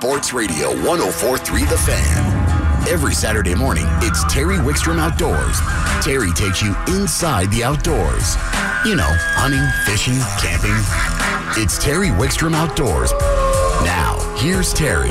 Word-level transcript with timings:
Sports 0.00 0.32
Radio 0.32 0.68
1043 0.86 1.64
The 1.64 1.76
Fan. 1.76 2.88
Every 2.88 3.12
Saturday 3.12 3.56
morning, 3.56 3.84
it's 3.98 4.22
Terry 4.32 4.54
Wickstrom 4.54 5.00
Outdoors. 5.00 5.58
Terry 6.04 6.30
takes 6.34 6.62
you 6.62 6.72
inside 6.86 7.50
the 7.50 7.64
outdoors. 7.64 8.36
You 8.86 8.94
know, 8.94 9.10
hunting, 9.34 9.66
fishing, 9.84 10.14
camping. 10.38 10.76
It's 11.60 11.82
Terry 11.82 12.10
Wickstrom 12.10 12.54
Outdoors. 12.54 13.10
Now, 13.82 14.16
here's 14.38 14.72
Terry. 14.72 15.10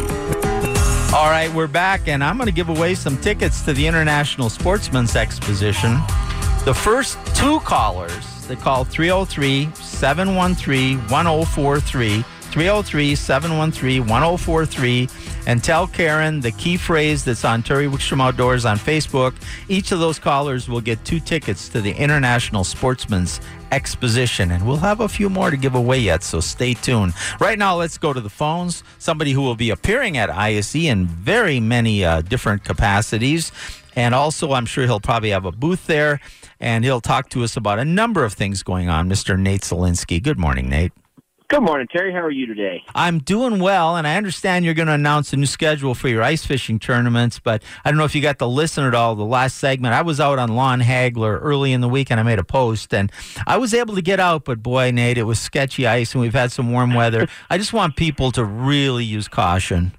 All 1.13 1.29
right, 1.29 1.51
we're 1.54 1.67
back, 1.67 2.08
and 2.08 2.24
I'm 2.24 2.38
going 2.38 2.47
to 2.47 2.54
give 2.54 2.69
away 2.69 2.96
some 2.96 3.17
tickets 3.17 3.63
to 3.63 3.74
the 3.74 3.85
International 3.85 4.49
Sportsman's 4.49 5.17
Exposition. 5.17 5.97
The 6.63 6.74
first 6.74 7.17
two 7.35 7.60
callers, 7.60 8.47
they 8.47 8.56
call 8.56 8.85
303 8.85 9.69
713 9.74 10.99
1043. 11.10 12.24
303 12.58 13.13
713 13.13 14.08
1043 14.08 15.07
and 15.46 15.63
tell 15.63 15.85
Karen 15.85 16.39
the 16.39 16.49
key 16.53 16.75
phrase 16.75 17.23
that's 17.23 17.45
on 17.45 17.61
Terry 17.61 17.85
Wickstrom 17.85 18.20
Outdoors 18.20 18.66
on 18.66 18.80
Facebook. 18.80 19.35
Each 19.70 19.91
of 19.91 19.99
those 19.99 20.17
callers 20.17 20.67
will 20.67 20.81
get 20.81 21.05
two 21.05 21.20
tickets 21.20 21.70
to 21.70 21.81
the 21.81 21.91
International 21.91 22.63
Sportsman's 22.63 23.41
Exposition, 23.71 24.49
and 24.49 24.66
we'll 24.66 24.77
have 24.77 25.02
a 25.02 25.07
few 25.07 25.30
more 25.30 25.52
to 25.52 25.55
give 25.55 25.75
away 25.75 25.99
yet, 25.99 26.23
so 26.23 26.39
stay 26.39 26.73
tuned. 26.73 27.13
Right 27.39 27.59
now, 27.59 27.75
let's 27.75 27.99
go 27.99 28.11
to 28.11 28.20
the 28.20 28.27
phones. 28.27 28.83
Somebody 28.97 29.33
who 29.33 29.44
will 29.44 29.53
be 29.53 29.69
appearing 29.69 30.17
at 30.17 30.31
ISE 30.31 30.73
in 30.73 31.05
very 31.05 31.59
many 31.59 32.03
uh, 32.03 32.21
different 32.21 32.63
capacities. 32.63 33.52
And 33.95 34.16
also, 34.16 34.53
I'm 34.53 34.66
sure 34.66 34.85
he'll 34.85 34.99
probably 34.99 35.30
have 35.30 35.45
a 35.45 35.52
booth 35.52 35.85
there, 35.85 36.19
and 36.59 36.83
he'll 36.83 37.02
talk 37.02 37.30
to 37.30 37.44
us 37.44 37.55
about 37.55 37.77
a 37.77 37.85
number 37.85 38.23
of 38.23 38.33
things 38.33 38.63
going 38.63 38.89
on. 38.89 39.08
Mr. 39.08 39.39
Nate 39.39 39.61
Zelinsky. 39.61 40.23
Good 40.23 40.39
morning, 40.39 40.69
Nate. 40.69 40.91
Good 41.49 41.61
morning, 41.61 41.87
Terry. 41.89 42.11
How 42.11 42.19
are 42.19 42.29
you 42.29 42.45
today? 42.45 42.83
I'm 42.93 43.19
doing 43.19 43.59
well, 43.59 43.95
and 43.95 44.05
I 44.05 44.17
understand 44.17 44.65
you're 44.65 44.73
going 44.73 44.89
to 44.89 44.93
announce 44.93 45.31
a 45.31 45.38
new 45.38 45.45
schedule 45.45 45.95
for 45.95 46.09
your 46.09 46.21
ice 46.21 46.45
fishing 46.45 46.77
tournaments, 46.77 47.39
but 47.39 47.63
I 47.85 47.89
don't 47.89 47.97
know 47.97 48.03
if 48.03 48.13
you 48.13 48.21
got 48.21 48.38
to 48.39 48.45
listen 48.45 48.83
at 48.83 48.94
all 48.94 49.16
the 49.16 49.23
last 49.23 49.55
segment. 49.55 49.94
I 49.94 50.02
was 50.02 50.19
out 50.19 50.39
on 50.39 50.57
Lon 50.57 50.81
Hagler 50.81 51.39
early 51.41 51.72
in 51.72 51.80
the 51.80 51.88
week, 51.88 52.11
and 52.11 52.19
I 52.19 52.23
made 52.23 52.38
a 52.38 52.44
post, 52.44 52.94
and 52.94 53.09
I 53.47 53.55
was 53.55 53.73
able 53.73 53.95
to 53.95 54.02
get 54.02 54.19
out, 54.19 54.44
but 54.44 54.61
boy, 54.61 54.91
Nate, 54.91 55.17
it 55.17 55.23
was 55.23 55.39
sketchy 55.39 55.88
ice, 55.88 56.13
and 56.13 56.22
we've 56.22 56.33
had 56.33 56.52
some 56.52 56.73
warm 56.73 56.94
weather. 56.94 57.30
I 57.50 57.57
just 57.57 57.72
want 57.72 57.95
people 57.95 58.33
to 58.33 58.44
really 58.44 59.05
use 59.05 59.29
caution. 59.29 59.94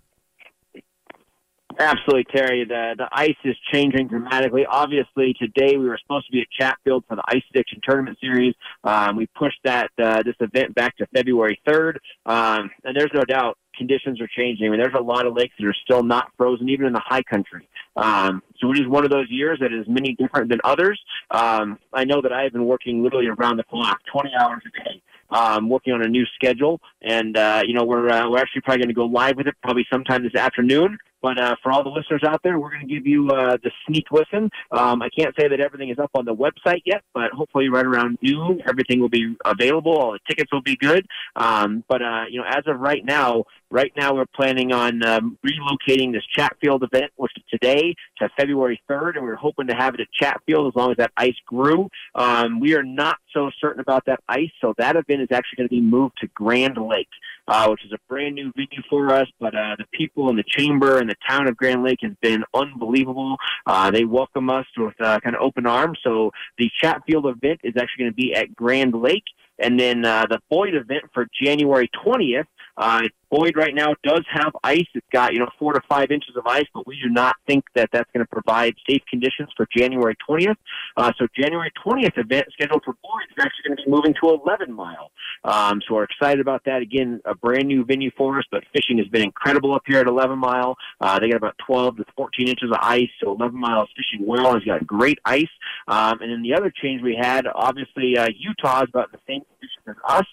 Absolutely, 1.78 2.24
Terry. 2.34 2.64
The 2.64 2.94
the 2.98 3.08
ice 3.12 3.36
is 3.44 3.54
changing 3.72 4.08
dramatically. 4.08 4.66
Obviously, 4.66 5.32
today 5.38 5.76
we 5.76 5.88
were 5.88 5.98
supposed 6.02 6.26
to 6.26 6.32
be 6.32 6.40
at 6.40 6.48
Chatfield 6.50 7.04
for 7.06 7.14
the 7.14 7.22
Ice 7.28 7.42
Addiction 7.50 7.80
Tournament 7.88 8.18
Series. 8.20 8.54
Um, 8.82 9.16
we 9.16 9.26
pushed 9.26 9.60
that 9.62 9.90
uh, 10.02 10.22
this 10.24 10.34
event 10.40 10.74
back 10.74 10.96
to 10.96 11.06
February 11.14 11.60
3rd, 11.68 11.98
um, 12.26 12.70
and 12.82 12.96
there's 12.96 13.12
no 13.14 13.22
doubt 13.22 13.58
conditions 13.76 14.20
are 14.20 14.26
changing. 14.26 14.66
I 14.66 14.70
mean, 14.70 14.80
there's 14.80 14.96
a 14.98 15.02
lot 15.02 15.24
of 15.24 15.34
lakes 15.34 15.54
that 15.60 15.66
are 15.68 15.76
still 15.84 16.02
not 16.02 16.32
frozen, 16.36 16.68
even 16.68 16.86
in 16.86 16.92
the 16.92 17.02
high 17.04 17.22
country. 17.22 17.68
Um, 17.96 18.42
so 18.60 18.72
it 18.72 18.80
is 18.80 18.88
one 18.88 19.04
of 19.04 19.12
those 19.12 19.30
years 19.30 19.60
that 19.60 19.72
is 19.72 19.86
many 19.86 20.14
different 20.14 20.48
than 20.48 20.58
others. 20.64 21.00
Um, 21.30 21.78
I 21.92 22.02
know 22.02 22.20
that 22.20 22.32
I 22.32 22.42
have 22.42 22.52
been 22.52 22.66
working 22.66 23.04
literally 23.04 23.28
around 23.28 23.56
the 23.56 23.62
clock, 23.62 24.00
20 24.12 24.30
hours 24.36 24.62
a 24.66 24.84
day 24.84 25.00
um, 25.30 25.68
working 25.68 25.92
on 25.92 26.02
a 26.02 26.08
new 26.08 26.24
schedule, 26.34 26.80
and 27.02 27.36
uh, 27.36 27.62
you 27.66 27.74
know 27.74 27.84
we're 27.84 28.08
uh, 28.08 28.28
we're 28.28 28.38
actually 28.38 28.62
probably 28.62 28.78
going 28.78 28.88
to 28.88 28.94
go 28.94 29.04
live 29.04 29.36
with 29.36 29.46
it 29.46 29.54
probably 29.62 29.86
sometime 29.92 30.22
this 30.22 30.34
afternoon. 30.34 30.98
But 31.20 31.40
uh, 31.40 31.56
for 31.62 31.72
all 31.72 31.82
the 31.82 31.90
listeners 31.90 32.22
out 32.26 32.40
there, 32.42 32.58
we're 32.58 32.70
going 32.70 32.86
to 32.86 32.92
give 32.92 33.06
you 33.06 33.28
uh, 33.30 33.56
the 33.62 33.70
sneak 33.86 34.06
listen. 34.10 34.50
Um, 34.70 35.02
I 35.02 35.08
can't 35.16 35.34
say 35.38 35.48
that 35.48 35.60
everything 35.60 35.90
is 35.90 35.98
up 35.98 36.10
on 36.14 36.24
the 36.24 36.34
website 36.34 36.82
yet, 36.84 37.02
but 37.14 37.30
hopefully 37.32 37.68
right 37.68 37.84
around 37.84 38.18
noon, 38.22 38.62
everything 38.68 39.00
will 39.00 39.08
be 39.08 39.36
available. 39.44 39.96
All 39.96 40.12
the 40.12 40.20
tickets 40.28 40.52
will 40.52 40.62
be 40.62 40.76
good. 40.76 41.06
Um, 41.36 41.84
but 41.88 42.02
uh, 42.02 42.24
you 42.30 42.40
know, 42.40 42.46
as 42.48 42.64
of 42.66 42.78
right 42.80 43.04
now, 43.04 43.44
right 43.70 43.92
now 43.96 44.14
we're 44.14 44.26
planning 44.34 44.72
on 44.72 45.04
um, 45.04 45.38
relocating 45.44 46.12
this 46.12 46.24
Chatfield 46.34 46.82
event, 46.82 47.12
which 47.16 47.32
is 47.36 47.42
today, 47.50 47.94
to 48.18 48.28
February 48.36 48.80
3rd, 48.88 49.16
and 49.16 49.24
we're 49.24 49.36
hoping 49.36 49.66
to 49.66 49.74
have 49.74 49.94
it 49.94 50.00
at 50.00 50.08
Chatfield 50.12 50.68
as 50.68 50.76
long 50.76 50.90
as 50.90 50.96
that 50.98 51.12
ice 51.16 51.36
grew. 51.46 51.88
Um, 52.14 52.60
we 52.60 52.74
are 52.74 52.82
not 52.82 53.16
so 53.34 53.50
certain 53.60 53.80
about 53.80 54.04
that 54.06 54.20
ice, 54.28 54.50
so 54.60 54.74
that 54.78 54.96
event 54.96 55.22
is 55.22 55.28
actually 55.32 55.56
going 55.56 55.68
to 55.68 55.74
be 55.74 55.80
moved 55.80 56.18
to 56.20 56.28
Grand 56.28 56.76
Lake 56.76 57.08
uh, 57.48 57.66
which 57.68 57.84
is 57.84 57.92
a 57.92 57.98
brand 58.08 58.34
new 58.34 58.52
venue 58.54 58.82
for 58.88 59.12
us. 59.12 59.26
But 59.40 59.54
uh, 59.54 59.76
the 59.78 59.86
people 59.92 60.28
in 60.30 60.36
the 60.36 60.44
chamber 60.46 60.98
and 60.98 61.07
the 61.08 61.16
town 61.28 61.48
of 61.48 61.56
Grand 61.56 61.82
Lake 61.82 62.00
has 62.02 62.12
been 62.20 62.44
unbelievable. 62.54 63.36
Uh, 63.66 63.90
they 63.90 64.04
welcome 64.04 64.50
us 64.50 64.66
with 64.76 64.94
uh, 65.00 65.20
kind 65.20 65.34
of 65.36 65.42
open 65.42 65.66
arms. 65.66 65.98
So 66.02 66.32
the 66.58 66.70
Chatfield 66.80 67.26
event 67.26 67.60
is 67.64 67.74
actually 67.76 68.04
going 68.04 68.12
to 68.12 68.16
be 68.16 68.34
at 68.34 68.54
Grand 68.54 68.94
Lake. 68.94 69.24
And 69.58 69.78
then 69.78 70.04
uh, 70.04 70.26
the 70.28 70.40
Boyd 70.48 70.74
event 70.74 71.04
for 71.12 71.26
January 71.42 71.90
20th 72.04 72.46
uh, 72.76 73.08
Boyd 73.30 73.56
right 73.56 73.74
now 73.74 73.94
does 74.02 74.24
have 74.32 74.52
ice. 74.64 74.86
It's 74.94 75.06
got, 75.12 75.32
you 75.32 75.40
know, 75.40 75.48
four 75.58 75.72
to 75.72 75.80
five 75.88 76.10
inches 76.10 76.36
of 76.36 76.46
ice, 76.46 76.66
but 76.72 76.86
we 76.86 76.98
do 77.02 77.08
not 77.08 77.36
think 77.46 77.64
that 77.74 77.90
that's 77.92 78.10
going 78.12 78.24
to 78.24 78.30
provide 78.30 78.74
safe 78.88 79.02
conditions 79.08 79.50
for 79.56 79.66
January 79.76 80.16
20th. 80.28 80.56
Uh, 80.96 81.12
so 81.18 81.26
January 81.36 81.70
20th 81.84 82.16
event 82.18 82.46
scheduled 82.52 82.82
for 82.84 82.94
Boyd 83.02 83.28
is 83.30 83.44
actually 83.44 83.68
going 83.68 83.76
to 83.76 83.84
be 83.84 83.90
moving 83.90 84.14
to 84.20 84.40
11 84.44 84.72
mile. 84.72 85.10
Um, 85.44 85.80
so 85.86 85.94
we're 85.94 86.04
excited 86.04 86.40
about 86.40 86.64
that. 86.64 86.82
Again, 86.82 87.20
a 87.24 87.34
brand 87.34 87.68
new 87.68 87.84
venue 87.84 88.10
for 88.16 88.38
us, 88.38 88.44
but 88.50 88.64
fishing 88.72 88.98
has 88.98 89.06
been 89.08 89.22
incredible 89.22 89.74
up 89.74 89.82
here 89.86 90.00
at 90.00 90.06
11 90.06 90.38
mile. 90.38 90.76
Uh, 91.00 91.18
they 91.18 91.28
got 91.28 91.36
about 91.36 91.56
12 91.66 91.98
to 91.98 92.04
14 92.16 92.48
inches 92.48 92.70
of 92.70 92.78
ice, 92.80 93.08
so 93.22 93.32
11 93.32 93.58
mile 93.58 93.82
is 93.82 93.88
fishing 93.96 94.26
well. 94.26 94.56
It's 94.56 94.64
got 94.64 94.86
great 94.86 95.18
ice. 95.24 95.48
Um, 95.86 96.20
and 96.20 96.32
then 96.32 96.42
the 96.42 96.54
other 96.54 96.72
change 96.82 97.02
we 97.02 97.16
had, 97.20 97.46
obviously, 97.46 98.16
uh, 98.16 98.28
Utah 98.36 98.82
is 98.82 98.88
about 98.88 99.12
the 99.12 99.18
same 99.26 99.42
conditions 99.42 99.84
as 99.86 99.96
us. 100.18 100.26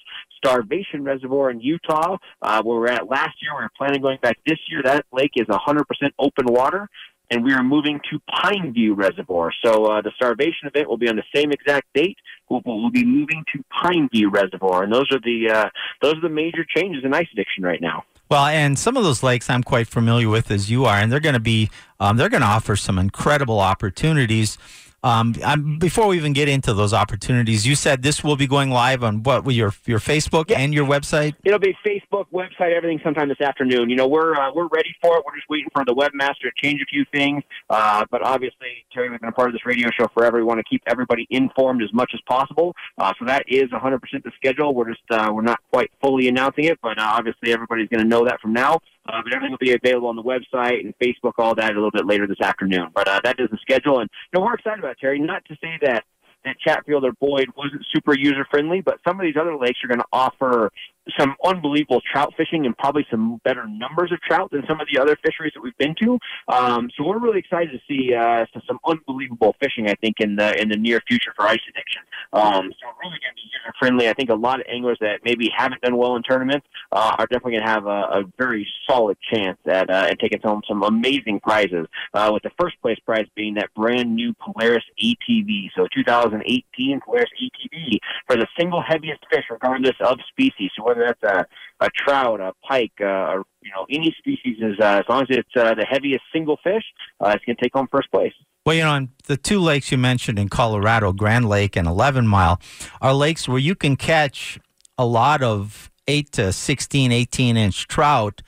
Starvation 0.46 1.04
Reservoir 1.04 1.50
in 1.50 1.60
Utah, 1.60 2.18
uh, 2.42 2.62
where 2.62 2.80
we're 2.80 2.88
at 2.88 3.10
last 3.10 3.42
year. 3.42 3.52
We 3.58 3.64
are 3.64 3.72
planning 3.76 4.02
going 4.02 4.20
back 4.22 4.38
this 4.46 4.60
year. 4.70 4.82
That 4.84 5.06
lake 5.12 5.32
is 5.36 5.48
100% 5.48 5.84
open 6.20 6.46
water, 6.48 6.88
and 7.32 7.44
we 7.44 7.54
are 7.54 7.64
moving 7.64 8.00
to 8.12 8.20
Pineview 8.32 8.96
Reservoir. 8.96 9.52
So 9.64 9.86
uh, 9.86 10.02
the 10.02 10.12
Starvation 10.16 10.68
event 10.68 10.88
will 10.88 10.98
be 10.98 11.10
on 11.10 11.16
the 11.16 11.24
same 11.34 11.52
exact 11.52 11.88
date. 11.96 12.18
We'll, 12.48 12.62
we'll 12.64 12.92
be 12.92 13.04
moving 13.04 13.44
to 13.54 13.64
Pineview 13.84 14.32
Reservoir, 14.32 14.84
and 14.84 14.94
those 14.94 15.12
are 15.12 15.20
the 15.20 15.50
uh, 15.52 15.70
those 16.02 16.16
are 16.16 16.22
the 16.22 16.30
major 16.30 16.64
changes 16.76 17.04
in 17.04 17.14
ice 17.14 17.28
addiction 17.34 17.64
right 17.64 17.82
now. 17.82 18.04
Well, 18.30 18.46
and 18.46 18.78
some 18.78 18.98
of 18.98 19.04
those 19.04 19.22
lakes 19.22 19.50
I'm 19.50 19.64
quite 19.64 19.88
familiar 19.88 20.30
with 20.30 20.50
as 20.52 20.70
you 20.70 20.86
are, 20.86 20.98
and 20.98 21.12
they're 21.12 21.20
going 21.20 21.34
to 21.34 21.40
be 21.40 21.70
um, 22.00 22.18
they're 22.18 22.30
going 22.30 22.42
to 22.42 22.48
offer 22.48 22.76
some 22.76 23.00
incredible 23.00 23.60
opportunities. 23.60 24.58
Um, 25.06 25.36
I'm, 25.46 25.78
before 25.78 26.08
we 26.08 26.18
even 26.18 26.34
get 26.34 26.50
into 26.50 26.74
those 26.74 26.92
opportunities, 26.92 27.64
you 27.64 27.76
said 27.76 28.02
this 28.02 28.24
will 28.24 28.36
be 28.36 28.48
going 28.48 28.72
live 28.72 29.04
on 29.04 29.22
what 29.22 29.46
your 29.54 29.72
your 29.86 30.00
Facebook 30.00 30.50
yeah. 30.50 30.58
and 30.58 30.74
your 30.74 30.84
website. 30.84 31.36
It'll 31.44 31.60
be 31.60 31.78
Facebook, 31.86 32.26
website, 32.34 32.76
everything 32.76 33.00
sometime 33.04 33.30
this 33.30 33.40
afternoon. 33.40 33.92
You 33.92 33.98
know, 33.98 34.08
we're 34.08 34.34
uh, 34.34 34.52
we're 34.52 34.68
ready 34.68 34.96
for 35.04 35.16
it. 35.18 35.24
We're 35.24 35.36
just 35.36 35.48
waiting 35.48 35.70
for 35.72 35.86
the 35.86 35.94
webmaster 35.94 36.50
to 36.50 36.52
change 36.56 36.82
a 36.82 36.86
few 36.86 37.06
things. 37.14 37.44
Uh, 37.70 38.04
but 38.10 38.24
obviously, 38.24 38.84
Terry, 38.92 39.12
we've 39.12 39.20
been 39.20 39.30
a 39.30 39.32
part 39.32 39.48
of 39.48 39.54
this 39.54 39.64
radio 39.64 39.92
show 39.92 40.08
forever. 40.12 40.38
We 40.38 40.44
want 40.44 40.58
to 40.58 40.64
keep 40.68 40.82
everybody 40.88 41.28
informed 41.30 41.84
as 41.84 41.94
much 41.94 42.10
as 42.16 42.20
possible. 42.28 42.74
Uh, 42.98 43.14
so 43.20 43.26
that 43.26 43.44
is 43.48 43.70
100% 43.70 44.00
the 44.24 44.32
schedule. 44.38 44.74
We're 44.74 44.90
just 44.90 45.04
uh, 45.12 45.30
we're 45.32 45.44
not 45.44 45.60
quite 45.72 45.92
fully 46.02 46.30
announcing 46.30 46.64
it, 46.64 46.80
but 46.82 46.98
uh, 46.98 47.12
obviously 47.14 47.54
everybody's 47.54 47.90
going 47.90 48.02
to 48.02 48.10
know 48.10 48.26
that 48.26 48.42
from 48.42 48.54
now. 48.54 48.80
Uh, 49.08 49.22
but 49.24 49.34
everything 49.34 49.52
will 49.52 49.58
be 49.60 49.74
available 49.74 50.08
on 50.08 50.16
the 50.16 50.24
website 50.24 50.80
and 50.80 50.94
Facebook, 50.98 51.34
all 51.38 51.54
that 51.56 51.72
a 51.72 51.76
little 51.76 51.92
bit 51.92 52.08
later 52.08 52.26
this 52.26 52.42
afternoon. 52.42 52.88
But 52.94 53.08
uh, 53.08 53.22
that 53.24 53.40
is 53.40 53.50
the 53.52 53.58
schedule, 53.62 54.00
and 54.00 54.10
you 54.34 54.40
know 54.40 54.46
we're 54.46 54.56
excited 54.56 54.80
about 54.80 54.94
it, 54.94 55.00
Terry. 55.00 55.20
Not 55.20 55.46
to 55.46 55.56
say 55.62 55.78
that 55.84 56.04
that 56.44 56.60
Chatfield 56.60 57.04
or 57.04 57.12
Boyd 57.14 57.48
wasn't 57.58 57.86
super 57.94 58.18
user 58.18 58.46
friendly, 58.50 58.82
but 58.82 59.00
some 59.06 59.20
of 59.20 59.26
these 59.26 59.36
other 59.40 59.58
lakes 59.58 59.80
are 59.84 59.88
going 59.88 60.00
to 60.00 60.06
offer 60.14 60.72
some 61.18 61.36
unbelievable 61.44 62.02
trout 62.12 62.34
fishing 62.36 62.66
and 62.66 62.78
probably 62.78 63.06
some 63.10 63.40
better 63.44 63.68
numbers 63.68 64.12
of 64.12 64.20
trout 64.22 64.52
than 64.52 64.64
some 64.68 64.80
of 64.80 64.88
the 64.92 65.00
other 65.00 65.18
fisheries 65.24 65.52
that 65.56 65.62
we've 65.62 65.78
been 65.78 65.96
to. 66.02 66.18
Um, 66.48 66.90
so 66.96 67.06
we're 67.06 67.20
really 67.20 67.40
excited 67.40 67.72
to 67.72 67.80
see 67.88 68.14
uh, 68.14 68.46
some 68.68 68.80
unbelievable 68.86 69.56
fishing. 69.60 69.90
I 69.90 69.96
think 69.96 70.18
in 70.20 70.36
the 70.36 70.60
in 70.62 70.70
the 70.70 70.78
near 70.78 71.02
future 71.08 71.34
for 71.36 71.46
ice 71.46 71.60
addiction. 71.70 72.02
Um, 72.34 72.72
so 72.80 72.88
really 73.02 73.20
going 73.22 73.32
to 73.32 73.36
be 73.36 73.42
user 73.44 73.74
friendly. 73.80 74.10
I 74.10 74.14
think 74.14 74.30
a 74.30 74.36
lot 74.36 74.60
of 74.60 74.66
anglers 74.70 74.98
that 75.02 75.20
maybe 75.24 75.50
haven't 75.56 75.82
done 75.82 75.98
well 75.98 76.16
in 76.16 76.24
tournaments 76.24 76.66
uh, 76.92 77.16
are 77.18 77.28
definitely 77.28 77.54
going 77.54 77.66
to 77.66 77.70
have 77.70 77.86
a, 77.86 77.90
a 77.90 78.24
very 78.38 78.68
solid 78.88 79.18
chance 79.32 79.58
at 79.66 79.90
uh, 79.90 80.14
taking 80.16 80.40
home 80.42 80.62
some 80.68 80.84
amazing 80.84 81.40
prizes. 81.40 81.88
Uh, 82.14 82.32
with 82.34 82.44
the 82.44 82.52
first 82.60 82.80
place 82.82 82.98
prize 83.06 83.26
being 83.36 83.56
that 83.56 83.74
brand 83.76 84.16
new 84.16 84.34
Polaris 84.34 84.84
ATV. 85.04 85.70
So 85.76 85.88
2018 85.94 87.02
Polaris 87.02 87.30
ATV 87.42 88.00
for 88.28 88.36
the 88.36 88.48
single 88.58 88.82
heaviest 88.82 89.22
fish, 89.32 89.44
regardless 89.50 89.96
of 90.02 90.20
species. 90.30 90.72
So 90.76 90.86
whether 90.86 91.06
that's 91.06 91.24
a, 91.24 91.46
a 91.86 91.90
trout, 91.96 92.40
a 92.42 92.54
pike, 92.68 92.94
uh, 93.02 93.06
or 93.06 93.44
you 93.62 93.72
know 93.72 93.86
any 93.90 94.16
species, 94.18 94.58
is 94.60 94.80
uh, 94.80 95.02
as 95.02 95.04
long 95.08 95.22
as 95.24 95.28
it's 95.30 95.56
uh, 95.56 95.76
the 95.76 95.86
heaviest 95.86 96.24
single 96.34 96.58
fish, 96.64 96.84
uh, 97.24 97.30
it's 97.36 97.46
going 97.46 97.56
to 97.56 97.62
take 97.62 97.74
home 97.74 97.88
first 97.92 98.12
place. 98.12 98.34
Well, 98.66 98.76
you 98.76 98.84
know, 98.84 99.08
the 99.26 99.38
two 99.38 99.60
lakes 99.60 99.92
you 99.92 100.00
mentioned 100.00 100.40
in 100.40 100.50
Colorado, 100.50 101.14
Grand 101.14 101.48
Lake 101.48 101.76
and 101.76 101.88
11 101.88 102.26
Mile, 102.26 102.60
are 103.00 103.14
lakes 103.14 103.48
where 103.48 103.60
you 103.60 103.76
can 103.76 103.96
catch 103.96 104.60
a 104.98 105.06
lot 105.06 105.44
of 105.44 105.92
8 106.08 106.32
to 106.32 106.52
16, 106.52 107.12
18 107.12 107.58
inch 107.58 107.88
trout, 107.88 108.42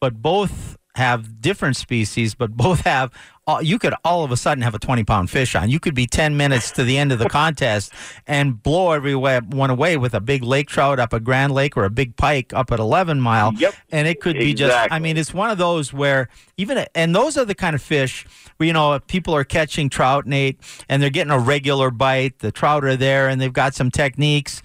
but 0.00 0.22
both 0.22 0.77
have 0.98 1.40
different 1.40 1.76
species, 1.76 2.34
but 2.34 2.50
both 2.56 2.80
have. 2.80 3.12
Uh, 3.46 3.60
you 3.62 3.78
could 3.78 3.94
all 4.04 4.24
of 4.24 4.30
a 4.30 4.36
sudden 4.36 4.60
have 4.60 4.74
a 4.74 4.78
20 4.78 5.04
pound 5.04 5.30
fish 5.30 5.54
on. 5.54 5.70
You 5.70 5.80
could 5.80 5.94
be 5.94 6.06
10 6.06 6.36
minutes 6.36 6.70
to 6.72 6.84
the 6.84 6.98
end 6.98 7.12
of 7.12 7.18
the 7.18 7.30
contest 7.30 7.94
and 8.26 8.62
blow 8.62 8.92
everyone 8.92 9.70
away 9.70 9.96
with 9.96 10.12
a 10.12 10.20
big 10.20 10.42
lake 10.42 10.68
trout 10.68 11.00
up 11.00 11.14
at 11.14 11.24
Grand 11.24 11.54
Lake 11.54 11.74
or 11.74 11.84
a 11.84 11.90
big 11.90 12.14
pike 12.16 12.52
up 12.52 12.70
at 12.70 12.78
11 12.78 13.22
Mile. 13.22 13.54
Yep. 13.54 13.74
And 13.90 14.06
it 14.06 14.20
could 14.20 14.36
be 14.36 14.52
just, 14.52 14.76
I 14.92 14.98
mean, 14.98 15.16
it's 15.16 15.32
one 15.32 15.48
of 15.48 15.56
those 15.56 15.94
where 15.94 16.28
even, 16.58 16.84
and 16.94 17.14
those 17.14 17.38
are 17.38 17.46
the 17.46 17.54
kind 17.54 17.74
of 17.74 17.80
fish 17.80 18.26
where, 18.58 18.66
you 18.66 18.74
know, 18.74 19.00
people 19.00 19.34
are 19.34 19.44
catching 19.44 19.88
trout, 19.88 20.26
Nate, 20.26 20.60
and 20.90 21.02
they're 21.02 21.08
getting 21.08 21.32
a 21.32 21.38
regular 21.38 21.90
bite. 21.90 22.40
The 22.40 22.52
trout 22.52 22.84
are 22.84 22.96
there 22.96 23.28
and 23.28 23.40
they've 23.40 23.50
got 23.50 23.74
some 23.74 23.90
techniques. 23.90 24.62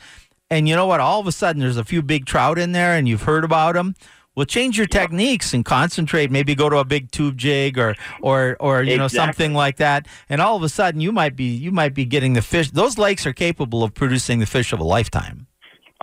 And 0.53 0.69
you 0.69 0.75
know 0.75 0.85
what? 0.85 0.99
All 0.99 1.19
of 1.19 1.25
a 1.25 1.31
sudden, 1.31 1.61
there's 1.61 1.77
a 1.77 1.83
few 1.83 2.03
big 2.03 2.25
trout 2.27 2.59
in 2.59 2.73
there, 2.73 2.93
and 2.93 3.07
you've 3.07 3.23
heard 3.23 3.43
about 3.43 3.73
them. 3.73 3.95
Well, 4.35 4.45
change 4.45 4.77
your 4.77 4.87
techniques 4.87 5.53
and 5.53 5.63
concentrate. 5.63 6.31
Maybe 6.31 6.55
go 6.55 6.69
to 6.69 6.77
a 6.77 6.85
big 6.85 7.11
tube 7.11 7.37
jig 7.37 7.77
or 7.77 7.95
or 8.21 8.57
or 8.59 8.81
you 8.81 8.97
know 8.97 9.07
something 9.07 9.53
like 9.53 9.77
that. 9.77 10.07
And 10.27 10.41
all 10.41 10.55
of 10.55 10.63
a 10.63 10.69
sudden, 10.69 11.01
you 11.01 11.11
might 11.11 11.35
be 11.35 11.45
you 11.45 11.71
might 11.71 11.93
be 11.93 12.05
getting 12.05 12.33
the 12.33 12.41
fish. 12.41 12.71
Those 12.71 12.97
lakes 12.97 13.25
are 13.25 13.33
capable 13.33 13.83
of 13.83 13.93
producing 13.93 14.39
the 14.39 14.47
fish 14.47 14.73
of 14.73 14.79
a 14.79 14.83
lifetime. 14.83 15.47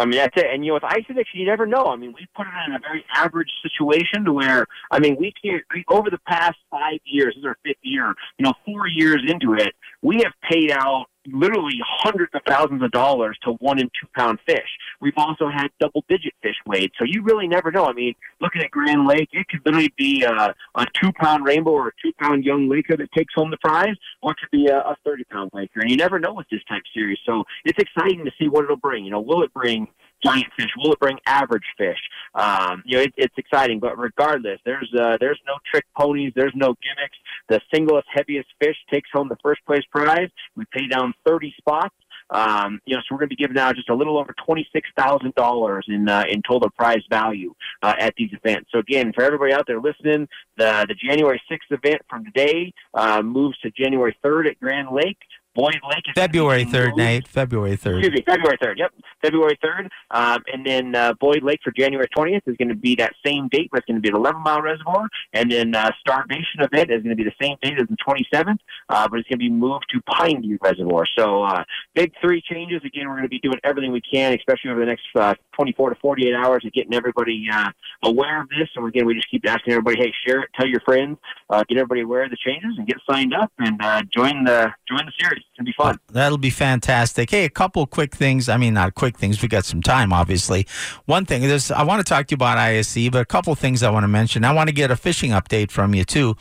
I 0.00 0.06
mean, 0.06 0.17
that's 0.17 0.35
it. 0.35 0.47
And, 0.50 0.65
you 0.65 0.71
know, 0.71 0.75
with 0.75 0.85
ice 0.85 1.05
addiction, 1.11 1.41
you 1.41 1.47
never 1.47 1.67
know. 1.67 1.85
I 1.85 1.97
mean, 1.97 2.15
we 2.15 2.27
put 2.35 2.47
it 2.47 2.53
in 2.67 2.75
a 2.75 2.79
very 2.79 3.05
average 3.15 3.50
situation 3.62 4.25
to 4.25 4.33
where, 4.33 4.67
I 4.91 4.99
mean, 4.99 5.17
we 5.21 5.31
can't, 5.44 5.62
we, 5.75 5.85
over 5.88 6.09
the 6.09 6.21
past 6.26 6.56
five 6.71 7.00
years, 7.05 7.35
this 7.35 7.41
is 7.41 7.44
our 7.44 7.59
fifth 7.62 7.76
year, 7.83 8.15
you 8.38 8.47
know, 8.47 8.55
four 8.65 8.88
years 8.88 9.21
into 9.29 9.53
it, 9.53 9.75
we 10.00 10.23
have 10.23 10.33
paid 10.50 10.71
out 10.71 11.09
literally 11.27 11.79
hundreds 11.87 12.35
of 12.35 12.43
thousands 12.47 12.83
of 12.83 12.91
dollars 12.91 13.39
to 13.43 13.53
one 13.55 13.79
and 13.79 13.91
two 14.01 14.09
pound 14.17 14.39
fish. 14.47 14.69
We've 15.01 15.17
also 15.17 15.49
had 15.49 15.69
double 15.81 16.05
digit 16.09 16.33
fish 16.43 16.57
weighed, 16.67 16.93
so 16.99 17.05
you 17.05 17.23
really 17.23 17.47
never 17.47 17.71
know. 17.71 17.87
I 17.87 17.93
mean, 17.93 18.15
looking 18.41 18.63
at 18.63 18.71
Grand 18.71 19.07
Lake, 19.07 19.29
it 19.33 19.49
could 19.49 19.61
literally 19.65 19.93
be 19.97 20.23
a, 20.23 20.55
a 20.75 20.87
two 21.01 21.13
pound 21.13 21.45
rainbow 21.45 21.71
or 21.73 21.89
a 21.89 21.93
two 22.03 22.13
pound 22.21 22.45
young 22.45 22.69
laker 22.69 22.97
that 22.97 23.13
takes 23.13 23.35
home 23.35 23.51
the 23.51 23.59
prize, 23.59 23.97
or 24.23 24.33
it 24.33 24.39
could 24.39 24.51
be 24.51 24.67
a, 24.67 24.79
a 24.79 24.97
30 25.05 25.25
pound 25.25 25.51
laker. 25.55 25.81
And 25.81 25.91
you 25.91 25.97
never 25.97 26.19
know 26.19 26.35
with 26.35 26.49
this 26.51 26.63
type 26.69 26.81
of 26.81 26.93
series, 26.95 27.19
so 27.27 27.45
it's 27.65 27.79
exciting 27.79 28.25
to 28.25 28.31
see 28.39 28.49
what 28.49 28.65
it'll 28.65 28.77
bring. 28.77 29.05
You 29.05 29.11
know, 29.11 29.21
will 29.21 29.43
it 29.43 29.53
bring 29.53 29.89
giant 30.25 30.47
fish? 30.57 30.71
Will 30.77 30.93
it 30.93 31.01
bring 31.01 31.19
average 31.27 31.65
fish? 31.77 31.99
Um, 32.35 32.83
you 32.85 32.97
know, 32.97 33.03
it, 33.03 33.15
it's 33.17 33.35
exciting, 33.37 33.81
but 33.81 33.99
regardless, 33.99 34.61
there's 34.65 34.93
uh, 34.99 35.17
there's 35.21 35.41
no 35.47 35.55
trick 35.71 35.85
ponies, 35.97 36.33
there's 36.35 36.55
no 36.55 36.75
gimmicks. 36.83 37.17
The 37.49 37.61
singlest 37.73 38.07
heaviest 38.13 38.49
fish 38.61 38.77
takes 38.91 39.11
home 39.13 39.29
the 39.29 39.39
first 39.43 39.65
place 39.67 39.83
prize. 39.91 40.29
We 40.57 40.65
pay 40.73 40.87
down 40.87 41.15
30 41.27 41.55
spots. 41.59 41.95
Um, 42.31 42.81
you 42.87 42.95
know, 42.95 43.01
so 43.03 43.15
we're 43.15 43.19
going 43.19 43.31
to 43.31 43.37
be 43.37 43.43
giving 43.43 43.59
out 43.59 43.75
just 43.75 43.89
a 43.91 43.95
little 43.95 44.17
over 44.19 44.35
twenty-six 44.45 44.89
thousand 44.97 45.35
dollars 45.35 45.87
in 45.89 46.09
uh, 46.09 46.25
in 46.31 46.43
total 46.49 46.71
prize 46.71 47.03
value 47.11 47.55
uh, 47.83 47.95
at 47.99 48.15
these 48.17 48.31
events. 48.33 48.71
So 48.73 48.79
again, 48.79 49.13
for 49.13 49.25
everybody 49.25 49.53
out 49.53 49.67
there 49.67 49.81
listening, 49.81 50.29
the 50.57 50.87
the 50.89 50.95
January 50.95 51.43
sixth 51.49 51.71
event 51.73 52.03
from 52.09 52.25
today 52.25 52.73
uh, 52.95 53.23
moves 53.23 53.59
to 53.61 53.71
January 53.73 54.17
third 54.23 54.47
at 54.47 54.61
Grand 54.61 54.89
Lake. 54.93 55.19
Boyd 55.55 55.81
Lake 55.88 56.05
is 56.06 56.14
February 56.14 56.64
3rd, 56.64 56.97
Nate. 56.97 57.26
February 57.26 57.76
3rd. 57.76 57.99
Excuse 57.99 58.12
me, 58.12 58.25
February 58.25 58.56
3rd. 58.58 58.79
Yep, 58.79 58.93
February 59.20 59.58
3rd. 59.62 59.88
Um, 60.12 60.43
and 60.52 60.64
then 60.64 60.94
uh, 60.94 61.12
Boyd 61.14 61.43
Lake 61.43 61.58
for 61.64 61.73
January 61.73 62.06
20th 62.17 62.43
is 62.47 62.56
going 62.56 62.69
to 62.69 62.76
be 62.76 62.94
that 62.97 63.12
same 63.25 63.49
date, 63.49 63.69
but 63.73 63.79
it's 63.79 63.87
going 63.87 63.97
to 63.97 64.00
be 64.00 64.08
an 64.08 64.14
11 64.14 64.41
mile 64.43 64.62
reservoir. 64.62 65.08
And 65.32 65.50
then 65.50 65.75
uh, 65.75 65.91
Starvation 66.00 66.61
event 66.61 66.91
is 66.91 67.02
going 67.02 67.17
to 67.17 67.23
be 67.23 67.25
the 67.25 67.35
same 67.41 67.56
date 67.62 67.81
as 67.81 67.88
the 67.88 67.97
27th, 67.97 68.58
uh, 68.88 69.08
but 69.08 69.19
it's 69.19 69.29
going 69.29 69.38
to 69.38 69.44
be 69.44 69.50
moved 69.50 69.87
to 69.91 70.00
Pineview 70.02 70.58
Reservoir. 70.62 71.05
So 71.19 71.43
uh, 71.43 71.64
big 71.94 72.12
three 72.20 72.43
changes. 72.43 72.82
Again, 72.85 73.08
we're 73.08 73.17
going 73.17 73.25
to 73.25 73.29
be 73.29 73.41
doing 73.41 73.58
everything 73.64 73.91
we 73.91 74.02
can, 74.02 74.35
especially 74.35 74.70
over 74.70 74.81
the 74.81 74.87
next 74.87 75.06
uh, 75.17 75.35
24 75.61 75.91
to 75.91 75.97
48 76.01 76.35
hours, 76.35 76.65
of 76.65 76.73
getting 76.73 76.95
everybody 76.95 77.47
uh, 77.53 77.69
aware 78.03 78.41
of 78.41 78.49
this. 78.49 78.67
And 78.77 78.89
again, 78.89 79.05
we 79.05 79.15
just 79.15 79.31
keep 79.31 79.47
asking 79.47 79.75
everybody, 79.75 79.99
hey, 79.99 80.12
share 80.27 80.41
it, 80.41 80.49
tell 80.59 80.67
your 80.67 80.81
friends, 80.81 81.19
uh, 81.51 81.62
get 81.69 81.77
everybody 81.77 82.01
aware 82.01 82.25
of 82.25 82.31
the 82.31 82.39
changes, 82.43 82.73
and 82.79 82.87
get 82.87 82.97
signed 83.09 83.35
up 83.35 83.53
and 83.59 83.79
uh, 83.83 84.03
join 84.11 84.45
the 84.45 84.73
join 84.89 85.05
the 85.05 85.12
series. 85.21 85.45
It's 85.47 85.57
to 85.59 85.65
be 85.65 85.75
fun. 85.77 86.01
That'll 86.11 86.39
be 86.39 86.49
fantastic. 86.49 87.31
Hey, 87.31 87.45
a 87.45 87.51
couple 87.51 87.87
quick 87.87 88.15
things. 88.15 88.49
I 88.49 88.57
mean, 88.57 88.73
not 88.73 88.95
quick 88.95 89.19
things. 89.19 89.43
We 89.43 89.49
got 89.49 89.67
some 89.67 89.83
time, 89.83 90.15
obviously. 90.15 90.67
One 91.05 91.27
thing 91.27 91.43
is, 91.43 91.71
I 91.71 91.83
want 91.83 92.05
to 92.05 92.09
talk 92.09 92.27
to 92.29 92.33
you 92.33 92.37
about 92.37 92.57
ISE, 92.57 93.11
but 93.11 93.21
a 93.21 93.27
couple 93.27 93.55
things 93.55 93.83
I 93.83 93.91
want 93.91 94.05
to 94.05 94.09
mention. 94.09 94.45
I 94.45 94.55
want 94.55 94.69
to 94.71 94.75
get 94.75 94.91
a 94.91 94.97
fishing 94.97 95.33
update 95.33 95.71
from 95.71 95.95
you 95.95 96.05
too. 96.05 96.37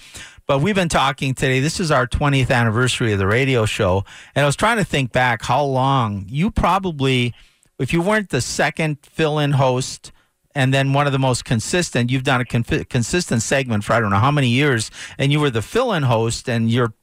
But 0.50 0.62
we've 0.62 0.74
been 0.74 0.90
talking 0.90 1.36
today. 1.36 1.60
This 1.60 1.80
is 1.80 1.92
our 1.92 2.08
20th 2.08 2.50
anniversary 2.50 3.14
of 3.14 3.20
the 3.20 3.28
radio 3.28 3.68
show, 3.68 4.04
and 4.34 4.42
I 4.42 4.48
was 4.48 4.56
trying 4.56 4.78
to 4.78 4.84
think 4.84 5.12
back 5.12 5.44
how 5.44 5.64
long 5.64 6.26
you 6.28 6.50
probably, 6.50 7.36
if 7.80 7.94
you 7.94 8.02
weren't 8.02 8.30
the 8.30 8.42
second 8.42 8.98
fill-in 9.04 9.54
host 9.54 10.12
and 10.56 10.74
then 10.74 10.94
one 10.94 11.06
of 11.06 11.14
the 11.14 11.20
most 11.20 11.46
consistent. 11.46 12.10
You've 12.10 12.24
done 12.24 12.42
a 12.42 12.46
con- 12.46 12.64
consistent 12.64 13.42
segment 13.42 13.84
for 13.84 13.94
I 13.94 14.00
don't 14.00 14.10
know 14.10 14.18
how 14.18 14.32
many 14.32 14.50
years, 14.50 14.92
and 15.18 15.32
you 15.32 15.40
were 15.40 15.50
the 15.50 15.62
fill-in 15.62 16.04
host, 16.04 16.50
and 16.50 16.70
you're 16.70 16.94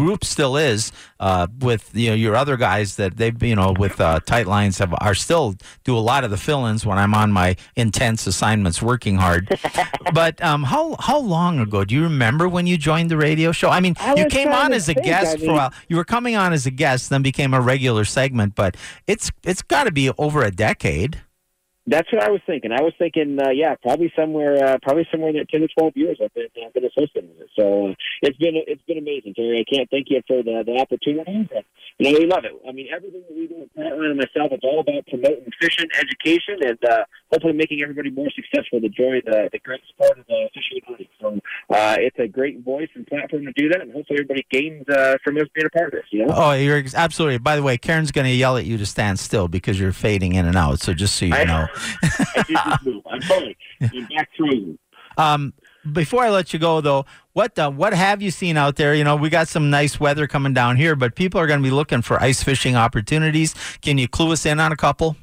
group 0.00 0.24
still 0.24 0.56
is 0.56 0.92
uh, 1.20 1.46
with 1.58 1.90
you 1.92 2.08
know 2.08 2.16
your 2.16 2.34
other 2.34 2.56
guys 2.56 2.96
that 2.96 3.18
they've 3.18 3.42
you 3.42 3.54
know 3.54 3.74
with 3.78 4.00
uh, 4.00 4.18
tight 4.20 4.46
lines 4.46 4.78
have 4.78 4.94
are 4.98 5.14
still 5.14 5.54
do 5.84 5.94
a 5.96 6.00
lot 6.00 6.24
of 6.24 6.30
the 6.30 6.38
fill-ins 6.38 6.86
when 6.86 6.96
I'm 6.96 7.14
on 7.14 7.30
my 7.32 7.56
intense 7.76 8.26
assignments 8.26 8.80
working 8.80 9.16
hard. 9.16 9.58
but 10.14 10.42
um, 10.42 10.62
how 10.62 10.96
how 10.98 11.18
long 11.18 11.58
ago 11.60 11.84
do 11.84 11.94
you 11.94 12.02
remember 12.02 12.48
when 12.48 12.66
you 12.66 12.78
joined 12.78 13.10
the 13.10 13.18
radio 13.18 13.52
show? 13.52 13.68
I 13.68 13.80
mean, 13.80 13.94
I 14.00 14.14
you 14.14 14.26
came 14.26 14.48
on 14.48 14.72
as 14.72 14.88
a 14.88 14.94
think, 14.94 15.04
guest 15.04 15.34
I 15.34 15.36
mean, 15.36 15.46
for 15.46 15.52
a 15.52 15.56
while. 15.56 15.72
You 15.88 15.96
were 15.96 16.04
coming 16.04 16.34
on 16.34 16.54
as 16.54 16.64
a 16.64 16.70
guest, 16.70 17.10
then 17.10 17.20
became 17.20 17.52
a 17.52 17.60
regular 17.60 18.06
segment. 18.06 18.54
But 18.54 18.78
it's 19.06 19.30
it's 19.44 19.62
got 19.62 19.84
to 19.84 19.92
be 19.92 20.10
over 20.16 20.42
a 20.42 20.50
decade. 20.50 21.20
That's 21.86 22.12
what 22.12 22.22
I 22.22 22.30
was 22.30 22.40
thinking. 22.46 22.72
I 22.72 22.82
was 22.82 22.92
thinking, 22.98 23.38
uh, 23.40 23.50
yeah, 23.50 23.74
probably 23.82 24.12
somewhere, 24.14 24.54
uh, 24.62 24.78
probably 24.82 25.08
somewhere 25.10 25.30
in 25.30 25.36
that 25.36 25.48
ten 25.48 25.62
to 25.62 25.68
twelve 25.76 25.96
years 25.96 26.20
I've 26.22 26.32
been, 26.34 26.46
I've 26.64 26.72
been 26.74 26.84
associated 26.84 27.30
with 27.30 27.40
it. 27.40 27.50
So 27.58 27.88
uh, 27.88 27.94
it's 28.22 28.36
been 28.36 28.54
it's 28.54 28.82
been 28.82 28.98
amazing, 28.98 29.34
Terry. 29.34 29.64
I 29.64 29.74
can't 29.74 29.90
thank 29.90 30.06
you 30.10 30.20
for 30.28 30.42
the 30.42 30.62
the 30.64 30.76
opportunity. 30.78 31.48
But, 31.50 31.64
you 31.98 32.12
know, 32.12 32.18
we 32.18 32.26
love 32.26 32.44
it. 32.44 32.52
I 32.68 32.72
mean, 32.72 32.88
everything 32.94 33.22
that 33.26 33.34
we 33.34 33.48
do 33.48 33.62
at 33.64 33.74
Tightline 33.74 34.12
and 34.12 34.20
myself, 34.20 34.52
it's 34.52 34.62
all 34.62 34.80
about 34.80 35.06
promoting 35.08 35.50
fishing 35.60 35.88
education 35.98 36.60
and 36.62 36.78
uh, 36.84 37.04
hopefully 37.30 37.52
making 37.52 37.82
everybody 37.82 38.10
more 38.10 38.28
successful 38.34 38.80
to 38.80 38.88
join 38.88 39.22
the 39.24 39.48
the 39.52 39.58
greatest 39.58 39.96
part 39.98 40.18
of 40.18 40.26
the 40.26 40.48
fishing 40.54 40.80
community. 40.84 41.10
So 41.20 41.40
uh, 41.74 41.96
it's 41.98 42.18
a 42.18 42.26
great 42.28 42.60
voice 42.64 42.88
and 42.94 43.06
platform 43.06 43.46
to 43.46 43.52
do 43.52 43.68
that, 43.70 43.80
and 43.80 43.92
hopefully 43.92 44.18
everybody 44.20 44.46
gains 44.50 44.88
uh, 44.88 45.16
from 45.22 45.36
us 45.38 45.44
being 45.54 45.66
a 45.66 45.70
part 45.70 45.86
of 45.86 45.92
this. 45.92 46.04
You 46.10 46.26
know. 46.26 46.34
Oh, 46.36 46.52
you're 46.52 46.82
absolutely. 46.94 47.38
By 47.38 47.56
the 47.56 47.62
way, 47.62 47.78
Karen's 47.78 48.10
going 48.12 48.26
to 48.26 48.32
yell 48.32 48.56
at 48.56 48.64
you 48.64 48.78
to 48.78 48.86
stand 48.86 49.18
still 49.18 49.48
because 49.48 49.78
you're 49.78 49.92
fading 49.92 50.34
in 50.34 50.46
and 50.46 50.56
out. 50.56 50.80
So 50.80 50.92
just 50.94 51.16
so 51.16 51.26
you 51.26 51.34
I- 51.34 51.44
know. 51.44 51.66
I 52.02 52.42
did 52.46 52.56
this 52.56 52.82
move. 52.84 53.02
I'm 53.10 53.22
sorry. 53.22 53.56
I'm 53.80 54.08
back 54.16 54.28
through. 54.36 54.78
Um, 55.16 55.52
before 55.92 56.22
I 56.24 56.30
let 56.30 56.52
you 56.52 56.58
go, 56.58 56.80
though, 56.80 57.04
what 57.32 57.58
uh, 57.58 57.70
what 57.70 57.92
have 57.94 58.22
you 58.22 58.30
seen 58.30 58.56
out 58.56 58.76
there? 58.76 58.94
You 58.94 59.04
know, 59.04 59.16
we 59.16 59.28
got 59.30 59.48
some 59.48 59.70
nice 59.70 59.98
weather 59.98 60.26
coming 60.26 60.52
down 60.54 60.76
here, 60.76 60.94
but 60.96 61.14
people 61.14 61.40
are 61.40 61.46
going 61.46 61.60
to 61.60 61.64
be 61.64 61.70
looking 61.70 62.02
for 62.02 62.20
ice 62.22 62.42
fishing 62.42 62.76
opportunities. 62.76 63.54
Can 63.80 63.98
you 63.98 64.08
clue 64.08 64.32
us 64.32 64.44
in 64.46 64.60
on 64.60 64.72
a 64.72 64.76
couple? 64.76 65.16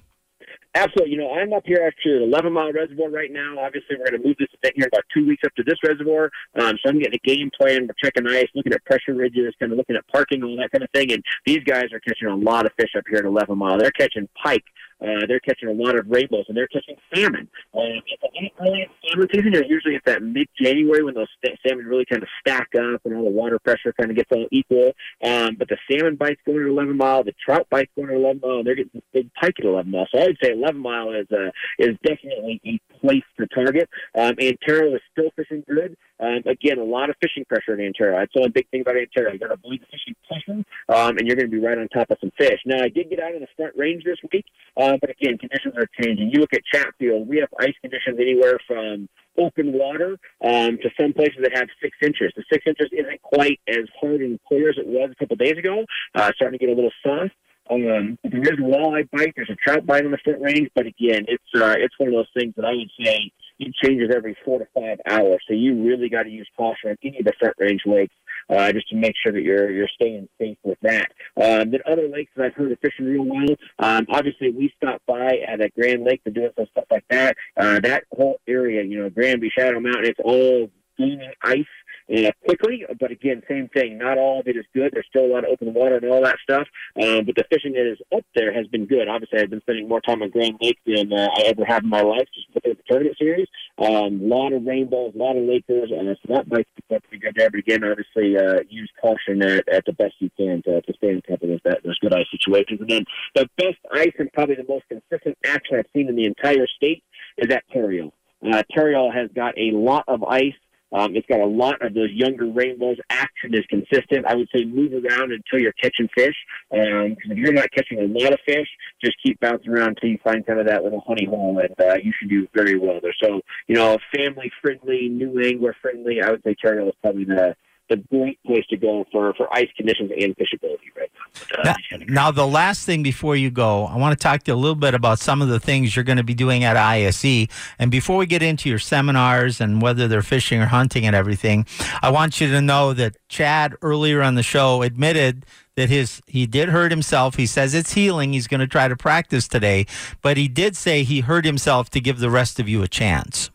Absolutely. 0.76 1.14
You 1.14 1.20
know, 1.20 1.32
I'm 1.32 1.54
up 1.54 1.64
here 1.66 1.82
actually 1.86 2.18
at 2.18 2.22
11 2.22 2.54
Mile 2.54 2.72
Reservoir 2.72 3.10
right 3.10 3.32
now. 3.32 3.58
Obviously, 3.60 3.96
we're 3.98 4.10
going 4.10 4.22
to 4.22 4.28
move 4.28 4.38
this 4.38 4.50
event 4.62 4.76
here 4.76 4.88
about 4.88 5.04
two 5.14 5.26
weeks 5.26 5.42
up 5.46 5.54
to 5.56 5.64
this 5.64 5.78
reservoir. 5.84 6.30
Um, 6.60 6.78
so 6.84 6.90
I'm 6.90 7.00
getting 7.00 7.20
a 7.24 7.28
game 7.28 7.50
plan. 7.60 7.88
We're 7.88 7.96
checking 8.04 8.28
ice, 8.28 8.48
looking 8.54 8.74
at 8.74 8.86
pressure 8.86 9.16
ridges, 9.16 9.56
kind 9.60 9.72
of 9.72 9.78
looking 9.78 9.96
at 9.96 10.08
parking, 10.08 10.44
all 10.44 10.56
that 10.58 10.72
kind 10.72 10.84
of 10.84 10.90
thing. 10.94 11.12
And 11.12 11.24
these 11.46 11.64
guys 11.64 11.86
are 11.94 12.00
catching 12.02 12.28
a 12.28 12.36
lot 12.36 12.66
of 12.66 12.74
fish 12.80 12.92
up 12.96 13.06
here 13.10 13.20
at 13.20 13.26
11 13.26 13.58
Mile. 13.58 13.80
They're 13.80 13.92
catching 13.92 14.30
pike. 14.44 14.64
Uh, 15.02 15.26
they're 15.28 15.40
catching 15.40 15.70
a 15.70 15.72
lot 15.72 15.98
of 15.98 16.10
rainbows, 16.10 16.46
and 16.48 16.58
they're 16.58 16.68
catching 16.68 16.96
salmon. 17.14 17.48
Uh, 17.74 18.02
it's 18.10 18.56
early 18.60 18.88
salmon 19.08 19.28
season. 19.34 19.52
They're 19.52 19.66
usually 19.66 19.96
at 19.96 20.06
that 20.06 20.24
mid-January 20.24 21.04
when 21.04 21.14
those 21.14 21.28
st- 21.44 21.60
salmon 21.66 21.86
really 21.86 22.06
kind 22.06 22.24
of 22.24 22.30
stack 22.40 22.70
up 22.76 23.02
and 23.06 23.16
all 23.16 23.24
the 23.24 23.30
water 23.30 23.60
pressure 23.60 23.94
kind 23.94 24.10
of 24.10 24.18
gets 24.18 24.32
all 24.32 24.48
equal. 24.52 24.94
Um, 25.24 25.56
but 25.58 25.70
the 25.70 25.78
salmon 25.90 26.16
bite's 26.16 26.42
going 26.46 26.62
at 26.62 26.68
11 26.68 26.98
mile, 26.98 27.24
the 27.24 27.34
trout 27.44 27.68
bite's 27.70 27.92
going 27.96 28.10
at 28.10 28.16
11 28.16 28.42
mile, 28.44 28.58
and 28.58 28.68
they're 28.68 28.76
getting 28.76 28.92
this 28.94 29.04
big 29.14 29.30
pike 29.40 29.56
at 29.60 29.66
11 29.66 29.92
mile. 29.92 30.08
So 30.12 30.20
I 30.20 30.26
would 30.26 30.38
say 30.42 30.52
11 30.52 30.80
mile 30.80 31.12
is 31.12 31.28
uh, 31.32 31.52
is 31.78 31.96
definitely 32.04 32.62
a 32.66 32.80
place 33.00 33.24
to 33.40 33.48
target. 33.48 33.90
Um, 34.16 34.36
Antero 34.40 34.96
is 34.96 35.02
still 35.12 35.30
fishing 35.36 35.64
good. 35.68 35.96
Um, 36.20 36.42
again, 36.46 36.80
a 36.80 36.84
lot 36.84 37.10
of 37.10 37.16
fishing 37.22 37.46
pressure 37.46 37.74
in 37.76 37.86
Antero. 37.86 38.18
That's 38.18 38.32
only 38.36 38.50
big 38.50 38.68
thing 38.70 38.82
about 38.82 38.98
Antero. 38.98 39.32
You 39.32 39.40
got 39.40 39.48
to 39.48 39.54
avoid 39.54 39.82
the 39.82 39.86
fishing 39.86 40.16
pressure, 40.28 40.66
um, 40.90 41.18
and 41.18 41.28
you're 41.28 41.36
going 41.36 41.50
to 41.50 41.56
be 41.56 41.64
right 41.64 41.78
on 41.78 41.88
top 41.90 42.10
of 42.10 42.18
some 42.20 42.32
fish. 42.38 42.60
Now, 42.66 42.82
I 42.82 42.90
did 42.90 43.10
get 43.10 43.20
out 43.20 43.36
in 43.36 43.42
the 43.42 43.48
front 43.56 43.78
range 43.78 44.04
this 44.04 44.18
week, 44.32 44.46
uh, 44.88 44.98
but 45.02 45.10
again, 45.10 45.38
conditions 45.38 45.74
are 45.78 45.88
changing. 46.02 46.32
You 46.32 46.40
look 46.40 46.54
at 46.54 46.62
Chatfield, 46.72 47.28
we 47.28 47.38
have 47.38 47.50
ice 47.60 47.76
conditions 47.82 48.18
anywhere 48.20 48.58
from 48.66 49.10
open 49.38 49.74
water 49.74 50.18
um, 50.44 50.78
to 50.82 50.90
some 51.00 51.14
places 51.14 51.40
that 51.44 51.56
have 51.56 51.68
six 51.82 51.96
inches. 52.02 52.32
The 52.36 52.44
six 52.52 52.66
inches 52.66 52.88
isn't 52.92 53.22
quite 53.22 53.60
as 53.68 53.86
hard 54.00 54.22
and 54.22 54.40
clear 54.48 54.70
as 54.70 54.78
it 54.78 54.88
was 54.88 55.12
a 55.12 55.16
couple 55.16 55.36
days 55.36 55.58
ago. 55.58 55.86
Uh, 56.16 56.32
starting 56.36 56.58
to 56.58 56.66
get 56.66 56.72
a 56.72 56.76
little 56.76 56.94
soft. 57.04 57.36
Um, 57.70 58.18
there 58.24 58.42
is 58.42 58.60
walleye 58.60 59.10
bite. 59.12 59.34
There's 59.36 59.50
a 59.50 59.56
trout 59.56 59.86
bite 59.86 60.06
on 60.06 60.12
the 60.12 60.18
front 60.24 60.42
range, 60.42 60.70
but 60.74 60.86
again, 60.86 61.26
it's 61.28 61.44
uh, 61.54 61.76
it's 61.78 61.94
one 61.98 62.08
of 62.10 62.16
those 62.16 62.32
things 62.34 62.54
that 62.56 62.64
I 62.64 62.72
would 62.72 62.90
say 63.04 63.32
it 63.60 63.74
changes 63.84 64.10
every 64.16 64.38
four 64.46 64.60
to 64.60 64.68
five 64.74 65.00
hours. 65.10 65.42
So 65.48 65.54
you 65.54 65.84
really 65.84 66.08
got 66.10 66.24
to 66.24 66.30
use 66.30 66.48
caution 66.56 66.92
on 66.92 66.98
any 67.04 67.20
of 67.20 67.26
the 67.26 67.34
front 67.40 67.56
range 67.60 67.82
lakes 67.86 68.14
uh, 68.50 68.72
just 68.72 68.90
to 68.90 68.96
make 68.96 69.14
sure 69.24 69.34
that 69.34 69.42
you're 69.42 69.72
you're 69.72 69.90
staying 69.96 70.28
safe 70.40 70.58
with 70.64 70.80
that. 70.82 71.12
Um, 71.36 71.72
then 71.72 71.82
other 71.90 72.08
lakes 72.08 72.32
that 72.36 72.46
I've 72.46 72.54
heard 72.54 72.72
of 72.72 72.80
fishing 72.80 73.06
real 73.06 73.26
well. 73.26 73.56
Um, 73.80 74.06
obviously, 74.10 74.52
we 74.52 74.74
stopped 74.78 75.06
by 75.06 75.38
at 75.48 75.62
a 75.62 75.70
Grand 75.70 76.04
Lake 76.04 76.24
to 76.24 76.32
do 76.32 76.50
some 76.56 76.68
stuff 76.72 76.86
like 76.90 77.06
that. 77.10 77.36
Uh, 77.56 77.80
that 77.82 78.06
whole 78.12 78.40
area, 78.48 78.84
you 78.84 79.02
know, 79.02 79.10
Granby, 79.10 79.52
Shadow 79.58 79.80
Mountain, 79.80 80.06
it's 80.06 80.20
all 80.24 80.70
gaining 80.98 81.32
ice 81.44 81.66
uh, 82.14 82.32
quickly. 82.46 82.86
But 83.00 83.12
again, 83.12 83.42
same 83.50 83.70
thing. 83.70 83.98
Not 83.98 84.18
all 84.18 84.40
of 84.40 84.48
it 84.48 84.58
is 84.58 84.66
good. 84.74 84.92
There's 84.94 85.06
still 85.10 85.26
a 85.26 85.34
lot 85.34 85.44
of 85.44 85.52
open 85.52 85.74
water 85.74 85.98
and 85.98 86.12
all 86.12 86.24
that 86.24 86.38
stuff. 86.44 86.68
Um, 87.02 87.26
but 87.26 87.36
the 87.36 87.46
fishing 87.52 87.74
that 87.74 87.90
is 87.90 88.00
up 88.16 88.26
there 88.36 88.54
has 88.54 88.68
been 88.68 88.86
good. 88.86 89.08
Obviously, 89.08 89.40
I've 89.40 89.50
been 89.50 89.62
spending 89.62 89.88
more 89.88 90.02
time 90.02 90.22
on 90.22 90.30
Grand 90.30 90.58
Lake 90.62 90.80
than 90.86 91.12
uh, 91.14 91.28
I 91.36 91.42
ever 91.44 91.66
have 91.66 91.84
in 91.84 91.90
my 91.90 92.02
life 92.02 92.28
just 92.34 92.48
looking 92.54 92.72
at 92.72 92.78
the 92.78 92.84
tournament 92.88 93.18
series. 93.20 93.48
A 93.80 93.84
um, 93.84 94.28
lot 94.28 94.54
of 94.54 94.66
rainbows, 94.66 95.14
a 95.16 95.18
lot 95.18 95.38
of 95.38 95.44
Lakers, 95.44 95.92
and 95.92 96.16
so 96.26 96.34
that 96.34 96.48
might 96.48 96.68
be 96.76 97.00
pretty 97.00 97.20
good 97.20 97.36
there. 97.36 97.50
But 97.50 97.60
again, 97.60 97.84
obviously, 97.84 98.38
uh, 98.38 98.64
use 98.70 98.90
caution 99.02 99.42
at, 99.42 99.68
at 99.70 99.86
the 99.86 99.94
best 99.94 100.16
you 100.20 100.30
can 100.38 100.62
to, 100.64 100.82
to 100.82 100.94
stay 100.98 101.14
on 101.14 101.22
top 101.22 101.42
of 101.44 101.50
that, 101.64 101.84
those 101.84 102.00
good 102.00 102.14
ice 102.14 102.26
situations. 102.32 102.80
And 102.82 102.90
then 102.90 103.06
the 103.36 103.50
best 103.58 103.78
ice 103.94 104.14
and 104.18 104.32
probably 104.34 104.56
the 104.56 104.66
most 104.68 104.86
consistent 104.90 105.38
action 105.46 105.78
I've 105.78 105.86
seen 105.94 106.10
in 106.10 106.16
the 106.16 106.26
entire 106.26 106.68
state 106.68 107.04
is 107.38 107.52
at 107.52 107.64
Tarryall. 107.74 108.12
Uh, 108.46 108.62
Tarryall 108.76 109.14
has 109.14 109.30
got 109.36 109.58
a 109.58 109.72
lot 109.72 110.04
of 110.08 110.24
ice. 110.24 110.54
Um, 110.94 111.16
it's 111.16 111.28
got 111.28 111.40
a 111.40 111.46
lot 111.46 111.82
of 111.82 111.94
those 111.94 112.12
younger 112.12 112.48
rainbows. 112.48 112.98
Action 113.10 113.54
is 113.54 113.66
consistent. 113.70 114.26
I 114.26 114.36
would 114.36 114.48
say 114.54 114.64
move 114.64 114.94
around 114.94 115.32
until 115.32 115.60
you're 115.60 115.74
catching 115.74 116.08
fish. 116.16 116.36
Um, 116.72 117.18
if 117.26 117.38
you're 117.38 117.54
not 117.54 117.72
catching 117.72 118.00
a 118.00 118.04
lot 118.04 118.34
of 118.34 118.40
fish, 118.46 118.68
just 119.04 119.18
keep 119.24 119.40
bouncing 119.40 119.72
around 119.72 119.90
until 119.90 120.10
you 120.10 120.20
find 120.24 120.46
kind 120.46 120.60
of 120.60 120.68
that 120.68 120.84
little 120.84 121.04
honey 121.06 121.26
hole, 121.26 121.60
and 121.60 121.76
uh, 121.80 121.96
you 121.96 122.14
should 122.18 122.30
do 122.30 122.48
very 122.54 122.78
well 122.78 123.00
there. 123.02 123.16
So, 123.22 123.42
you 123.68 123.76
know, 123.76 123.98
family 124.16 124.52
friendly, 124.62 125.10
new 125.10 125.42
angler 125.44 125.76
friendly. 125.82 126.22
I 126.22 126.32
would 126.32 126.42
say 126.44 126.56
Tarryall 126.64 126.90
is 126.90 126.96
probably 127.02 127.26
the 127.26 127.56
the 127.90 127.98
great 127.98 128.42
place 128.44 128.66
to 128.70 128.78
go 128.78 129.06
for, 129.12 129.34
for 129.36 129.52
ice 129.54 129.70
conditions 129.76 130.12
and 130.12 130.36
fishability 130.36 130.96
right 130.96 131.10
now. 131.56 131.72
Uh, 131.72 131.74
now, 131.92 131.98
now, 132.08 132.32
the 132.32 132.48
last 132.48 132.86
thing 132.86 133.04
before 133.04 133.36
you 133.36 133.50
go, 133.50 133.86
I 133.86 133.96
want 133.98 134.18
to 134.18 134.22
talk 134.22 134.44
to 134.44 134.52
you 134.52 134.56
a 134.56 134.60
little 134.60 134.76
bit 134.76 134.94
about 134.94 135.20
some 135.20 135.42
of 135.42 135.48
the 135.48 135.60
things 135.60 135.96
you're 135.96 136.04
going 136.04 136.18
to 136.18 136.24
be 136.24 136.34
doing 136.34 136.64
at 136.64 136.76
ISE. 136.76 137.48
And 137.80 137.90
before 137.92 138.18
we 138.18 138.26
get 138.26 138.42
into 138.42 138.70
your 138.70 138.80
seminars 138.80 139.62
and 139.62 139.82
whether 139.82 140.08
they're 140.08 140.22
fishing 140.22 140.62
or 140.62 140.66
hunting 140.66 141.06
and 141.06 141.16
everything, 141.16 141.66
I 142.02 142.12
want 142.12 142.42
you 142.42 142.50
to 142.50 142.62
know 142.62 142.94
that 142.94 143.16
Chad 143.30 143.76
earlier 143.82 144.22
on 144.22 144.36
the 144.36 144.44
show 144.44 144.82
admitted 144.82 145.46
that 145.76 145.90
his 145.90 146.22
he 146.28 146.46
did 146.46 146.70
hurt 146.70 146.92
himself. 146.92 147.36
He 147.36 147.46
says 147.46 147.74
it's 147.74 147.94
healing. 147.94 148.34
He's 148.34 148.48
going 148.48 148.62
to 148.62 148.68
try 148.68 148.88
to 148.88 148.96
practice 148.96 149.48
today, 149.48 149.86
but 150.22 150.36
he 150.36 150.48
did 150.48 150.76
say 150.76 151.04
he 151.04 151.22
hurt 151.22 151.46
himself 151.46 151.90
to 151.92 152.02
give 152.02 152.20
the 152.20 152.30
rest 152.30 152.60
of 152.60 152.68
you 152.68 152.82
a 152.82 152.88
chance. 152.88 153.52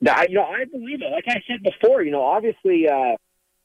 Now, 0.00 0.20
you 0.28 0.34
know, 0.34 0.42
I 0.42 0.64
believe 0.64 1.00
it. 1.00 1.10
Like 1.10 1.24
I 1.28 1.42
said 1.48 1.62
before, 1.62 2.02
you 2.02 2.12
know, 2.12 2.22
obviously. 2.22 2.88
Uh, 2.88 3.16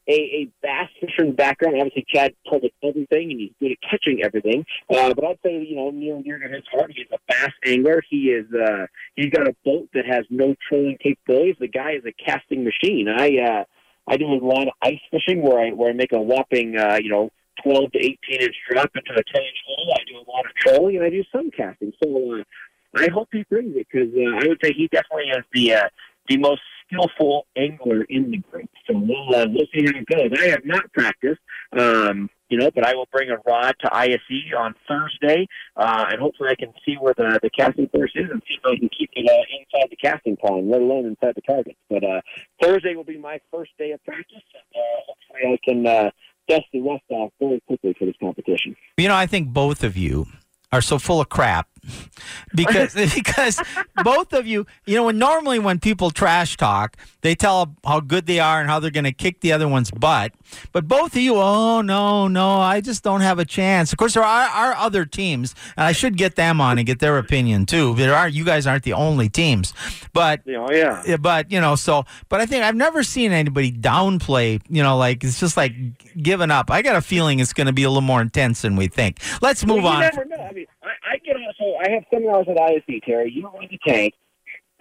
a, 0.07 0.13
a 0.13 0.49
bass 0.61 0.89
fisherman 0.99 1.35
background. 1.35 1.75
Obviously, 1.77 2.05
Chad 2.13 2.33
us 2.51 2.61
everything, 2.83 3.31
and 3.31 3.39
he's 3.39 3.51
good 3.59 3.71
at 3.71 3.77
catching 3.89 4.23
everything. 4.23 4.65
Uh, 4.89 5.13
but 5.13 5.25
I'd 5.25 5.39
say, 5.43 5.63
you 5.63 5.75
know, 5.75 5.91
near 5.91 6.15
and 6.15 6.23
dear 6.23 6.39
to 6.39 6.47
his 6.47 6.63
heart, 6.71 6.91
he's 6.95 7.07
a 7.11 7.17
bass 7.27 7.53
angler. 7.65 8.01
He 8.09 8.29
is. 8.29 8.45
Uh, 8.53 8.87
he's 9.15 9.29
got 9.29 9.47
a 9.47 9.55
boat 9.65 9.89
that 9.93 10.05
has 10.05 10.25
no 10.29 10.55
trolling 10.67 10.97
capabilities. 11.01 11.55
The 11.59 11.67
guy 11.67 11.93
is 11.93 12.03
a 12.05 12.13
casting 12.23 12.63
machine. 12.63 13.07
I 13.09 13.37
uh, 13.37 13.63
I 14.07 14.17
do 14.17 14.25
a 14.25 14.39
lot 14.43 14.67
of 14.67 14.73
ice 14.81 14.99
fishing 15.11 15.41
where 15.41 15.59
I 15.59 15.71
where 15.71 15.89
I 15.89 15.93
make 15.93 16.13
a 16.13 16.21
whopping, 16.21 16.77
uh, 16.77 16.97
you 17.01 17.09
know. 17.09 17.29
12 17.63 17.91
to 17.91 17.97
18 17.97 18.15
inch 18.39 18.55
drop 18.69 18.87
into 18.93 19.13
a 19.13 19.23
10 19.33 19.41
inch 19.41 19.57
hole. 19.65 19.91
I 19.91 20.03
do 20.07 20.17
a 20.17 20.29
lot 20.29 20.45
of 20.45 20.53
trolling 20.61 20.97
and 20.97 21.05
I 21.05 21.09
do 21.09 21.23
some 21.31 21.49
casting. 21.49 21.91
So 22.03 22.35
uh, 22.35 22.43
I 22.95 23.09
hope 23.11 23.29
he 23.31 23.45
brings 23.49 23.75
it 23.75 23.87
because 23.91 24.13
uh, 24.15 24.45
I 24.45 24.47
would 24.47 24.59
say 24.63 24.73
he 24.73 24.87
definitely 24.91 25.29
is 25.29 25.43
the 25.51 25.73
uh, 25.73 25.89
the 26.29 26.37
most 26.37 26.61
skillful 26.87 27.45
angler 27.55 28.03
in 28.03 28.31
the 28.31 28.37
group. 28.37 28.69
So 28.87 28.97
we'll 28.97 29.35
uh, 29.35 29.45
we'll 29.49 29.67
see 29.73 29.85
how 29.85 29.99
it 29.99 30.05
goes. 30.05 30.39
I 30.39 30.47
have 30.47 30.65
not 30.65 30.91
practiced, 30.93 31.41
um, 31.77 32.29
you 32.49 32.57
know, 32.57 32.69
but 32.73 32.85
I 32.85 32.95
will 32.95 33.07
bring 33.11 33.29
a 33.29 33.37
rod 33.45 33.75
to 33.81 33.95
ISE 33.95 34.53
on 34.57 34.75
Thursday, 34.87 35.47
uh, 35.75 36.05
and 36.09 36.19
hopefully 36.21 36.49
I 36.49 36.55
can 36.55 36.73
see 36.85 36.95
where 36.95 37.13
the 37.13 37.39
the 37.41 37.49
casting 37.49 37.87
course 37.89 38.11
is 38.15 38.29
and 38.29 38.41
see 38.47 38.55
if 38.55 38.65
I 38.65 38.77
can 38.77 38.89
keep 38.97 39.11
it 39.13 39.29
uh, 39.29 39.43
inside 39.59 39.89
the 39.89 39.97
casting 39.97 40.37
pond, 40.37 40.69
let 40.69 40.81
alone 40.81 41.05
inside 41.05 41.35
the 41.35 41.41
target. 41.41 41.75
But 41.89 42.03
uh, 42.03 42.21
Thursday 42.61 42.95
will 42.95 43.03
be 43.03 43.17
my 43.17 43.39
first 43.51 43.71
day 43.77 43.91
of 43.91 44.03
practice, 44.03 44.43
and 44.53 44.81
uh, 44.81 45.01
hopefully 45.07 45.53
I 45.53 45.57
can. 45.63 45.87
Uh, 45.87 46.11
dust 46.47 46.63
the 46.71 46.79
rust 46.79 47.03
off 47.09 47.29
very 47.41 47.61
quickly 47.67 47.93
for 47.99 48.05
this 48.05 48.15
competition. 48.21 48.73
You 48.95 49.09
know, 49.09 49.15
I 49.15 49.25
think 49.25 49.49
both 49.49 49.83
of 49.83 49.97
you 49.97 50.27
are 50.71 50.81
so 50.81 50.97
full 50.97 51.19
of 51.19 51.27
crap 51.27 51.67
because 52.55 52.93
because 53.15 53.61
both 54.03 54.33
of 54.33 54.47
you, 54.47 54.65
you 54.85 54.95
know, 54.95 55.05
when 55.05 55.17
normally 55.17 55.59
when 55.59 55.79
people 55.79 56.11
trash 56.11 56.57
talk, 56.57 56.97
they 57.21 57.35
tell 57.35 57.75
how 57.85 57.99
good 57.99 58.25
they 58.25 58.39
are 58.39 58.61
and 58.61 58.69
how 58.69 58.79
they're 58.79 58.91
going 58.91 59.03
to 59.03 59.11
kick 59.11 59.41
the 59.41 59.51
other 59.51 59.67
one's 59.67 59.91
butt. 59.91 60.33
But 60.71 60.87
both 60.87 61.15
of 61.15 61.21
you, 61.21 61.35
oh 61.35 61.81
no, 61.81 62.27
no, 62.27 62.59
I 62.59 62.81
just 62.81 63.03
don't 63.03 63.21
have 63.21 63.39
a 63.39 63.45
chance. 63.45 63.91
Of 63.91 63.97
course, 63.97 64.13
there 64.13 64.23
are, 64.23 64.49
are 64.49 64.73
other 64.75 65.05
teams, 65.05 65.55
and 65.75 65.85
I 65.85 65.91
should 65.91 66.17
get 66.17 66.35
them 66.35 66.61
on 66.61 66.77
and 66.77 66.87
get 66.87 66.99
their 66.99 67.17
opinion 67.17 67.65
too. 67.65 67.95
There 67.95 68.15
are 68.15 68.27
you 68.27 68.43
guys 68.45 68.67
aren't 68.67 68.83
the 68.83 68.93
only 68.93 69.29
teams, 69.29 69.73
but 70.13 70.41
oh 70.47 70.71
yeah, 70.71 71.17
but 71.17 71.51
you 71.51 71.59
know, 71.59 71.75
so 71.75 72.05
but 72.29 72.41
I 72.41 72.45
think 72.45 72.63
I've 72.63 72.75
never 72.75 73.03
seen 73.03 73.31
anybody 73.31 73.71
downplay. 73.71 74.61
You 74.69 74.83
know, 74.83 74.97
like 74.97 75.23
it's 75.23 75.39
just 75.39 75.57
like 75.57 75.73
giving 76.21 76.51
up. 76.51 76.71
I 76.71 76.81
got 76.81 76.95
a 76.95 77.01
feeling 77.01 77.39
it's 77.39 77.53
going 77.53 77.67
to 77.67 77.73
be 77.73 77.83
a 77.83 77.89
little 77.89 78.01
more 78.01 78.21
intense 78.21 78.61
than 78.61 78.75
we 78.75 78.87
think. 78.87 79.19
Let's 79.41 79.65
move 79.65 79.83
well, 79.83 80.03
on. 80.03 80.65
I 81.07 81.17
get 81.17 81.35
so 81.57 81.75
I 81.77 81.91
have 81.91 82.03
seminars 82.13 82.47
at 82.49 82.59
ISE, 82.59 83.01
Terry. 83.05 83.31
You 83.31 83.49
run 83.49 83.67
the 83.69 83.79
tank. 83.87 84.13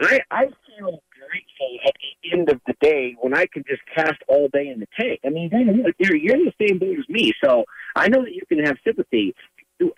I 0.00 0.20
I 0.30 0.44
feel 0.44 1.02
grateful 1.16 1.78
at 1.86 1.94
the 2.00 2.32
end 2.32 2.50
of 2.50 2.60
the 2.66 2.74
day 2.80 3.16
when 3.20 3.34
I 3.34 3.46
can 3.46 3.64
just 3.66 3.82
cast 3.94 4.20
all 4.28 4.48
day 4.52 4.68
in 4.68 4.80
the 4.80 4.88
tank. 4.98 5.20
I 5.24 5.30
mean, 5.30 5.50
you're 5.98 6.16
you're 6.16 6.36
in 6.36 6.44
the 6.44 6.66
same 6.66 6.78
boat 6.78 6.98
as 6.98 7.08
me, 7.08 7.32
so 7.42 7.64
I 7.94 8.08
know 8.08 8.22
that 8.22 8.34
you 8.34 8.42
can 8.48 8.64
have 8.64 8.76
sympathy. 8.84 9.34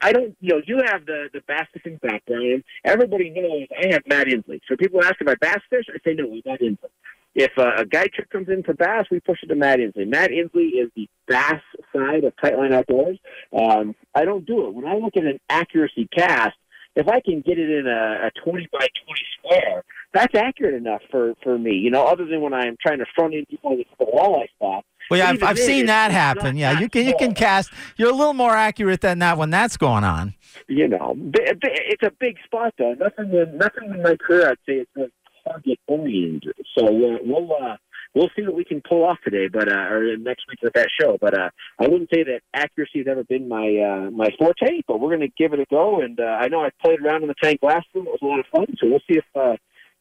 I 0.03 0.13
don't, 0.13 0.37
you 0.41 0.55
know, 0.55 0.63
you 0.67 0.81
have 0.87 1.07
the 1.07 1.29
the 1.33 1.41
bass 1.47 1.67
fishing 1.73 1.99
background. 2.03 2.65
Everybody 2.85 3.31
knows 3.31 3.69
I 3.77 3.93
have 3.93 4.03
Matt 4.07 4.27
Inslee. 4.27 4.61
So 4.69 4.77
people 4.77 5.03
ask 5.05 5.21
about 5.21 5.41
bass 5.41 5.61
fish, 5.71 5.87
I 5.89 5.99
say 6.05 6.15
no, 6.15 6.29
Matt 6.45 6.61
Inslee. 6.61 6.91
If 7.39 7.53
uh, 7.57 7.71
a 7.77 7.87
guide 7.87 8.11
trip 8.13 8.29
comes 8.31 8.49
in 8.49 8.65
for 8.65 8.75
bass, 8.75 9.07
we 9.13 9.21
push 9.21 9.45
it 9.45 9.47
to 9.47 9.55
Matt 9.55 9.79
Inslee. 9.79 10.09
Matt 10.09 10.31
Inslee 10.31 10.83
is 10.83 10.91
the 10.97 11.09
bass 11.29 11.63
side 11.95 12.25
of 12.25 12.35
Tightline 12.43 12.75
Outdoors. 12.75 13.17
Um, 13.57 13.95
I 14.13 14.25
don't 14.25 14.45
do 14.45 14.67
it. 14.67 14.75
When 14.75 14.85
I 14.85 14.97
look 14.97 15.17
at 15.17 15.23
an 15.23 15.39
accuracy 15.49 16.09
cast, 16.13 16.57
if 16.97 17.07
I 17.07 17.21
can 17.21 17.41
get 17.43 17.57
it 17.61 17.71
in 17.71 17.87
a, 17.87 18.27
a 18.27 18.31
20 18.43 18.67
by 18.73 18.81
20 18.81 18.91
square, 19.39 19.85
that's 20.13 20.35
accurate 20.35 20.75
enough 20.75 21.01
for, 21.13 21.35
for 21.45 21.57
me, 21.57 21.77
you 21.77 21.93
know, 21.93 22.05
other 22.07 22.25
than 22.27 22.41
when 22.41 22.53
I'm 22.53 22.77
trying 22.85 22.99
to 22.99 23.07
front 23.15 23.35
end 23.35 23.47
people 23.49 23.77
with 23.77 23.87
the 24.01 24.07
walleye 24.07 24.51
spot. 24.57 24.85
Well, 25.09 25.19
yeah, 25.19 25.29
I've, 25.31 25.43
I've 25.43 25.59
seen 25.59 25.87
that 25.87 26.11
happen. 26.11 26.57
Yeah, 26.57 26.81
you 26.81 26.89
can 26.89 27.07
you 27.07 27.15
can 27.19 27.33
cast. 27.35 27.73
You're 27.97 28.11
a 28.11 28.15
little 28.15 28.35
more 28.35 28.55
accurate 28.55 29.01
than 29.01 29.21
that 29.21 29.39
when 29.39 29.49
that's 29.49 29.79
going 29.79 30.05
on. 30.05 30.35
You 30.67 30.89
know, 30.89 31.15
it's 31.35 32.03
a 32.03 32.11
big 32.11 32.37
spot 32.45 32.75
though. 32.77 32.93
Nothing 32.95 33.33
in 33.33 33.57
nothing 33.57 33.91
in 33.91 34.03
my 34.03 34.17
career 34.17 34.51
I'd 34.51 34.59
say 34.67 34.85
it's 34.85 34.97
a 34.97 35.09
target 35.49 35.79
oriented. 35.87 36.55
So 36.77 36.87
uh, 36.87 37.19
we'll 37.23 37.51
uh, 37.53 37.77
we'll 38.15 38.31
see 38.37 38.43
what 38.43 38.55
we 38.55 38.65
can 38.65 38.83
pull 38.87 39.05
off 39.05 39.19
today, 39.25 39.49
but 39.49 39.71
uh, 39.71 39.93
or 39.93 40.17
next 40.17 40.45
week 40.49 40.59
at 40.65 40.75
that 40.75 40.89
show. 41.01 41.19
But 41.21 41.39
uh, 41.39 41.51
I 41.79 41.89
wouldn't 41.89 42.11
say 42.13 42.25
that 42.25 42.41
accuracy 42.55 42.99
has 42.99 43.07
ever 43.09 43.25
been 43.25 43.49
my 43.49 43.77
uh, 43.77 44.11
my 44.11 44.31
forte, 44.39 44.83
but 44.87 45.01
we're 45.01 45.17
going 45.17 45.29
to 45.29 45.35
give 45.37 45.53
it 45.53 45.61
a 45.61 45.67
go. 45.71 46.01
And 46.01 46.19
uh, 46.19 46.25
I 46.25 46.49
know 46.49 46.65
I 46.65 46.71
played 46.83 47.01
around 47.01 47.23
in 47.23 47.29
the 47.29 47.35
tank 47.43 47.61
last 47.63 47.87
year; 47.95 48.05
it 48.05 48.11
was 48.11 48.21
a 48.23 48.27
lot 48.27 48.41
of 48.41 48.47
fun. 48.53 48.67
So 48.81 48.89
we'll 48.89 49.01
see 49.09 49.19
if. 49.19 49.25
Uh, 49.35 49.57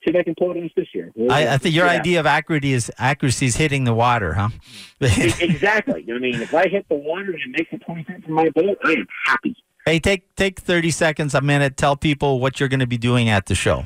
See 0.05 0.11
if 0.11 0.15
I 0.15 0.21
can 0.21 0.35
pull 0.37 0.51
it 0.51 0.63
off 0.63 0.69
this 0.77 0.89
year. 0.93 1.11
We'll, 1.15 1.31
I, 1.31 1.55
I, 1.55 1.57
think 1.57 1.73
your 1.73 1.87
yeah. 1.87 1.93
idea 1.93 2.19
of 2.19 2.27
accuracy 2.27 2.71
is 2.71 2.91
accuracy 2.99 3.47
is 3.47 3.55
hitting 3.55 3.83
the 3.83 3.95
water, 3.95 4.35
huh? 4.35 4.49
exactly. 5.01 6.05
I 6.13 6.19
mean, 6.19 6.39
if 6.39 6.53
I 6.53 6.67
hit 6.67 6.87
the 6.87 6.95
water 6.95 7.31
and 7.31 7.41
it 7.55 7.57
makes 7.57 7.73
a 7.73 7.79
twenty 7.83 8.03
feet 8.03 8.23
from 8.23 8.35
my 8.35 8.47
boat, 8.49 8.77
I 8.85 8.91
am 8.91 9.07
happy. 9.25 9.55
Hey, 9.87 9.99
take 9.99 10.35
take 10.35 10.59
thirty 10.59 10.91
seconds, 10.91 11.33
a 11.33 11.41
minute. 11.41 11.77
Tell 11.77 11.95
people 11.95 12.39
what 12.39 12.59
you're 12.59 12.69
going 12.69 12.79
to 12.79 12.85
be 12.85 12.99
doing 12.99 13.27
at 13.27 13.47
the 13.47 13.55
show. 13.55 13.85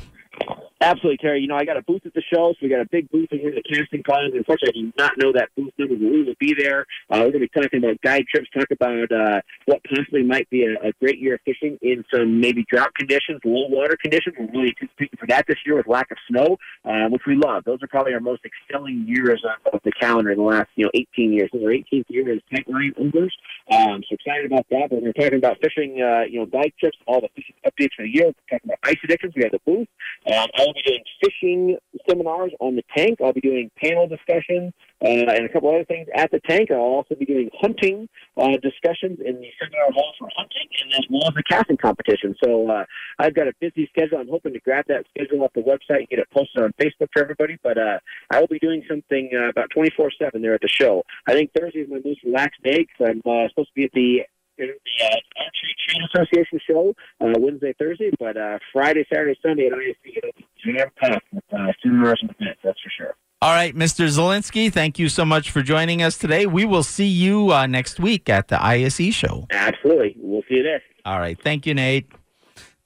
Absolutely, 0.81 1.17
Terry. 1.17 1.41
You 1.41 1.47
know, 1.47 1.55
I 1.55 1.63
got 1.63 1.77
a 1.77 1.83
booth 1.83 2.01
at 2.07 2.13
the 2.15 2.23
show, 2.33 2.53
so 2.53 2.57
we 2.59 2.67
got 2.67 2.81
a 2.81 2.89
big 2.91 3.07
booth 3.11 3.27
in 3.31 3.38
here 3.38 3.50
at 3.50 3.55
the 3.55 3.61
casting 3.61 4.01
pond. 4.01 4.33
Unfortunately, 4.33 4.81
I 4.81 4.85
do 4.89 4.93
not 4.97 5.11
know 5.19 5.31
that 5.31 5.50
booth 5.55 5.71
number, 5.77 5.93
but 5.93 6.01
we 6.01 6.23
will 6.23 6.33
be 6.39 6.55
there. 6.57 6.88
Uh, 7.07 7.21
we're 7.21 7.31
going 7.31 7.45
to 7.45 7.50
be 7.53 7.61
talking 7.61 7.83
about 7.83 8.01
guide 8.01 8.25
trips, 8.33 8.50
talk 8.50 8.65
about 8.71 9.11
uh, 9.11 9.41
what 9.65 9.79
possibly 9.83 10.23
might 10.23 10.50
be 10.50 10.65
a, 10.65 10.88
a, 10.88 10.91
great 11.00 11.19
year 11.19 11.35
of 11.35 11.41
fishing 11.45 11.77
in 11.83 12.03
some 12.11 12.41
maybe 12.41 12.65
drought 12.67 12.95
conditions, 12.95 13.39
low 13.45 13.67
water 13.69 13.95
conditions. 14.01 14.35
We're 14.39 14.50
really 14.50 14.73
anticipating 14.81 15.19
for 15.19 15.27
that 15.27 15.45
this 15.47 15.57
year 15.67 15.75
with 15.75 15.85
lack 15.85 16.09
of 16.09 16.17
snow, 16.27 16.57
uh, 16.83 17.09
which 17.09 17.21
we 17.27 17.35
love. 17.35 17.63
Those 17.63 17.83
are 17.83 17.88
probably 17.88 18.15
our 18.15 18.19
most 18.19 18.41
excelling 18.43 19.05
years 19.07 19.43
of, 19.45 19.81
the 19.83 19.91
calendar 19.91 20.31
in 20.31 20.38
the 20.38 20.43
last, 20.43 20.69
you 20.75 20.85
know, 20.85 20.91
18 20.93 21.33
years. 21.33 21.50
This 21.53 21.59
is 21.59 21.65
our 21.65 21.73
18th 21.73 22.05
year 22.09 22.33
as 22.33 22.39
Tightline 22.51 23.00
Anglers. 23.00 23.35
Um, 23.71 24.03
so 24.07 24.15
excited 24.15 24.45
about 24.45 24.65
that. 24.69 24.89
But 24.89 25.01
we're 25.01 25.13
talking 25.13 25.38
about 25.38 25.57
fishing, 25.61 26.01
uh, 26.01 26.25
you 26.29 26.39
know, 26.39 26.45
guide 26.45 26.73
trips, 26.79 26.97
all 27.07 27.21
the 27.21 27.29
fishing 27.35 27.55
updates 27.65 27.93
for 27.95 28.03
the 28.03 28.09
year. 28.13 28.25
We're 28.25 28.57
talking 28.57 28.69
about 28.69 28.79
ice 28.83 28.97
addictions. 29.03 29.33
We 29.35 29.43
have 29.43 29.51
the 29.51 29.61
booth. 29.65 29.88
Um, 30.27 30.50
I'll 30.72 30.75
be 30.75 30.90
doing 30.90 31.04
fishing 31.22 31.78
seminars 32.10 32.51
on 32.62 32.75
the 32.78 32.84
tank. 32.96 33.20
I'll 33.22 33.34
be 33.34 33.42
doing 33.42 33.70
panel 33.82 34.08
discussions 34.08 34.74
uh, 35.04 35.08
and 35.08 35.46
a 35.46 35.50
couple 35.50 35.70
other 35.70 35.84
things 35.84 36.08
at 36.16 36.32
the 36.32 36.40
tank. 36.48 36.72
I'll 36.72 36.78
also 36.78 37.16
be 37.16 37.25
doing 37.25 37.50
hunting 37.60 38.08
uh, 38.38 38.56
discussions 38.63 39.20
in 39.20 39.42
the 39.42 39.50
seminar 39.60 39.92
hall 39.92 40.13
for 40.18 40.30
hunting 40.36 40.68
and 40.82 40.94
as 40.94 41.06
well 41.10 41.28
as 41.28 41.34
the 41.34 41.44
casting 41.44 41.75
competition. 41.75 42.36
So 42.42 42.70
uh, 42.70 42.86
I've 43.20 43.36
got 43.36 43.48
a 43.48 43.54
busy 43.60 43.90
schedule. 43.92 44.20
I'm 44.20 44.30
hoping 44.30 44.54
to 44.54 44.60
grab 44.60 44.86
that 44.88 45.06
schedule 45.10 45.44
off 45.44 45.51
the 45.54 45.62
website 45.62 46.00
and 46.00 46.10
get 46.10 46.20
it 46.20 46.28
posted 46.34 46.63
on 46.63 46.72
Facebook 46.82 47.10
for 47.12 47.22
everybody. 47.22 47.58
But 47.62 47.78
uh, 47.78 48.00
I 48.30 48.40
will 48.40 48.48
be 48.48 48.60
doing 48.60 48.84
something 48.88 49.32
uh, 49.34 49.50
about 49.50 49.72
24 49.72 50.12
7 50.18 50.42
there 50.42 50.54
at 50.54 50.62
the 50.62 50.70
show. 50.70 51.04
I 51.28 51.34
think 51.34 51.51
Thursday 51.51 51.80
is 51.80 51.90
my 51.90 52.00
most 52.06 52.24
relaxed 52.24 52.63
day 52.63 52.88
because 52.88 53.12
I'm 53.12 53.22
uh, 53.30 53.50
supposed 53.50 53.70
to 53.70 53.75
be 53.75 53.84
at 53.84 53.92
the 53.94 54.22
the 54.62 55.06
uh, 55.06 55.16
Archery 55.40 55.75
Trade 55.88 56.01
Association 56.13 56.60
show 56.68 56.94
uh, 57.20 57.34
Wednesday, 57.40 57.74
Thursday, 57.80 58.12
but 58.20 58.38
uh, 58.38 58.60
Friday, 58.72 59.06
Saturday, 59.12 59.38
Sunday 59.42 59.68
at 59.68 59.74
ISE, 59.74 59.96
it'll 60.18 60.32
be 60.38 60.46
jam 60.65 60.88
packed 60.98 61.25
with 61.34 61.44
uh, 61.51 61.72
seminars 61.84 62.20
and 62.22 62.32
events. 62.32 62.60
That's 62.63 62.80
for 62.82 62.91
sure. 62.98 63.15
All 63.44 63.53
right, 63.53 63.75
Mr. 63.75 64.08
Zelinsky, 64.08 64.72
thank 64.72 65.00
you 65.00 65.10
so 65.10 65.25
much 65.25 65.50
for 65.50 65.63
joining 65.63 66.03
us 66.03 66.15
today. 66.15 66.46
We 66.46 66.63
will 66.63 66.84
see 66.84 67.08
you 67.08 67.51
uh, 67.51 67.65
next 67.65 68.00
week 68.00 68.30
at 68.30 68.50
the 68.50 68.63
ISE 68.63 69.15
show. 69.15 69.48
Absolutely. 69.50 70.15
We'll 70.20 70.44
see 70.48 70.58
you 70.58 70.63
there. 70.63 70.84
All 71.06 71.20
right. 71.20 71.41
Thank 71.41 71.65
you, 71.65 71.74
Nate. 71.74 72.12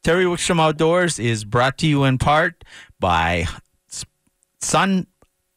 Terry 0.02 0.24
Wickstrom 0.24 0.62
Outdoors 0.62 1.20
is 1.20 1.44
brought 1.44 1.78
to 1.80 1.88
you 1.88 2.06
in 2.06 2.18
part 2.20 2.64
by 3.02 3.48
Sun 4.62 5.08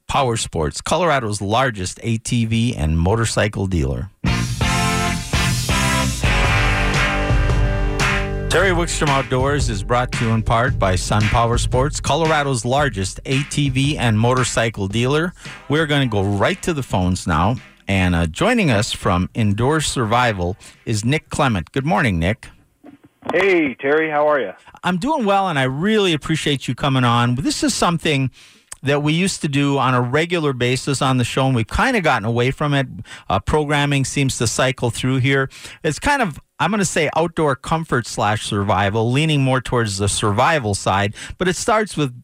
Power 0.09 0.37
Sports, 0.37 0.81
Colorado's 0.81 1.41
largest 1.41 1.99
ATV 1.99 2.75
and 2.77 2.99
motorcycle 2.99 3.67
dealer. 3.67 4.11
Terry 8.51 8.71
Wickstrom 8.71 9.09
Outdoors 9.09 9.69
is 9.69 9.83
brought 9.83 10.11
to 10.13 10.25
you 10.25 10.31
in 10.31 10.43
part 10.43 10.79
by 10.79 10.95
Sun 10.97 11.21
Power 11.25 11.59
Sports, 11.59 12.01
Colorado's 12.01 12.65
largest 12.65 13.23
ATV 13.25 13.99
and 13.99 14.19
motorcycle 14.19 14.89
dealer. 14.89 15.35
We're 15.69 15.87
going 15.87 16.09
to 16.09 16.11
go 16.11 16.23
right 16.23 16.61
to 16.63 16.73
the 16.73 16.83
phones 16.83 17.27
now. 17.27 17.57
And 17.89 18.15
uh, 18.15 18.27
joining 18.27 18.71
us 18.71 18.91
from 18.91 19.29
Endure 19.35 19.83
Survival 19.83 20.57
is 20.87 21.05
Nick 21.05 21.29
Clement. 21.29 21.73
Good 21.73 21.85
morning, 21.85 22.19
Nick. 22.19 22.49
Hey, 23.35 23.75
Terry, 23.75 24.11
how 24.11 24.27
are 24.27 24.41
you? 24.41 24.55
I'm 24.83 24.97
doing 24.97 25.27
well, 25.27 25.49
and 25.51 25.59
I 25.59 25.65
really 25.65 26.15
appreciate 26.15 26.67
you 26.67 26.75
coming 26.75 27.05
on. 27.05 27.35
This 27.35 27.63
is 27.63 27.75
something 27.75 28.31
that 28.83 29.03
we 29.03 29.13
used 29.13 29.43
to 29.43 29.49
do 29.49 29.79
on 29.79 29.95
a 29.95 30.01
regular 30.01 30.53
basis 30.53 31.03
on 31.03 31.19
the 31.19 31.25
show, 31.25 31.47
and 31.47 31.55
we've 31.55 31.67
kind 31.67 31.97
of 31.97 32.03
gotten 32.03 32.27
away 32.27 32.51
from 32.51 32.75
it. 32.75 32.87
Uh, 33.29 33.39
programming 33.41 34.05
seems 34.05 34.39
to 34.39 34.47
cycle 34.47 34.91
through 34.91 35.17
here. 35.17 35.51
It's 35.83 35.99
kind 35.99 36.23
of, 36.23 36.39
I'm 36.59 36.71
going 36.71 36.79
to 36.79 36.85
say, 36.85 37.11
outdoor 37.17 37.57
comfort 37.57 38.07
slash 38.07 38.47
survival, 38.47 39.11
leaning 39.11 39.43
more 39.43 39.61
towards 39.61 39.99
the 39.99 40.09
survival 40.09 40.75
side, 40.75 41.15
but 41.39 41.49
it 41.49 41.57
starts 41.57 41.97
with 41.97 42.15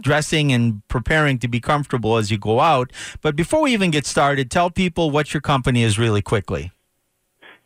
dressing 0.00 0.52
and 0.52 0.86
preparing 0.88 1.38
to 1.38 1.48
be 1.48 1.60
comfortable 1.60 2.16
as 2.16 2.30
you 2.30 2.38
go 2.38 2.60
out. 2.60 2.92
But 3.22 3.36
before 3.36 3.62
we 3.62 3.72
even 3.72 3.90
get 3.90 4.06
started, 4.06 4.50
tell 4.50 4.70
people 4.70 5.10
what 5.10 5.32
your 5.32 5.40
company 5.40 5.82
is 5.82 5.98
really 5.98 6.22
quickly. 6.22 6.72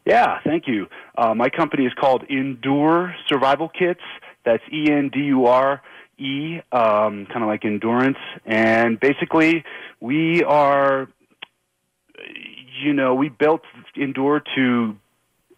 Yeah, 0.07 0.39
thank 0.45 0.67
you. 0.67 0.87
Uh, 1.19 1.35
my 1.35 1.49
company 1.49 1.85
is 1.87 1.93
called 1.95 2.25
Endure 2.29 3.15
Survival 3.29 3.69
Kits. 3.69 4.01
That's 4.45 4.63
E 4.73 4.91
N 4.91 5.11
D 5.13 5.21
U 5.25 5.47
R 5.47 5.83
E, 6.21 6.61
um, 6.73 7.27
kind 7.27 7.43
of 7.43 7.49
like 7.49 7.65
endurance. 7.65 8.19
And 8.45 9.01
basically, 9.01 9.65
we 10.01 10.45
are, 10.45 11.09
you 12.83 12.93
know, 12.93 13.15
we 13.15 13.29
built 13.29 13.63
Endure 13.97 14.43
to 14.55 14.97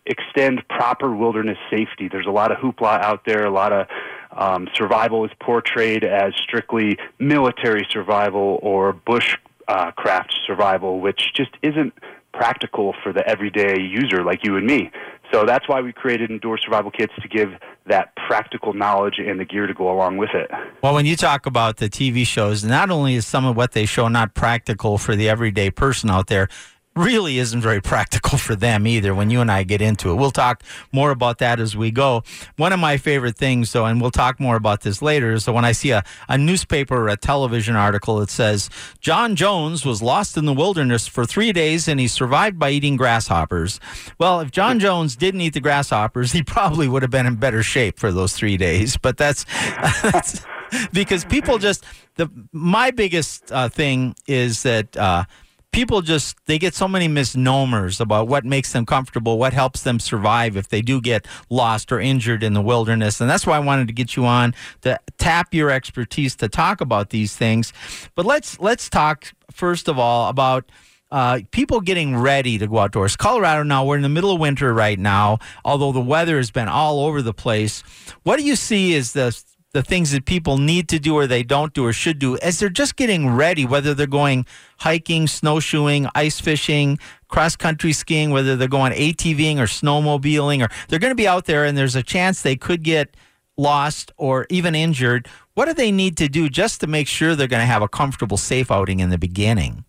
extend 0.07 0.66
proper 0.69 1.14
wilderness 1.14 1.59
safety. 1.71 2.09
There's 2.09 2.26
a 2.26 2.31
lot 2.31 2.50
of 2.50 2.59
hoopla 2.59 3.02
out 3.02 3.25
there, 3.25 3.45
a 3.45 3.50
lot 3.50 3.73
of 3.73 3.87
um, 4.33 4.69
survival 4.75 5.25
is 5.25 5.31
portrayed 5.40 6.04
as 6.04 6.33
strictly 6.42 6.97
military 7.19 7.87
survival 7.90 8.59
or 8.62 8.92
bushcraft 8.92 9.38
uh, 9.69 10.47
survival, 10.47 11.00
which 11.00 11.33
just 11.35 11.50
isn't 11.62 11.92
practical 12.33 12.95
for 13.02 13.12
the 13.12 13.26
everyday 13.28 13.81
user 13.81 14.25
like 14.25 14.45
you 14.45 14.57
and 14.57 14.66
me. 14.66 14.90
So 15.32 15.44
that's 15.46 15.66
why 15.68 15.80
we 15.80 15.92
created 15.92 16.30
Endure 16.30 16.58
Survival 16.58 16.90
Kits 16.90 17.12
to 17.22 17.28
give 17.28 17.48
that 17.86 18.14
practical 18.28 18.74
knowledge 18.74 19.14
and 19.18 19.40
the 19.40 19.44
gear 19.44 19.66
to 19.66 19.74
go 19.74 19.90
along 19.90 20.18
with 20.18 20.30
it. 20.34 20.50
Well, 20.82 20.94
when 20.94 21.06
you 21.06 21.16
talk 21.16 21.46
about 21.46 21.78
the 21.78 21.88
TV 21.88 22.26
shows, 22.26 22.62
not 22.64 22.90
only 22.90 23.14
is 23.14 23.26
some 23.26 23.46
of 23.46 23.56
what 23.56 23.72
they 23.72 23.86
show 23.86 24.08
not 24.08 24.34
practical 24.34 24.98
for 24.98 25.16
the 25.16 25.28
everyday 25.28 25.70
person 25.70 26.10
out 26.10 26.26
there, 26.26 26.48
really 26.94 27.38
isn't 27.38 27.61
very 27.61 27.80
practical 27.80 28.38
for 28.38 28.54
them 28.54 28.87
either 28.87 29.14
when 29.14 29.30
you 29.30 29.40
and 29.40 29.50
I 29.50 29.62
get 29.62 29.80
into 29.80 30.11
it. 30.11 30.14
We'll 30.14 30.30
talk 30.30 30.62
more 30.92 31.11
about 31.11 31.38
that 31.38 31.61
as 31.61 31.76
we 31.76 31.90
go. 31.90 32.22
One 32.56 32.72
of 32.72 32.80
my 32.80 32.96
favorite 32.96 33.37
things, 33.37 33.72
though, 33.72 33.87
and 33.87 34.00
we'll 34.00 34.11
talk 34.11 34.38
more 34.38 34.56
about 34.56 34.82
this 34.82 35.00
later, 35.00 35.32
is 35.32 35.44
so 35.44 35.52
when 35.52 35.64
I 35.64 35.72
see 35.72 35.90
a, 35.90 36.04
a 36.28 36.37
newspaper 36.37 36.96
or 36.96 37.08
a 37.08 37.16
television 37.16 37.76
article 37.76 38.16
that 38.16 38.30
says 38.30 38.68
John 39.00 39.37
Jones 39.37 39.84
was 39.84 40.02
lost 40.02 40.37
in 40.37 40.44
the 40.44 40.52
wilderness 40.52 41.06
for 41.06 41.25
three 41.25 41.52
days 41.52 41.88
and 41.88 41.99
he 41.99 42.08
survived 42.08 42.58
by 42.58 42.70
eating 42.70 42.96
grasshoppers. 42.96 43.80
Well, 44.18 44.40
if 44.40 44.50
John 44.50 44.78
Jones 44.78 45.16
didn't 45.16 45.40
eat 45.40 45.54
the 45.54 45.61
grasshoppers, 45.61 46.32
he 46.32 46.42
probably 46.42 46.88
would 46.88 47.02
have 47.02 47.11
been 47.11 47.26
in 47.26 47.37
better 47.37 47.62
shape 47.62 47.99
for 47.99 48.12
those 48.12 48.34
three 48.34 48.56
days. 48.56 48.96
But 48.96 49.16
that's, 49.16 49.44
that's 50.02 50.44
because 50.92 51.25
people 51.25 51.58
just 51.58 51.84
the 52.16 52.30
my 52.52 52.90
biggest 52.90 53.50
uh, 53.52 53.68
thing 53.68 54.14
is 54.26 54.62
that 54.62 54.96
uh, 54.96 55.25
people 55.72 56.02
just 56.02 56.36
they 56.46 56.58
get 56.58 56.74
so 56.74 56.86
many 56.86 57.08
misnomers 57.08 58.00
about 58.00 58.28
what 58.28 58.44
makes 58.44 58.72
them 58.72 58.87
comfortable 58.87 59.38
what 59.38 59.52
helps 59.52 59.82
them 59.82 59.98
survive 59.98 60.56
if 60.56 60.68
they 60.68 60.82
do 60.82 61.00
get 61.00 61.26
lost 61.50 61.90
or 61.90 61.98
injured 61.98 62.42
in 62.42 62.52
the 62.52 62.62
wilderness 62.62 63.20
and 63.20 63.28
that's 63.28 63.46
why 63.46 63.56
i 63.56 63.61
wanted 63.61 63.87
to 63.87 63.94
get 63.94 64.14
you 64.14 64.24
on 64.24 64.54
to 64.82 64.98
tap 65.18 65.52
your 65.52 65.70
expertise 65.70 66.37
to 66.37 66.48
talk 66.48 66.80
about 66.80 67.11
these 67.11 67.35
things 67.35 67.72
but 68.14 68.24
let's 68.26 68.61
let's 68.61 68.88
talk 68.88 69.32
first 69.50 69.88
of 69.88 69.98
all 69.98 70.28
about 70.28 70.70
uh, 71.11 71.40
people 71.50 71.82
getting 71.82 72.16
ready 72.16 72.56
to 72.56 72.66
go 72.66 72.78
outdoors. 72.78 73.16
Colorado 73.16 73.62
now, 73.62 73.85
we're 73.85 73.96
in 73.96 74.02
the 74.02 74.08
middle 74.08 74.32
of 74.32 74.40
winter 74.40 74.72
right 74.72 74.98
now, 74.98 75.38
although 75.62 75.92
the 75.92 76.00
weather 76.00 76.38
has 76.38 76.50
been 76.50 76.68
all 76.68 77.00
over 77.00 77.20
the 77.20 77.35
place. 77.35 77.82
What 78.22 78.38
do 78.38 78.44
you 78.44 78.56
see 78.56 78.94
is 78.94 79.12
the 79.12 79.38
the 79.72 79.82
things 79.82 80.11
that 80.11 80.26
people 80.26 80.58
need 80.58 80.87
to 80.90 80.98
do 80.98 81.14
or 81.14 81.26
they 81.26 81.42
don't 81.42 81.72
do 81.72 81.87
or 81.87 81.92
should 81.94 82.18
do 82.18 82.37
as 82.38 82.58
they're 82.58 82.68
just 82.68 82.96
getting 82.96 83.30
ready, 83.30 83.64
whether 83.64 83.94
they're 83.94 84.06
going 84.06 84.44
hiking, 84.78 85.26
snowshoeing, 85.26 86.06
ice 86.14 86.38
fishing, 86.38 86.98
cross 87.28 87.56
country 87.56 87.92
skiing, 87.92 88.30
whether 88.30 88.54
they're 88.54 88.68
going 88.68 88.92
ATVing 88.92 89.56
or 89.56 89.64
snowmobiling, 89.64 90.62
or 90.62 90.68
they're 90.88 90.98
going 90.98 91.11
to 91.11 91.14
be 91.14 91.26
out 91.26 91.46
there 91.46 91.64
and 91.64 91.76
there's 91.76 91.96
a 91.96 92.02
chance 92.02 92.42
they 92.42 92.56
could 92.56 92.82
get 92.82 93.16
lost 93.56 94.12
or 94.18 94.46
even 94.50 94.74
injured. 94.74 95.26
What 95.54 95.66
do 95.66 95.74
they 95.74 95.90
need 95.90 96.18
to 96.18 96.28
do 96.28 96.50
just 96.50 96.80
to 96.80 96.87
make 96.87 97.08
sure 97.08 97.35
they're 97.35 97.46
going 97.46 97.61
to 97.61 97.66
have 97.66 97.82
a 97.82 97.88
comfortable, 97.88 98.37
safe 98.37 98.70
outing 98.70 99.00
in 99.00 99.08
the 99.08 99.18
beginning? 99.18 99.87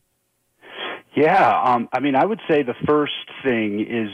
Yeah, 1.15 1.62
um, 1.62 1.89
I 1.91 2.00
mean, 2.00 2.15
I 2.15 2.26
would 2.26 2.39
say 2.48 2.63
the 2.63 2.74
first 2.88 3.13
thing 3.43 3.82
is 3.82 4.10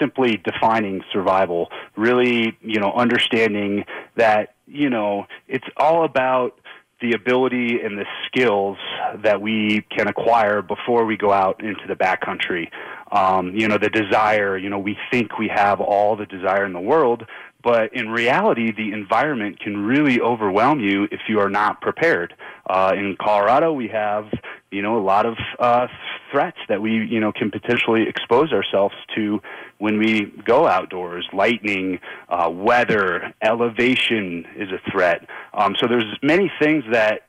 simply 0.00 0.40
defining 0.44 1.02
survival, 1.12 1.68
really, 1.96 2.56
you 2.62 2.80
know, 2.80 2.92
understanding 2.92 3.84
that, 4.16 4.54
you 4.66 4.90
know, 4.90 5.26
it's 5.46 5.66
all 5.76 6.04
about 6.04 6.58
the 7.00 7.12
ability 7.12 7.80
and 7.82 7.98
the 7.98 8.04
skills 8.26 8.76
that 9.22 9.40
we 9.40 9.84
can 9.90 10.06
acquire 10.08 10.62
before 10.62 11.04
we 11.04 11.16
go 11.16 11.32
out 11.32 11.62
into 11.62 11.86
the 11.88 11.94
backcountry. 11.94 12.68
Um, 13.12 13.54
you 13.54 13.68
know, 13.68 13.78
the 13.78 13.88
desire, 13.88 14.56
you 14.56 14.68
know, 14.68 14.78
we 14.78 14.96
think 15.10 15.38
we 15.38 15.48
have 15.48 15.80
all 15.80 16.16
the 16.16 16.26
desire 16.26 16.64
in 16.64 16.72
the 16.72 16.80
world, 16.80 17.24
but 17.62 17.94
in 17.94 18.08
reality, 18.10 18.72
the 18.72 18.92
environment 18.92 19.60
can 19.60 19.84
really 19.84 20.20
overwhelm 20.20 20.80
you 20.80 21.04
if 21.10 21.20
you 21.28 21.40
are 21.40 21.50
not 21.50 21.80
prepared. 21.80 22.34
Uh, 22.68 22.92
in 22.96 23.16
Colorado, 23.20 23.72
we 23.72 23.88
have, 23.88 24.26
you 24.70 24.82
know, 24.82 24.98
a 24.98 25.04
lot 25.04 25.26
of 25.26 25.36
uh, 25.58 25.86
threats 26.30 26.58
that 26.68 26.80
we, 26.80 26.92
you 26.92 27.20
know, 27.20 27.32
can 27.32 27.50
potentially 27.50 28.08
expose 28.08 28.52
ourselves 28.52 28.94
to 29.14 29.40
when 29.78 29.98
we 29.98 30.32
go 30.44 30.66
outdoors. 30.66 31.26
Lightning, 31.32 31.98
uh, 32.28 32.50
weather, 32.52 33.34
elevation 33.42 34.46
is 34.56 34.68
a 34.70 34.90
threat. 34.90 35.26
Um, 35.52 35.74
so 35.78 35.86
there's 35.86 36.18
many 36.22 36.50
things 36.60 36.84
that 36.92 37.22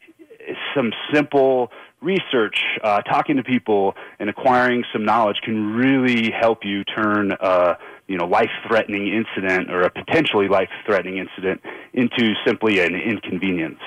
some 0.75 0.91
simple 1.13 1.71
research, 2.01 2.57
uh, 2.83 3.01
talking 3.01 3.37
to 3.37 3.43
people, 3.43 3.95
and 4.19 4.29
acquiring 4.29 4.83
some 4.91 5.05
knowledge 5.05 5.37
can 5.43 5.73
really 5.75 6.31
help 6.31 6.65
you 6.65 6.83
turn 6.83 7.31
a 7.31 7.77
you 8.11 8.17
know 8.17 8.25
life-threatening 8.25 9.07
incident 9.07 9.71
or 9.71 9.81
a 9.81 9.89
potentially 9.89 10.47
life-threatening 10.47 11.17
incident 11.17 11.61
into 11.93 12.33
simply 12.45 12.79
an 12.79 12.95
inconvenience. 12.95 13.79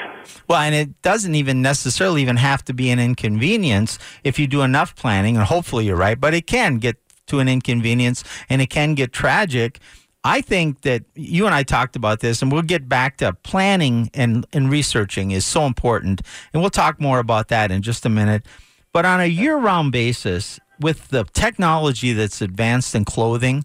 Well, 0.49 0.61
and 0.61 0.75
it 0.75 1.03
doesn't 1.03 1.35
even 1.35 1.63
necessarily 1.63 2.23
even 2.23 2.37
have 2.37 2.65
to 2.65 2.75
be 2.75 2.91
an 2.91 2.99
inconvenience 2.99 3.99
if 4.25 4.39
you 4.39 4.47
do 4.47 4.63
enough 4.63 4.97
planning, 4.97 5.37
and 5.37 5.45
hopefully 5.45 5.87
you're 5.87 5.97
right. 5.97 6.19
But 6.19 6.35
it 6.35 6.47
can 6.47 6.79
get 6.79 6.97
to 7.27 7.39
an 7.39 7.49
inconvenience, 7.49 8.25
and 8.49 8.61
it 8.61 8.71
can 8.71 8.95
get 8.95 9.13
tragic 9.13 9.81
I 10.27 10.41
think 10.41 10.81
that 10.83 11.05
you 11.15 11.45
and 11.45 11.55
I 11.55 11.65
talked 11.65 11.97
about 11.97 12.21
this, 12.21 12.41
and 12.41 12.51
we'll 12.51 12.63
get 12.63 12.89
back 12.89 13.19
to 13.19 13.35
planning 13.35 14.11
and, 14.15 14.47
and 14.55 14.71
researching 14.71 15.33
is 15.33 15.45
so 15.45 15.67
important. 15.67 16.23
And 16.53 16.63
we'll 16.63 16.71
talk 16.71 16.99
more 16.99 17.19
about 17.19 17.49
that 17.49 17.71
in 17.71 17.83
just 17.83 18.07
a 18.07 18.09
minute. 18.09 18.47
But 18.95 19.05
on 19.05 19.21
a 19.21 19.27
year 19.27 19.59
round 19.59 19.93
basis, 19.93 20.59
with 20.81 21.09
the 21.09 21.25
technology 21.35 22.15
that's 22.15 22.41
advanced 22.41 22.95
in 22.95 23.05
clothing, 23.05 23.65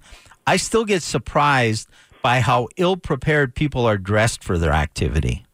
I 0.50 0.58
still 0.58 0.84
get 0.84 1.04
surprised 1.04 1.88
by 2.24 2.40
how 2.40 2.70
ill 2.76 2.98
prepared 2.98 3.54
people 3.54 3.86
are 3.86 4.00
dressed 4.00 4.44
for 4.44 4.58
their 4.58 4.72
activity. 4.74 5.46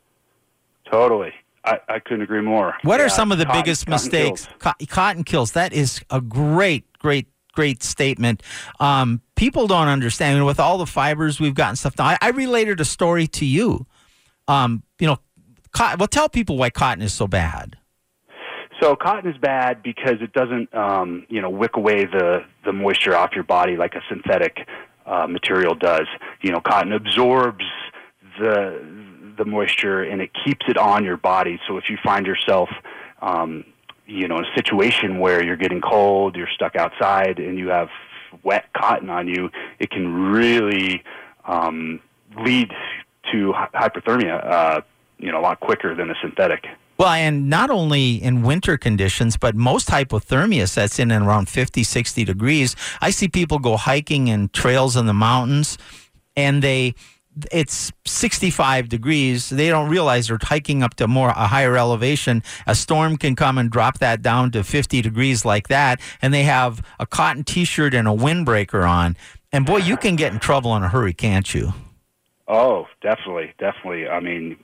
Totally. 0.90 1.34
I, 1.66 1.80
I 1.90 2.00
couldn't 2.00 2.22
agree 2.22 2.42
more. 2.42 2.76
What 2.84 3.00
yeah, 3.00 3.08
are 3.08 3.10
some 3.10 3.34
of 3.34 3.38
the 3.38 3.46
cotton, 3.46 3.62
biggest 3.62 3.86
cotton 3.86 3.92
mistakes? 3.92 4.46
Kills. 4.46 4.58
Co- 4.60 4.86
cotton 4.88 5.24
kills. 5.26 5.52
That 5.52 5.74
is 5.74 6.02
a 6.10 6.22
great, 6.22 6.86
great 7.00 7.28
great 7.52 7.84
statement. 7.84 8.42
Um, 8.80 9.22
people 9.36 9.68
don't 9.68 9.88
understand. 9.90 10.46
with 10.46 10.62
all 10.62 10.78
the 10.78 10.86
fibers 10.86 11.42
we've 11.42 11.56
gotten 11.56 11.76
stuff. 11.76 11.98
Now, 11.98 12.06
I, 12.06 12.18
I 12.22 12.30
related 12.30 12.80
a 12.80 12.86
story 12.86 13.28
to 13.28 13.46
you. 13.46 13.88
Um, 14.48 14.84
you 15.00 15.08
know, 15.08 15.18
cotton, 15.72 16.00
well, 16.00 16.08
tell 16.08 16.30
people 16.30 16.58
why 16.58 16.70
cotton 16.70 17.02
is 17.02 17.14
so 17.14 17.28
bad. 17.28 17.78
So 18.82 18.96
cotton 18.96 19.32
is 19.32 19.38
bad 19.38 19.82
because 19.82 20.22
it 20.22 20.34
doesn't, 20.34 20.74
um, 20.74 21.26
you 21.30 21.42
know, 21.42 21.50
wick 21.50 21.76
away 21.76 22.06
the 22.06 22.46
the 22.66 22.74
moisture 22.74 23.16
off 23.16 23.32
your 23.34 23.44
body 23.44 23.78
like 23.78 23.96
a 23.96 24.02
synthetic 24.10 24.68
uh, 25.06 25.28
material 25.28 25.76
does. 25.76 26.08
You 26.42 26.52
know, 26.52 26.60
cotton 26.60 26.92
absorbs 26.92 27.66
the 28.40 28.84
the 29.38 29.46
moisture 29.46 30.04
and 30.04 30.22
it 30.22 30.32
keeps 30.46 30.66
it 30.68 30.78
on 30.78 31.04
your 31.04 31.18
body. 31.18 31.60
So 31.68 31.78
if 31.78 31.90
you 31.90 31.98
find 32.04 32.26
yourself 32.26 32.70
um, 33.22 33.66
you 34.08 34.28
know, 34.28 34.38
in 34.38 34.46
a 34.46 34.56
situation 34.56 35.20
where 35.20 35.44
you're 35.44 35.56
getting 35.56 35.82
cold, 35.82 36.36
you're 36.36 36.50
stuck 36.54 36.76
outside, 36.76 37.40
and 37.40 37.58
you 37.58 37.70
have 37.70 37.90
wet 38.44 38.66
cotton 38.74 39.10
on 39.10 39.28
you, 39.28 39.50
it 39.80 39.90
can 39.90 40.32
really 40.32 41.04
um, 41.46 42.00
lead 42.44 42.72
to 43.32 43.54
hypothermia, 43.74 44.46
uh, 44.46 44.82
you 45.18 45.32
know, 45.32 45.40
a 45.40 45.42
lot 45.42 45.60
quicker 45.60 45.96
than 45.96 46.12
a 46.12 46.16
synthetic. 46.22 46.66
Well, 46.98 47.10
and 47.10 47.50
not 47.50 47.70
only 47.70 48.16
in 48.16 48.42
winter 48.42 48.78
conditions, 48.78 49.36
but 49.36 49.56
most 49.56 49.90
hypothermia 49.90 50.70
sets 50.70 50.98
in 50.98 51.12
at 51.12 51.22
around 51.22 51.50
50, 51.50 51.84
60 51.84 52.24
degrees. 52.24 52.76
I 53.02 53.10
see 53.10 53.28
people 53.28 53.60
go 53.60 53.76
hiking 53.76 54.30
in 54.30 54.50
trails 54.50 54.96
in 54.96 55.06
the 55.06 55.14
mountains 55.14 55.78
and 56.38 56.62
they 56.62 56.96
it's 57.52 57.92
65 58.06 58.88
degrees. 58.88 59.50
They 59.50 59.70
don't 59.70 59.90
realize 59.90 60.28
they're 60.28 60.38
hiking 60.42 60.84
up 60.84 60.96
to 60.96 61.08
more 61.08 61.30
a 61.30 61.48
higher 61.48 61.76
elevation. 61.76 62.44
A 62.66 62.76
storm 62.76 63.18
can 63.18 63.36
come 63.36 63.58
and 63.58 63.70
drop 63.70 64.00
that 64.00 64.22
down 64.22 64.52
to 64.52 64.64
50 64.64 65.02
degrees 65.02 65.44
like 65.44 65.68
that, 65.68 66.00
and 66.22 66.34
they 66.34 66.44
have 66.44 66.82
a 67.00 67.06
cotton 67.06 67.44
T-shirt 67.44 67.94
and 67.94 68.08
a 68.08 68.12
windbreaker 68.12 68.90
on. 68.90 69.18
And 69.52 69.66
boy, 69.66 69.78
you 69.78 69.98
can 69.98 70.16
get 70.16 70.32
in 70.32 70.40
trouble 70.40 70.76
in 70.76 70.84
a 70.84 70.90
hurry, 70.90 71.14
can't 71.14 71.54
you? 71.54 71.74
Oh, 72.48 72.86
definitely, 73.02 73.54
definitely. 73.58 74.08
I 74.08 74.20
mean, 74.20 74.58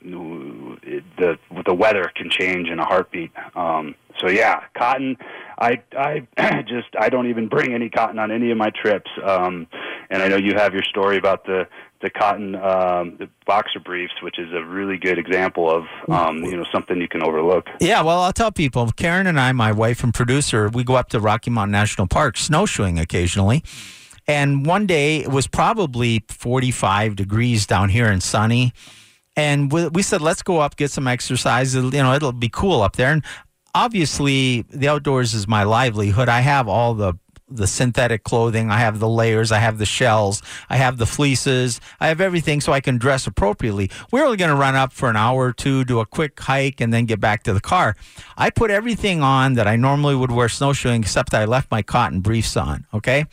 the 1.18 1.36
the 1.66 1.74
weather 1.74 2.12
can 2.14 2.30
change 2.30 2.68
in 2.68 2.78
a 2.78 2.84
heartbeat. 2.84 3.32
Um, 3.56 3.96
so 4.20 4.28
yeah, 4.28 4.62
cotton. 4.78 5.16
I 5.58 5.82
I 5.96 6.26
just 6.62 6.88
I 6.98 7.08
don't 7.08 7.28
even 7.28 7.48
bring 7.48 7.74
any 7.74 7.90
cotton 7.90 8.20
on 8.20 8.30
any 8.30 8.52
of 8.52 8.56
my 8.56 8.70
trips. 8.70 9.10
Um, 9.24 9.66
and 10.10 10.22
I 10.22 10.28
know 10.28 10.36
you 10.36 10.54
have 10.54 10.74
your 10.74 10.84
story 10.84 11.16
about 11.16 11.44
the 11.44 11.66
the 12.02 12.10
cotton 12.10 12.54
um, 12.54 13.16
the 13.18 13.28
boxer 13.46 13.80
briefs, 13.80 14.14
which 14.22 14.38
is 14.38 14.52
a 14.52 14.64
really 14.64 14.96
good 14.96 15.18
example 15.18 15.68
of 15.68 15.84
um, 16.08 16.44
you 16.44 16.56
know 16.56 16.64
something 16.72 17.00
you 17.00 17.08
can 17.08 17.24
overlook. 17.24 17.66
Yeah, 17.80 18.02
well, 18.02 18.20
I'll 18.20 18.32
tell 18.32 18.52
people. 18.52 18.92
Karen 18.92 19.26
and 19.26 19.40
I, 19.40 19.50
my 19.50 19.72
wife 19.72 20.04
and 20.04 20.14
producer, 20.14 20.68
we 20.68 20.84
go 20.84 20.94
up 20.94 21.08
to 21.10 21.20
Rocky 21.20 21.50
Mountain 21.50 21.72
National 21.72 22.06
Park 22.06 22.36
snowshoeing 22.36 23.00
occasionally. 23.00 23.64
And 24.26 24.64
one 24.64 24.86
day 24.86 25.18
it 25.18 25.28
was 25.28 25.46
probably 25.46 26.24
45 26.28 27.16
degrees 27.16 27.66
down 27.66 27.88
here 27.88 28.06
and 28.06 28.22
sunny. 28.22 28.72
And 29.36 29.72
we, 29.72 29.88
we 29.88 30.02
said, 30.02 30.20
let's 30.20 30.42
go 30.42 30.58
up, 30.58 30.76
get 30.76 30.90
some 30.90 31.08
exercise. 31.08 31.74
You 31.74 31.90
know, 31.90 32.14
it'll 32.14 32.32
be 32.32 32.48
cool 32.50 32.82
up 32.82 32.96
there. 32.96 33.10
And 33.12 33.24
obviously, 33.74 34.62
the 34.70 34.88
outdoors 34.88 35.34
is 35.34 35.48
my 35.48 35.62
livelihood. 35.64 36.28
I 36.28 36.40
have 36.40 36.68
all 36.68 36.94
the 36.94 37.14
the 37.56 37.66
synthetic 37.66 38.24
clothing. 38.24 38.70
I 38.70 38.78
have 38.78 38.98
the 38.98 39.08
layers. 39.08 39.52
I 39.52 39.58
have 39.58 39.78
the 39.78 39.86
shells. 39.86 40.42
I 40.68 40.76
have 40.76 40.98
the 40.98 41.06
fleeces. 41.06 41.80
I 42.00 42.08
have 42.08 42.20
everything 42.20 42.60
so 42.60 42.72
I 42.72 42.80
can 42.80 42.98
dress 42.98 43.26
appropriately. 43.26 43.90
We're 44.10 44.24
only 44.24 44.36
going 44.36 44.50
to 44.50 44.56
run 44.56 44.74
up 44.74 44.92
for 44.92 45.08
an 45.08 45.16
hour 45.16 45.46
or 45.46 45.52
two, 45.52 45.84
do 45.84 46.00
a 46.00 46.06
quick 46.06 46.38
hike, 46.38 46.80
and 46.80 46.92
then 46.92 47.06
get 47.06 47.20
back 47.20 47.42
to 47.44 47.52
the 47.52 47.60
car. 47.60 47.96
I 48.36 48.50
put 48.50 48.70
everything 48.70 49.22
on 49.22 49.54
that 49.54 49.66
I 49.66 49.76
normally 49.76 50.14
would 50.14 50.30
wear 50.30 50.48
snowshoeing, 50.48 51.02
except 51.02 51.34
I 51.34 51.44
left 51.44 51.70
my 51.70 51.82
cotton 51.82 52.20
briefs 52.20 52.56
on. 52.56 52.86
Okay, 52.92 53.26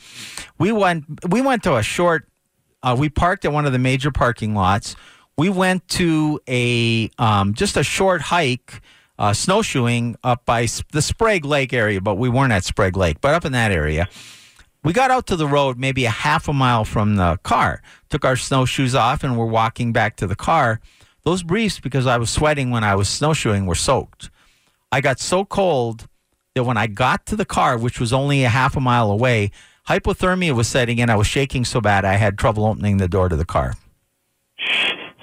we 0.58 0.71
went. 0.71 1.05
We 1.29 1.41
went 1.41 1.63
to 1.63 1.75
a 1.75 1.84
short. 1.84 2.27
Uh, 2.82 2.95
we 2.97 3.10
parked 3.10 3.45
at 3.45 3.51
one 3.51 3.65
of 3.65 3.73
the 3.73 3.79
major 3.79 4.12
parking 4.12 4.55
lots. 4.55 4.95
We 5.38 5.49
went 5.49 5.88
to 5.89 6.39
a 6.47 7.10
um, 7.17 7.53
just 7.53 7.77
a 7.77 7.84
short 7.84 8.21
hike 8.21 8.82
uh, 9.19 9.34
snowshoeing 9.34 10.15
up 10.23 10.45
by 10.45 10.65
the 10.93 11.01
Sprague 11.01 11.45
Lake 11.45 11.73
area, 11.73 11.99
but 11.99 12.15
we 12.15 12.29
weren't 12.29 12.53
at 12.53 12.63
Sprague 12.63 12.95
Lake, 12.95 13.19
but 13.19 13.36
up 13.36 13.45
in 13.45 13.51
that 13.51 13.71
area. 13.71 14.08
We 14.82 14.93
got 14.93 15.12
out 15.12 15.27
to 15.27 15.36
the 15.36 15.45
road 15.45 15.77
maybe 15.77 16.05
a 16.05 16.10
half 16.10 16.47
a 16.47 16.53
mile 16.53 16.86
from 16.86 17.17
the 17.17 17.38
car, 17.43 17.82
took 18.10 18.23
our 18.23 18.38
snowshoes 18.38 18.95
off, 18.95 19.25
and 19.25 19.38
we're 19.38 19.45
walking 19.45 19.91
back 19.91 20.15
to 20.15 20.25
the 20.25 20.38
car. 20.38 20.79
Those 21.23 21.43
briefs, 21.43 21.82
because 21.82 22.08
I 22.08 22.17
was 22.17 22.29
sweating 22.29 22.71
when 22.71 22.86
I 22.86 22.95
was 22.95 23.10
snowshoeing, 23.10 23.65
were 23.65 23.75
soaked. 23.75 24.29
I 24.89 25.01
got 25.01 25.19
so 25.19 25.43
cold 25.43 26.08
that 26.55 26.63
when 26.63 26.77
I 26.77 26.88
got 26.88 27.25
to 27.25 27.36
the 27.36 27.43
car, 27.45 27.77
which 27.77 27.99
was 27.99 28.13
only 28.13 28.45
a 28.45 28.49
half 28.49 28.77
a 28.77 28.79
mile 28.79 29.12
away, 29.12 29.51
hypothermia 29.89 30.55
was 30.55 30.69
setting 30.69 30.97
in. 30.97 31.10
I 31.10 31.17
was 31.17 31.27
shaking 31.27 31.65
so 31.65 31.82
bad 31.82 32.05
I 32.05 32.13
had 32.13 32.38
trouble 32.38 32.65
opening 32.65 32.97
the 32.97 33.10
door 33.10 33.27
to 33.27 33.36
the 33.36 33.45
car. 33.45 33.75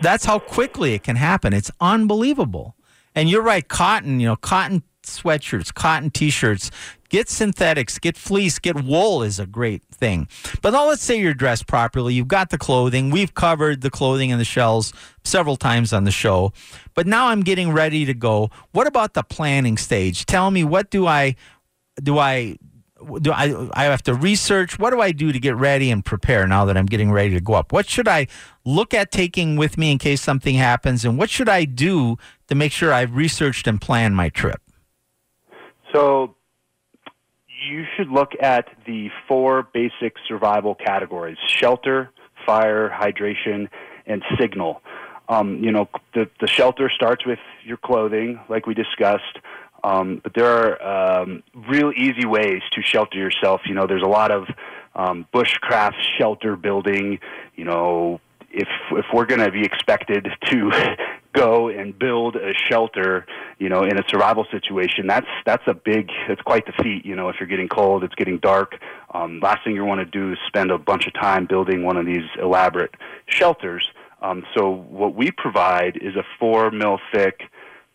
That's 0.03 0.27
how 0.27 0.39
quickly 0.39 0.93
it 0.93 1.03
can 1.03 1.17
happen. 1.17 1.55
It's 1.55 1.71
unbelievable. 1.81 2.76
And 3.17 3.29
you're 3.29 3.43
right, 3.43 3.67
cotton, 3.67 4.21
you 4.21 4.29
know, 4.29 4.37
cotton 4.37 4.83
sweatshirts, 5.03 5.73
cotton 5.73 6.11
t-shirts, 6.11 6.71
get 7.09 7.29
synthetics, 7.29 7.99
get 7.99 8.17
fleece, 8.17 8.59
get 8.59 8.85
wool 8.85 9.23
is 9.23 9.39
a 9.39 9.47
great 9.47 9.83
thing. 9.85 10.29
But 10.63 10.71
now 10.71 10.87
let's 10.89 11.03
say 11.03 11.19
you're 11.19 11.35
dressed 11.35 11.67
properly. 11.67 12.15
You've 12.15 12.29
got 12.29 12.51
the 12.51 12.59
clothing. 12.59 13.11
We've 13.11 13.33
covered 13.33 13.81
the 13.81 13.91
clothing 13.91 14.31
and 14.31 14.41
the 14.41 14.45
shells 14.45 14.93
several 15.25 15.57
times 15.57 15.93
on 15.93 16.05
the 16.05 16.11
show. 16.11 16.53
But 16.95 17.07
now 17.07 17.29
I'm 17.29 17.41
getting 17.41 17.73
ready 17.73 18.05
to 18.05 18.15
go. 18.15 18.51
What 18.73 18.87
about 18.87 19.15
the 19.15 19.23
planning 19.23 19.79
stage? 19.79 20.27
Tell 20.27 20.51
me 20.51 20.65
what 20.65 20.91
do 20.91 21.07
I 21.07 21.37
do 22.03 22.19
I 22.19 22.59
do 23.21 23.33
I 23.33 23.69
I 23.75 23.85
have 23.85 24.03
to 24.05 24.15
research 24.15 24.79
what 24.79 24.91
do 24.91 25.01
I 25.01 25.13
do 25.13 25.33
to 25.33 25.39
get 25.39 25.57
ready 25.57 25.91
and 25.91 26.05
prepare 26.05 26.47
now 26.47 26.65
that 26.65 26.77
I'm 26.77 26.87
getting 26.87 27.13
ready 27.13 27.35
to 27.35 27.41
go 27.41 27.55
up? 27.55 27.73
What 27.73 27.89
should 27.89 28.09
I 28.09 28.27
look 28.65 28.95
at 28.95 29.11
taking 29.11 29.57
with 29.57 29.77
me 29.77 29.93
in 29.93 29.99
case 29.99 30.23
something 30.23 30.55
happens 30.55 31.05
and 31.05 31.19
what 31.19 31.31
should 31.31 31.49
I 31.49 31.65
do 31.65 32.17
to 32.49 32.55
make 32.55 32.73
sure 32.73 32.93
I've 32.93 33.15
researched 33.15 33.67
and 33.67 33.81
planned 33.81 34.17
my 34.17 34.29
trip? 34.29 34.61
So 35.93 36.35
you 37.69 37.85
should 37.97 38.09
look 38.09 38.33
at 38.41 38.69
the 38.87 39.11
four 39.29 39.69
basic 39.75 40.15
survival 40.27 40.75
categories: 40.75 41.39
shelter, 41.49 42.11
fire, 42.45 42.89
hydration, 42.89 43.69
and 44.07 44.23
signal. 44.39 44.83
Um, 45.29 45.63
you 45.63 45.73
know, 45.73 45.89
the, 46.15 46.31
the 46.41 46.47
shelter 46.47 46.89
starts 46.89 47.27
with 47.27 47.41
your 47.65 47.79
clothing, 47.79 48.39
like 48.49 48.67
we 48.67 48.75
discussed. 48.75 49.39
Um, 49.87 50.21
but 50.21 50.35
there 50.35 50.49
are 50.83 51.23
um, 51.23 51.45
real 51.69 51.93
easy 51.93 52.27
ways 52.27 52.63
to 52.73 52.83
shelter 52.83 53.19
yourself. 53.19 53.61
You 53.67 53.75
know, 53.75 53.87
there's 53.87 54.03
a 54.03 54.09
lot 54.09 54.33
of 54.33 54.49
um, 54.97 55.27
bushcraft 55.33 55.95
shelter 56.19 56.57
building. 56.57 57.21
You 57.55 57.65
know, 57.65 58.21
if 58.51 58.67
if 58.91 59.07
we're 59.15 59.27
going 59.27 59.43
to 59.43 59.53
be 59.53 59.63
expected 59.63 60.27
to 60.47 60.97
go 61.33 61.69
and 61.69 61.97
build 61.97 62.35
a 62.35 62.53
shelter, 62.69 63.27
you 63.61 63.69
know, 63.69 63.85
in 63.85 63.97
a 63.97 64.03
survival 64.09 64.45
situation, 64.51 65.07
that's 65.07 65.29
that's 65.45 65.63
a 65.69 65.75
big, 65.75 66.11
it's 66.29 66.43
quite 66.43 66.67
the 66.67 66.73
feat. 66.83 67.07
You 67.07 67.15
know, 67.15 67.29
if 67.29 67.37
you're 67.39 67.49
getting 67.49 67.69
cold, 67.69 68.03
it's 68.03 68.15
getting 68.17 68.39
dark. 68.39 68.81
Um, 69.15 69.39
last 69.39 69.63
thing 69.63 69.77
you 69.77 69.85
want 69.85 70.01
to 70.01 70.05
do 70.05 70.33
is 70.33 70.39
spend 70.49 70.73
a 70.73 70.79
bunch 70.79 71.07
of 71.07 71.15
time 71.15 71.47
building 71.47 71.85
one 71.85 71.97
of 71.97 72.07
these 72.07 72.29
elaborate 72.43 72.91
shelters. 73.27 73.89
Um, 74.21 74.45
so 74.57 74.69
what 74.69 75.15
we 75.15 75.31
provide 75.31 75.97
is 75.99 76.17
a 76.17 76.25
four 76.41 76.73
mil 76.73 76.99
thick 77.13 77.43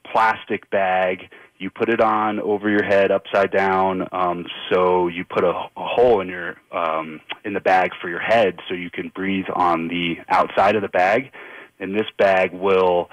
plastic 0.09 0.69
bag 0.69 1.29
you 1.61 1.69
put 1.69 1.89
it 1.89 2.01
on 2.01 2.39
over 2.39 2.69
your 2.69 2.83
head 2.83 3.11
upside 3.11 3.51
down 3.51 4.07
um, 4.11 4.45
so 4.71 5.07
you 5.07 5.23
put 5.23 5.43
a, 5.43 5.49
a 5.49 5.69
hole 5.75 6.19
in 6.19 6.27
your 6.27 6.55
um, 6.71 7.21
in 7.45 7.53
the 7.53 7.59
bag 7.59 7.91
for 8.01 8.09
your 8.09 8.19
head 8.19 8.59
so 8.67 8.73
you 8.73 8.89
can 8.89 9.09
breathe 9.09 9.45
on 9.53 9.87
the 9.87 10.15
outside 10.29 10.75
of 10.75 10.81
the 10.81 10.89
bag 10.89 11.31
and 11.79 11.93
this 11.93 12.07
bag 12.17 12.51
will 12.51 13.09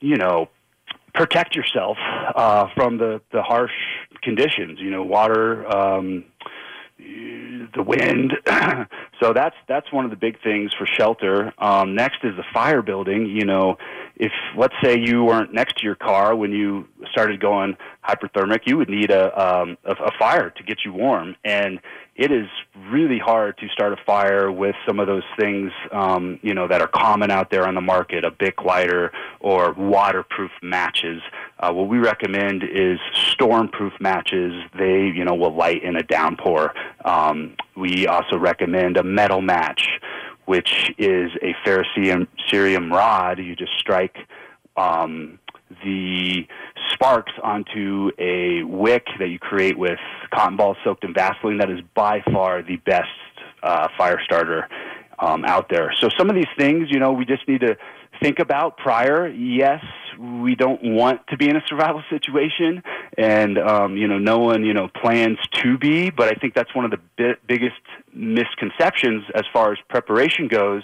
you 0.00 0.16
know 0.16 0.48
protect 1.14 1.56
yourself 1.56 1.96
uh, 2.36 2.66
from 2.74 2.98
the, 2.98 3.20
the 3.32 3.42
harsh 3.42 3.72
conditions 4.22 4.78
you 4.78 4.90
know 4.90 5.02
water 5.02 5.66
um, 5.74 6.24
the 7.74 7.82
wind. 7.82 8.32
so 9.22 9.32
that's 9.32 9.56
that's 9.68 9.92
one 9.92 10.04
of 10.04 10.10
the 10.10 10.16
big 10.16 10.42
things 10.42 10.72
for 10.76 10.86
shelter. 10.86 11.52
Um, 11.58 11.94
next 11.94 12.24
is 12.24 12.36
the 12.36 12.44
fire 12.52 12.82
building. 12.82 13.26
You 13.26 13.44
know, 13.44 13.76
if 14.16 14.32
let's 14.56 14.74
say 14.82 14.98
you 14.98 15.24
weren't 15.24 15.52
next 15.52 15.78
to 15.78 15.84
your 15.84 15.94
car 15.94 16.34
when 16.34 16.52
you 16.52 16.86
started 17.10 17.40
going 17.40 17.76
hyperthermic, 18.06 18.60
you 18.66 18.76
would 18.78 18.88
need 18.88 19.10
a 19.10 19.38
um, 19.38 19.76
a, 19.84 19.92
a 19.92 20.10
fire 20.18 20.50
to 20.50 20.62
get 20.62 20.78
you 20.84 20.92
warm, 20.92 21.36
and 21.44 21.80
it 22.20 22.30
is 22.30 22.48
really 22.90 23.18
hard 23.18 23.56
to 23.56 23.68
start 23.68 23.94
a 23.94 24.04
fire 24.04 24.52
with 24.52 24.74
some 24.86 25.00
of 25.00 25.06
those 25.06 25.22
things, 25.38 25.72
um, 25.90 26.38
you 26.42 26.52
know, 26.52 26.68
that 26.68 26.82
are 26.82 26.88
common 26.88 27.30
out 27.30 27.50
there 27.50 27.66
on 27.66 27.74
the 27.74 27.80
market, 27.80 28.26
a 28.26 28.30
Bic 28.30 28.62
lighter 28.62 29.10
or 29.40 29.72
waterproof 29.72 30.50
matches. 30.60 31.22
Uh, 31.58 31.72
what 31.72 31.88
we 31.88 31.96
recommend 31.96 32.62
is 32.62 32.98
stormproof 33.14 33.98
matches. 34.00 34.52
They, 34.78 35.06
you 35.06 35.24
know, 35.24 35.34
will 35.34 35.54
light 35.54 35.82
in 35.82 35.96
a 35.96 36.02
downpour. 36.02 36.74
Um, 37.06 37.56
we 37.74 38.06
also 38.06 38.36
recommend 38.36 38.98
a 38.98 39.02
metal 39.10 39.40
match, 39.40 39.88
which 40.46 40.92
is 40.98 41.30
a 41.42 41.54
ferrocerium 41.66 42.90
rod. 42.90 43.38
You 43.38 43.54
just 43.54 43.72
strike 43.78 44.16
um, 44.76 45.38
the 45.84 46.46
sparks 46.92 47.32
onto 47.42 48.10
a 48.18 48.62
wick 48.64 49.06
that 49.18 49.28
you 49.28 49.38
create 49.38 49.78
with 49.78 49.98
cotton 50.34 50.56
balls 50.56 50.76
soaked 50.84 51.04
in 51.04 51.14
Vaseline. 51.14 51.58
That 51.58 51.70
is 51.70 51.80
by 51.94 52.22
far 52.32 52.62
the 52.62 52.76
best 52.76 53.08
uh, 53.62 53.88
fire 53.96 54.20
starter 54.24 54.68
um, 55.18 55.44
out 55.44 55.68
there. 55.70 55.92
So 56.00 56.08
some 56.18 56.28
of 56.28 56.34
these 56.34 56.50
things, 56.58 56.88
you 56.90 56.98
know, 56.98 57.12
we 57.12 57.24
just 57.24 57.46
need 57.46 57.60
to 57.60 57.76
think 58.20 58.38
about 58.38 58.76
prior. 58.76 59.28
Yes, 59.28 59.82
we 60.18 60.54
don't 60.54 60.82
want 60.82 61.26
to 61.28 61.36
be 61.36 61.48
in 61.48 61.56
a 61.56 61.62
survival 61.66 62.02
situation, 62.10 62.82
and 63.16 63.58
um, 63.58 63.96
you 63.96 64.06
know, 64.06 64.18
no 64.18 64.38
one 64.38 64.64
you 64.64 64.74
know 64.74 64.88
plans 64.88 65.38
to 65.62 65.78
be. 65.78 66.10
But 66.10 66.28
I 66.28 66.38
think 66.38 66.54
that's 66.54 66.74
one 66.74 66.84
of 66.84 66.90
the 66.90 67.00
bi- 67.16 67.38
biggest 67.46 67.80
misconceptions 68.12 69.24
as 69.34 69.44
far 69.52 69.72
as 69.72 69.78
preparation 69.88 70.48
goes 70.48 70.82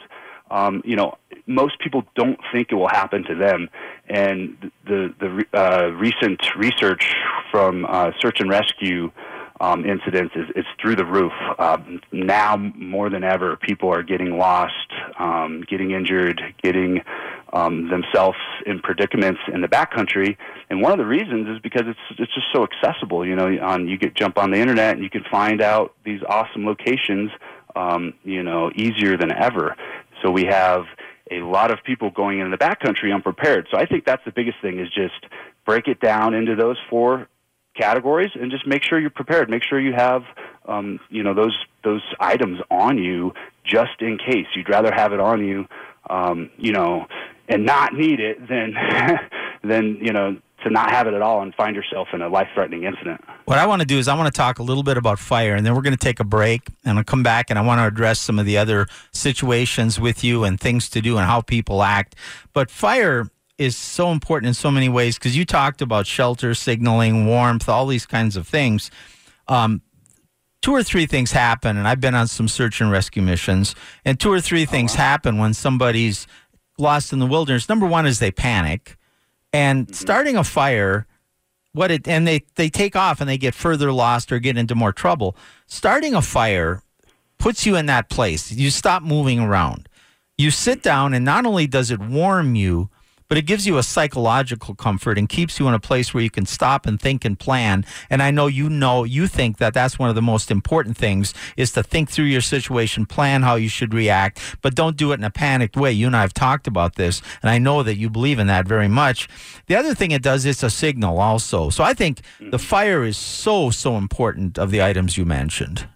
um, 0.50 0.82
you 0.84 0.96
know, 0.96 1.16
most 1.46 1.80
people 1.80 2.04
don't 2.14 2.38
think 2.52 2.68
it 2.70 2.74
will 2.74 2.88
happen 2.88 3.24
to 3.24 3.34
them. 3.34 3.68
And 4.08 4.70
the 4.84 5.12
the 5.18 5.44
uh, 5.58 5.88
recent 5.92 6.40
research 6.56 7.12
from 7.50 7.84
uh, 7.88 8.12
search 8.20 8.40
and 8.40 8.48
rescue 8.48 9.10
um, 9.60 9.84
incidents 9.84 10.34
is 10.36 10.44
it's 10.54 10.68
through 10.80 10.96
the 10.96 11.04
roof. 11.04 11.32
Um, 11.58 12.00
now 12.12 12.56
more 12.56 13.08
than 13.08 13.24
ever, 13.24 13.56
people 13.56 13.88
are 13.88 14.02
getting 14.02 14.36
lost, 14.36 14.92
um, 15.18 15.64
getting 15.68 15.92
injured, 15.92 16.42
getting 16.62 17.02
um, 17.52 17.88
themselves 17.88 18.38
in 18.66 18.80
predicaments 18.80 19.40
in 19.52 19.62
the 19.62 19.68
backcountry. 19.68 20.36
And 20.68 20.82
one 20.82 20.92
of 20.92 20.98
the 20.98 21.06
reasons 21.06 21.48
is 21.48 21.58
because 21.60 21.84
it's 21.86 22.18
it's 22.18 22.34
just 22.34 22.46
so 22.52 22.64
accessible. 22.64 23.26
You 23.26 23.36
know, 23.36 23.58
on 23.62 23.88
you 23.88 23.98
get 23.98 24.14
jump 24.14 24.38
on 24.38 24.50
the 24.50 24.58
internet 24.58 24.94
and 24.94 25.02
you 25.02 25.10
can 25.10 25.24
find 25.30 25.62
out 25.62 25.94
these 26.04 26.20
awesome 26.28 26.66
locations. 26.66 27.30
Um, 27.74 28.14
you 28.24 28.42
know, 28.42 28.70
easier 28.74 29.18
than 29.18 29.30
ever. 29.30 29.76
So 30.22 30.30
we 30.30 30.44
have 30.44 30.84
a 31.30 31.40
lot 31.40 31.70
of 31.70 31.82
people 31.84 32.10
going 32.10 32.38
in 32.38 32.50
the 32.50 32.56
backcountry 32.56 33.14
unprepared. 33.14 33.68
So 33.70 33.76
I 33.76 33.84
think 33.84 34.06
that's 34.06 34.24
the 34.24 34.32
biggest 34.32 34.62
thing 34.62 34.78
is 34.78 34.88
just 34.88 35.26
break 35.66 35.86
it 35.86 36.00
down 36.00 36.32
into 36.32 36.56
those 36.56 36.78
four 36.88 37.28
categories 37.76 38.30
and 38.34 38.50
just 38.50 38.66
make 38.66 38.82
sure 38.82 38.98
you're 38.98 39.10
prepared. 39.10 39.50
Make 39.50 39.62
sure 39.62 39.80
you 39.80 39.92
have 39.92 40.22
um, 40.66 41.00
you 41.10 41.22
know 41.22 41.34
those 41.34 41.56
those 41.84 42.02
items 42.20 42.60
on 42.70 42.98
you 42.98 43.32
just 43.64 44.00
in 44.00 44.18
case. 44.18 44.46
You'd 44.54 44.68
rather 44.68 44.92
have 44.92 45.12
it 45.12 45.20
on 45.20 45.44
you, 45.44 45.66
um, 46.10 46.50
you 46.58 46.72
know, 46.72 47.06
and 47.48 47.64
not 47.64 47.94
need 47.94 48.20
it 48.20 48.48
than 48.48 48.74
than 49.62 49.96
you 50.00 50.12
know 50.12 50.36
to 50.64 50.70
not 50.70 50.90
have 50.90 51.06
it 51.06 51.14
at 51.14 51.22
all 51.22 51.42
and 51.42 51.54
find 51.54 51.76
yourself 51.76 52.08
in 52.12 52.22
a 52.22 52.28
life 52.28 52.48
threatening 52.54 52.84
incident. 52.84 53.22
What 53.44 53.58
I 53.58 53.66
want 53.66 53.82
to 53.82 53.86
do 53.86 53.98
is 53.98 54.08
I 54.08 54.16
want 54.16 54.32
to 54.32 54.36
talk 54.36 54.58
a 54.58 54.62
little 54.62 54.82
bit 54.82 54.96
about 54.96 55.18
fire, 55.18 55.54
and 55.54 55.64
then 55.64 55.74
we're 55.74 55.82
going 55.82 55.96
to 55.96 56.04
take 56.04 56.18
a 56.18 56.24
break, 56.24 56.68
and 56.84 56.98
I'll 56.98 57.04
come 57.04 57.22
back 57.22 57.50
and 57.50 57.58
I 57.58 57.62
want 57.62 57.78
to 57.78 57.86
address 57.86 58.18
some 58.18 58.38
of 58.38 58.46
the 58.46 58.58
other 58.58 58.88
situations 59.12 60.00
with 60.00 60.24
you 60.24 60.44
and 60.44 60.58
things 60.58 60.88
to 60.90 61.00
do 61.00 61.18
and 61.18 61.26
how 61.26 61.40
people 61.40 61.82
act. 61.82 62.16
But 62.52 62.70
fire 62.70 63.30
is 63.58 63.76
so 63.76 64.10
important 64.10 64.48
in 64.48 64.54
so 64.54 64.70
many 64.70 64.88
ways 64.88 65.18
because 65.18 65.36
you 65.36 65.44
talked 65.44 65.80
about 65.80 66.06
shelter, 66.06 66.54
signaling, 66.54 67.26
warmth, 67.26 67.68
all 67.68 67.86
these 67.86 68.06
kinds 68.06 68.36
of 68.36 68.46
things. 68.46 68.90
Um, 69.48 69.82
two 70.62 70.74
or 70.74 70.82
three 70.82 71.06
things 71.06 71.32
happen, 71.32 71.76
and 71.76 71.86
I've 71.86 72.00
been 72.00 72.14
on 72.14 72.26
some 72.26 72.48
search 72.48 72.80
and 72.80 72.90
rescue 72.90 73.22
missions, 73.22 73.74
and 74.04 74.18
two 74.18 74.32
or 74.32 74.40
three 74.40 74.64
things 74.64 74.94
oh, 74.94 74.98
wow. 74.98 75.04
happen 75.04 75.38
when 75.38 75.54
somebody's 75.54 76.26
lost 76.78 77.12
in 77.12 77.18
the 77.18 77.26
wilderness. 77.26 77.68
Number 77.68 77.86
one 77.86 78.06
is 78.06 78.18
they 78.18 78.30
panic, 78.30 78.96
and 79.52 79.86
mm-hmm. 79.86 79.94
starting 79.94 80.36
a 80.36 80.44
fire. 80.44 81.06
What 81.72 81.90
it 81.90 82.08
and 82.08 82.26
they 82.26 82.42
they 82.54 82.70
take 82.70 82.96
off 82.96 83.20
and 83.20 83.28
they 83.28 83.36
get 83.36 83.54
further 83.54 83.92
lost 83.92 84.32
or 84.32 84.38
get 84.38 84.56
into 84.56 84.74
more 84.74 84.94
trouble. 84.94 85.36
Starting 85.66 86.14
a 86.14 86.22
fire 86.22 86.80
puts 87.38 87.66
you 87.66 87.76
in 87.76 87.84
that 87.86 88.08
place. 88.08 88.50
You 88.50 88.70
stop 88.70 89.02
moving 89.02 89.40
around. 89.40 89.86
You 90.38 90.50
sit 90.50 90.82
down, 90.82 91.12
and 91.12 91.22
not 91.22 91.44
only 91.44 91.66
does 91.66 91.90
it 91.90 92.00
warm 92.00 92.54
you, 92.54 92.88
but 93.28 93.38
it 93.38 93.42
gives 93.42 93.66
you 93.66 93.78
a 93.78 93.82
psychological 93.82 94.74
comfort 94.74 95.18
and 95.18 95.28
keeps 95.28 95.58
you 95.58 95.68
in 95.68 95.74
a 95.74 95.80
place 95.80 96.12
where 96.12 96.22
you 96.22 96.30
can 96.30 96.46
stop 96.46 96.86
and 96.86 97.00
think 97.00 97.24
and 97.24 97.38
plan. 97.38 97.84
And 98.10 98.22
I 98.22 98.30
know 98.30 98.46
you 98.46 98.68
know 98.68 99.04
you 99.04 99.26
think 99.26 99.58
that 99.58 99.74
that's 99.74 99.98
one 99.98 100.08
of 100.08 100.14
the 100.14 100.22
most 100.22 100.50
important 100.50 100.96
things 100.96 101.34
is 101.56 101.72
to 101.72 101.82
think 101.82 102.10
through 102.10 102.26
your 102.26 102.40
situation, 102.40 103.06
plan 103.06 103.42
how 103.42 103.56
you 103.56 103.68
should 103.68 103.94
react, 103.94 104.40
but 104.62 104.74
don't 104.74 104.96
do 104.96 105.12
it 105.12 105.18
in 105.20 105.24
a 105.24 105.30
panicked 105.30 105.76
way. 105.76 105.92
You 105.92 106.06
and 106.06 106.16
I 106.16 106.22
have 106.22 106.34
talked 106.34 106.66
about 106.66 106.96
this, 106.96 107.22
and 107.42 107.50
I 107.50 107.58
know 107.58 107.82
that 107.82 107.96
you 107.96 108.10
believe 108.10 108.38
in 108.38 108.46
that 108.46 108.66
very 108.66 108.88
much. 108.88 109.28
The 109.66 109.76
other 109.76 109.94
thing 109.94 110.10
it 110.10 110.22
does 110.22 110.46
is 110.46 110.62
a 110.62 110.70
signal 110.70 111.18
also. 111.18 111.70
So 111.70 111.82
I 111.84 111.94
think 111.94 112.20
the 112.40 112.58
fire 112.58 113.04
is 113.04 113.16
so 113.16 113.70
so 113.70 113.96
important 113.96 114.58
of 114.58 114.70
the 114.70 114.82
items 114.82 115.16
you 115.16 115.24
mentioned. 115.24 115.86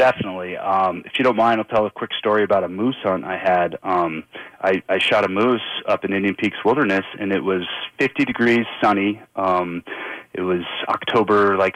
Definitely. 0.00 0.56
Um, 0.56 1.02
if 1.04 1.18
you 1.18 1.24
don't 1.24 1.36
mind, 1.36 1.60
I'll 1.60 1.66
tell 1.66 1.84
a 1.84 1.90
quick 1.90 2.12
story 2.18 2.42
about 2.42 2.64
a 2.64 2.70
moose 2.70 2.96
hunt 3.02 3.22
I 3.22 3.36
had. 3.36 3.76
Um, 3.82 4.24
I, 4.62 4.82
I 4.88 4.98
shot 4.98 5.26
a 5.26 5.28
moose 5.28 5.60
up 5.86 6.06
in 6.06 6.14
Indian 6.14 6.34
Peaks 6.34 6.56
Wilderness, 6.64 7.04
and 7.18 7.30
it 7.30 7.44
was 7.44 7.66
50 7.98 8.24
degrees 8.24 8.64
sunny. 8.82 9.20
Um, 9.36 9.84
it 10.32 10.40
was 10.40 10.62
October 10.88 11.58
like 11.58 11.74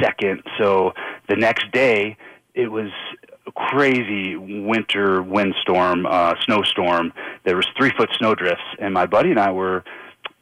second, 0.00 0.42
so 0.56 0.94
the 1.28 1.36
next 1.36 1.70
day 1.70 2.16
it 2.54 2.68
was 2.68 2.88
a 3.46 3.52
crazy 3.52 4.36
winter 4.36 5.20
windstorm, 5.20 6.06
uh, 6.06 6.32
snowstorm. 6.46 7.12
There 7.44 7.56
was 7.56 7.66
three 7.76 7.90
foot 7.90 8.08
snow 8.16 8.34
drifts, 8.34 8.64
and 8.78 8.94
my 8.94 9.04
buddy 9.04 9.32
and 9.32 9.38
I 9.38 9.50
were 9.50 9.84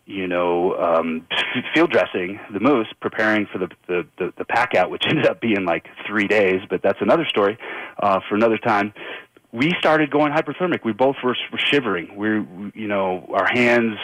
you 0.07 0.27
know, 0.27 0.77
um, 0.77 1.27
field 1.75 1.91
dressing 1.91 2.39
the 2.53 2.61
moose, 2.61 2.89
preparing 3.01 3.47
for 3.51 3.59
the, 3.59 3.69
the, 3.87 4.07
the, 4.19 4.33
the 4.39 4.45
pack 4.45 4.75
out, 4.75 4.91
which 4.91 5.05
ended 5.09 5.27
up 5.27 5.41
being 5.41 5.65
like 5.65 5.87
three 6.07 6.29
days, 6.29 6.61
but 6.69 6.83
that's 6.83 7.01
another 7.01 7.25
story 7.27 7.59
uh, 8.03 8.21
for 8.29 8.35
another 8.35 8.59
time. 8.59 8.93
We 9.53 9.73
started 9.79 10.11
going 10.11 10.33
hyperthermic. 10.33 10.85
We 10.85 10.93
both 10.93 11.17
were, 11.23 11.37
were 11.53 11.61
shivering. 11.71 12.17
We, 12.17 12.29
you 12.75 12.89
know, 12.89 13.29
our 13.33 13.47
hands 13.53 13.97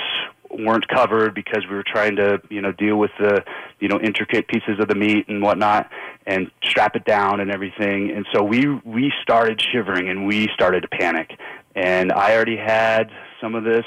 weren't 0.48 0.86
covered 0.88 1.34
because 1.34 1.64
we 1.68 1.74
were 1.74 1.84
trying 1.84 2.16
to, 2.16 2.40
you 2.50 2.60
know, 2.60 2.72
deal 2.72 2.96
with 2.96 3.10
the, 3.18 3.42
you 3.80 3.88
know, 3.88 4.00
intricate 4.00 4.48
pieces 4.48 4.78
of 4.80 4.88
the 4.88 4.94
meat 4.94 5.28
and 5.28 5.42
whatnot, 5.42 5.90
and 6.26 6.50
strap 6.62 6.94
it 6.94 7.04
down 7.04 7.40
and 7.40 7.50
everything. 7.50 8.10
And 8.10 8.26
so 8.32 8.42
we 8.42 8.66
we 8.84 9.12
started 9.22 9.60
shivering 9.72 10.08
and 10.08 10.26
we 10.26 10.48
started 10.54 10.82
to 10.82 10.88
panic. 10.88 11.30
And 11.74 12.12
I 12.12 12.34
already 12.34 12.56
had 12.56 13.10
some 13.40 13.54
of 13.54 13.64
this 13.64 13.84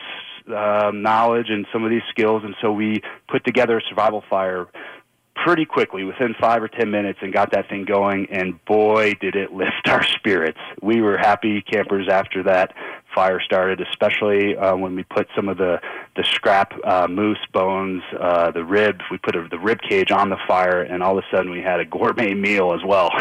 um, 0.48 1.02
knowledge 1.02 1.48
and 1.50 1.66
some 1.72 1.84
of 1.84 1.90
these 1.90 2.02
skills, 2.10 2.44
and 2.44 2.56
so 2.62 2.72
we 2.72 3.02
put 3.28 3.44
together 3.46 3.78
a 3.78 3.82
survival 3.90 4.24
fire 4.30 4.68
pretty 5.36 5.66
quickly 5.66 6.04
within 6.04 6.36
five 6.40 6.62
or 6.62 6.68
ten 6.68 6.92
minutes 6.92 7.20
and 7.22 7.34
got 7.34 7.52
that 7.52 7.68
thing 7.68 7.86
going 7.86 8.28
and 8.32 8.64
boy 8.66 9.14
did 9.20 9.36
it 9.36 9.52
lift 9.52 9.72
our 9.88 10.04
spirits. 10.04 10.60
We 10.82 11.02
were 11.02 11.18
happy 11.18 11.62
campers 11.62 12.08
after 12.10 12.44
that 12.44 12.74
fire 13.14 13.40
started 13.42 13.80
especially 13.82 14.56
uh, 14.58 14.76
when 14.76 14.96
we 14.96 15.04
put 15.04 15.28
some 15.36 15.48
of 15.48 15.58
the 15.58 15.80
the 16.16 16.24
scrap 16.32 16.74
uh, 16.84 17.08
moose 17.08 17.46
bones 17.52 18.02
uh, 18.20 18.52
the 18.52 18.64
rib 18.64 19.02
we 19.12 19.18
put 19.18 19.36
a, 19.36 19.48
the 19.50 19.60
rib 19.60 19.80
cage 19.88 20.12
on 20.12 20.30
the 20.30 20.38
fire 20.48 20.82
and 20.82 21.04
all 21.04 21.18
of 21.18 21.24
a 21.24 21.36
sudden 21.36 21.52
we 21.52 21.62
had 21.62 21.80
a 21.80 21.86
gourmet 21.86 22.34
meal 22.34 22.74
as 22.74 22.84
well. 22.86 23.10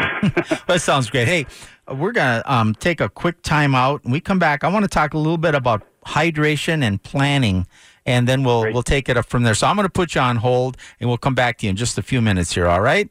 That 0.67 0.81
sounds 0.81 1.09
great. 1.09 1.27
Hey 1.27 1.45
we're 1.91 2.11
gonna 2.11 2.41
um, 2.45 2.73
take 2.75 3.01
a 3.01 3.09
quick 3.09 3.41
time 3.41 3.75
out 3.75 4.03
and 4.03 4.11
we 4.13 4.19
come 4.19 4.39
back 4.39 4.63
i 4.63 4.67
want 4.67 4.83
to 4.83 4.89
talk 4.89 5.13
a 5.13 5.17
little 5.17 5.37
bit 5.37 5.55
about 5.55 5.83
hydration 6.05 6.83
and 6.83 7.01
planning, 7.01 7.67
and 8.05 8.27
then 8.27 8.43
we'll 8.43 8.61
Great. 8.61 8.73
we'll 8.73 8.83
take 8.83 9.09
it 9.09 9.17
up 9.17 9.25
from 9.25 9.43
there. 9.43 9.55
So 9.55 9.67
I'm 9.67 9.75
going 9.75 9.85
to 9.85 9.91
put 9.91 10.15
you 10.15 10.21
on 10.21 10.37
hold, 10.37 10.77
and 10.99 11.09
we'll 11.09 11.17
come 11.17 11.35
back 11.35 11.57
to 11.59 11.65
you 11.65 11.71
in 11.71 11.75
just 11.75 11.97
a 11.97 12.01
few 12.01 12.21
minutes 12.21 12.53
here. 12.53 12.67
All 12.67 12.81
right. 12.81 13.09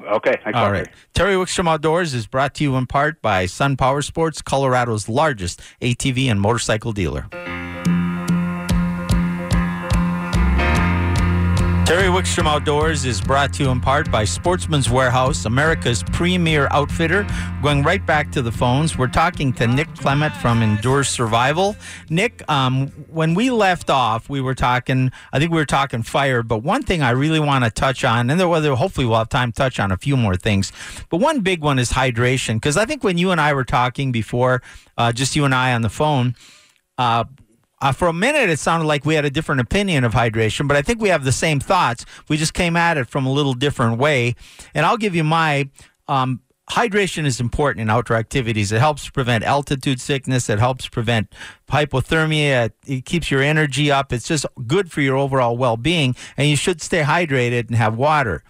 Okay. 0.00 0.38
Thanks, 0.44 0.58
all 0.58 0.70
right. 0.70 0.88
Terry 1.14 1.34
Wickstrom 1.34 1.68
Outdoors 1.68 2.14
is 2.14 2.26
brought 2.26 2.54
to 2.54 2.64
you 2.64 2.76
in 2.76 2.86
part 2.86 3.20
by 3.22 3.46
Sun 3.46 3.76
Power 3.76 4.02
Sports, 4.02 4.42
Colorado's 4.42 5.08
largest 5.08 5.60
ATV 5.80 6.26
and 6.26 6.40
motorcycle 6.40 6.92
dealer. 6.92 7.26
Terry 11.94 12.08
Wickstrom 12.08 12.48
Outdoors 12.48 13.04
is 13.04 13.20
brought 13.20 13.52
to 13.52 13.62
you 13.62 13.70
in 13.70 13.80
part 13.80 14.10
by 14.10 14.24
Sportsman's 14.24 14.90
Warehouse, 14.90 15.44
America's 15.44 16.02
premier 16.02 16.66
outfitter. 16.72 17.24
Going 17.62 17.84
right 17.84 18.04
back 18.04 18.32
to 18.32 18.42
the 18.42 18.50
phones, 18.50 18.98
we're 18.98 19.06
talking 19.06 19.52
to 19.52 19.68
Nick 19.68 19.94
Clement 19.94 20.34
from 20.34 20.60
Endure 20.60 21.04
Survival. 21.04 21.76
Nick, 22.10 22.42
um, 22.50 22.88
when 23.06 23.32
we 23.34 23.48
left 23.48 23.90
off, 23.90 24.28
we 24.28 24.40
were 24.40 24.56
talking, 24.56 25.12
I 25.32 25.38
think 25.38 25.52
we 25.52 25.56
were 25.56 25.64
talking 25.64 26.02
fire, 26.02 26.42
but 26.42 26.64
one 26.64 26.82
thing 26.82 27.00
I 27.00 27.10
really 27.10 27.38
want 27.38 27.62
to 27.62 27.70
touch 27.70 28.04
on, 28.04 28.28
and 28.28 28.40
there, 28.40 28.74
hopefully 28.74 29.06
we'll 29.06 29.18
have 29.18 29.28
time 29.28 29.52
to 29.52 29.56
touch 29.56 29.78
on 29.78 29.92
a 29.92 29.96
few 29.96 30.16
more 30.16 30.34
things, 30.34 30.72
but 31.10 31.18
one 31.18 31.42
big 31.42 31.62
one 31.62 31.78
is 31.78 31.92
hydration, 31.92 32.54
because 32.56 32.76
I 32.76 32.86
think 32.86 33.04
when 33.04 33.18
you 33.18 33.30
and 33.30 33.40
I 33.40 33.52
were 33.52 33.62
talking 33.62 34.10
before, 34.10 34.62
uh, 34.98 35.12
just 35.12 35.36
you 35.36 35.44
and 35.44 35.54
I 35.54 35.74
on 35.74 35.82
the 35.82 35.90
phone, 35.90 36.34
uh, 36.98 37.22
uh, 37.84 37.92
for 37.92 38.08
a 38.08 38.14
minute, 38.14 38.48
it 38.48 38.58
sounded 38.58 38.86
like 38.86 39.04
we 39.04 39.14
had 39.14 39.26
a 39.26 39.30
different 39.30 39.60
opinion 39.60 40.04
of 40.04 40.14
hydration, 40.14 40.66
but 40.66 40.74
I 40.74 40.80
think 40.80 41.02
we 41.02 41.10
have 41.10 41.22
the 41.22 41.32
same 41.32 41.60
thoughts. 41.60 42.06
We 42.28 42.38
just 42.38 42.54
came 42.54 42.76
at 42.76 42.96
it 42.96 43.06
from 43.08 43.26
a 43.26 43.30
little 43.30 43.52
different 43.52 43.98
way. 43.98 44.36
And 44.72 44.86
I'll 44.86 44.96
give 44.96 45.14
you 45.14 45.22
my 45.22 45.68
um, 46.08 46.40
hydration 46.70 47.26
is 47.26 47.40
important 47.40 47.82
in 47.82 47.90
outdoor 47.90 48.16
activities. 48.16 48.72
It 48.72 48.78
helps 48.78 49.10
prevent 49.10 49.44
altitude 49.44 50.00
sickness. 50.00 50.48
It 50.48 50.58
helps 50.58 50.88
prevent 50.88 51.34
hypothermia. 51.68 52.70
It, 52.86 53.04
keeps 53.04 53.30
your 53.30 53.42
energy 53.42 53.90
up. 53.90 54.14
It's 54.14 54.26
just 54.26 54.46
good 54.66 54.90
for 54.90 55.02
your 55.02 55.18
overall 55.18 55.54
well 55.54 55.76
being. 55.76 56.16
And 56.38 56.48
you 56.48 56.56
should 56.56 56.80
stay 56.80 57.02
hydrated 57.02 57.66
and 57.66 57.76
have 57.76 57.98
water. 57.98 58.42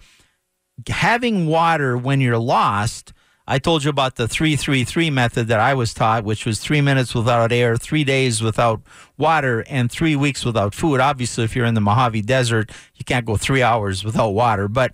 Having 0.87 1.47
water 1.47 1.97
when 1.97 2.21
you're 2.21 2.37
lost 2.37 3.11
I 3.47 3.59
told 3.59 3.83
you 3.83 3.91
about 3.91 4.15
the 4.15 4.27
333 4.27 5.11
method 5.11 5.47
that 5.47 5.59
I 5.59 5.75
was 5.75 5.93
taught, 5.93 6.23
which 6.23 6.45
was 6.45 6.59
three 6.59 6.81
minutes 6.81 7.13
without 7.13 7.51
air, 7.51 7.77
three 7.77 8.03
days 8.03 8.41
without 8.41 8.81
water, 9.17 9.63
and 9.69 9.91
three 9.91 10.15
weeks 10.15 10.43
without 10.43 10.73
food. 10.73 10.99
Obviously, 10.99 11.43
if 11.43 11.55
you're 11.55 11.65
in 11.65 11.75
the 11.75 11.81
Mojave 11.81 12.23
Desert, 12.23 12.71
you 12.95 13.05
can't 13.05 13.25
go 13.25 13.37
three 13.37 13.61
hours 13.61 14.03
without 14.03 14.29
water. 14.29 14.67
But 14.67 14.93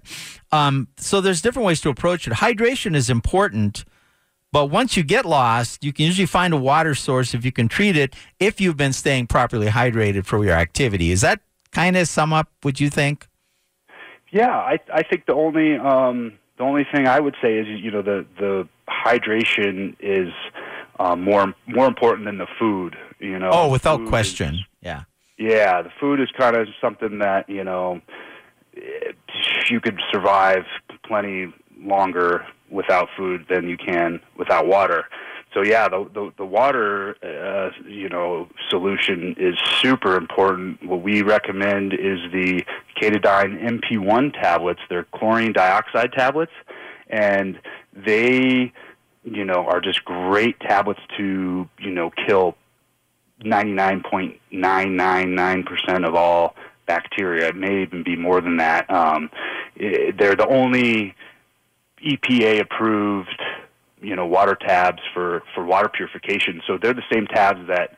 um, 0.52 0.90
so 0.98 1.22
there's 1.22 1.42
different 1.42 1.66
ways 1.66 1.80
to 1.82 1.90
approach 1.90 2.28
it. 2.28 2.34
Hydration 2.34 2.94
is 2.94 3.10
important. 3.10 3.86
But 4.52 4.66
once 4.66 4.98
you 4.98 5.04
get 5.04 5.26
lost, 5.26 5.82
you 5.82 5.94
can 5.94 6.06
usually 6.06 6.26
find 6.26 6.54
a 6.54 6.58
water 6.58 6.94
source 6.94 7.34
if 7.34 7.46
you 7.46 7.54
can 7.54 7.70
treat 7.70 7.96
it 7.96 8.14
if 8.38 8.60
you've 8.60 8.76
been 8.76 8.92
staying 8.92 9.28
properly 9.28 9.68
hydrated 9.68 10.26
for 10.26 10.44
your 10.44 10.56
activity. 10.56 11.12
Is 11.12 11.22
that 11.22 11.40
kind 11.72 11.96
of 11.96 12.10
sum 12.10 12.34
up 12.34 12.50
what 12.62 12.82
you 12.82 12.90
think? 12.90 13.28
Yeah, 14.30 14.52
I 14.52 14.78
I 14.94 15.04
think 15.04 15.26
the 15.26 15.34
only 15.34 15.78
um, 15.78 16.38
the 16.62 16.68
only 16.68 16.86
thing 16.94 17.08
I 17.08 17.20
would 17.20 17.36
say 17.42 17.58
is, 17.58 17.66
you 17.68 17.90
know, 17.90 18.04
the 18.04 18.24
the 18.38 18.68
hydration 18.88 19.96
is 20.00 20.32
um, 21.00 21.24
more 21.24 21.56
more 21.68 21.88
important 21.88 22.28
than 22.28 22.38
the 22.38 22.46
food. 22.60 22.96
You 23.20 23.40
know. 23.40 23.50
Oh, 23.52 23.68
without 23.68 24.06
question. 24.06 24.56
is- 24.56 24.62
yeah. 24.82 25.04
yeah, 25.40 25.82
the 25.82 25.90
food 26.00 26.20
is 26.20 26.30
kind 26.38 26.56
of 26.56 26.68
something 26.80 27.18
that 27.18 27.50
you 27.50 27.64
know 27.64 28.02
it, 28.74 29.16
you 29.72 29.82
could 29.82 30.00
survive 30.12 30.66
plenty 31.04 31.52
longer 31.80 32.46
without 32.70 33.10
food 33.18 33.48
than 33.50 33.68
you 33.68 33.78
can 33.78 34.20
without 34.38 34.68
water. 34.68 35.06
So 35.54 35.64
yeah, 35.64 35.88
the 35.90 36.10
the, 36.14 36.32
the 36.38 36.46
water 36.46 37.16
uh, 37.24 37.72
you 37.86 38.08
know 38.10 38.48
solution 38.70 39.36
is 39.38 39.56
super 39.82 40.16
important. 40.16 40.86
What 40.86 41.02
we 41.02 41.24
recommend 41.24 41.94
is 41.94 42.20
the 42.32 42.64
Katadyn 43.00 43.62
MP1 43.62 44.34
tablets. 44.34 44.80
They're 44.90 45.06
chlorine 45.14 45.54
dioxide 45.54 46.14
tablets, 46.14 46.54
and 47.10 47.60
they 47.94 48.74
you 49.24 49.46
know 49.46 49.66
are 49.66 49.82
just 49.82 50.06
great 50.06 50.60
tablets 50.62 51.02
to 51.18 51.68
you 51.80 51.92
know 51.92 52.12
kill 52.28 52.56
99.999% 53.44 56.08
of 56.08 56.16
all 56.16 56.56
bacteria. 56.86 57.50
It 57.50 57.56
may 57.56 57.82
even 57.82 58.04
be 58.04 58.16
more 58.16 58.40
than 58.42 58.58
that. 58.58 58.88
Um, 58.90 59.30
they're 59.78 60.36
the 60.36 60.48
only 60.48 61.16
EPA 62.06 62.62
approved, 62.62 63.42
you 64.02 64.16
know, 64.16 64.26
water 64.26 64.56
tabs 64.56 65.02
for, 65.14 65.44
for 65.54 65.66
water 65.66 65.90
purification. 65.90 66.62
So 66.68 66.78
they're 66.82 66.94
the 66.94 67.04
same 67.12 67.28
tabs 67.28 67.68
that, 67.68 67.98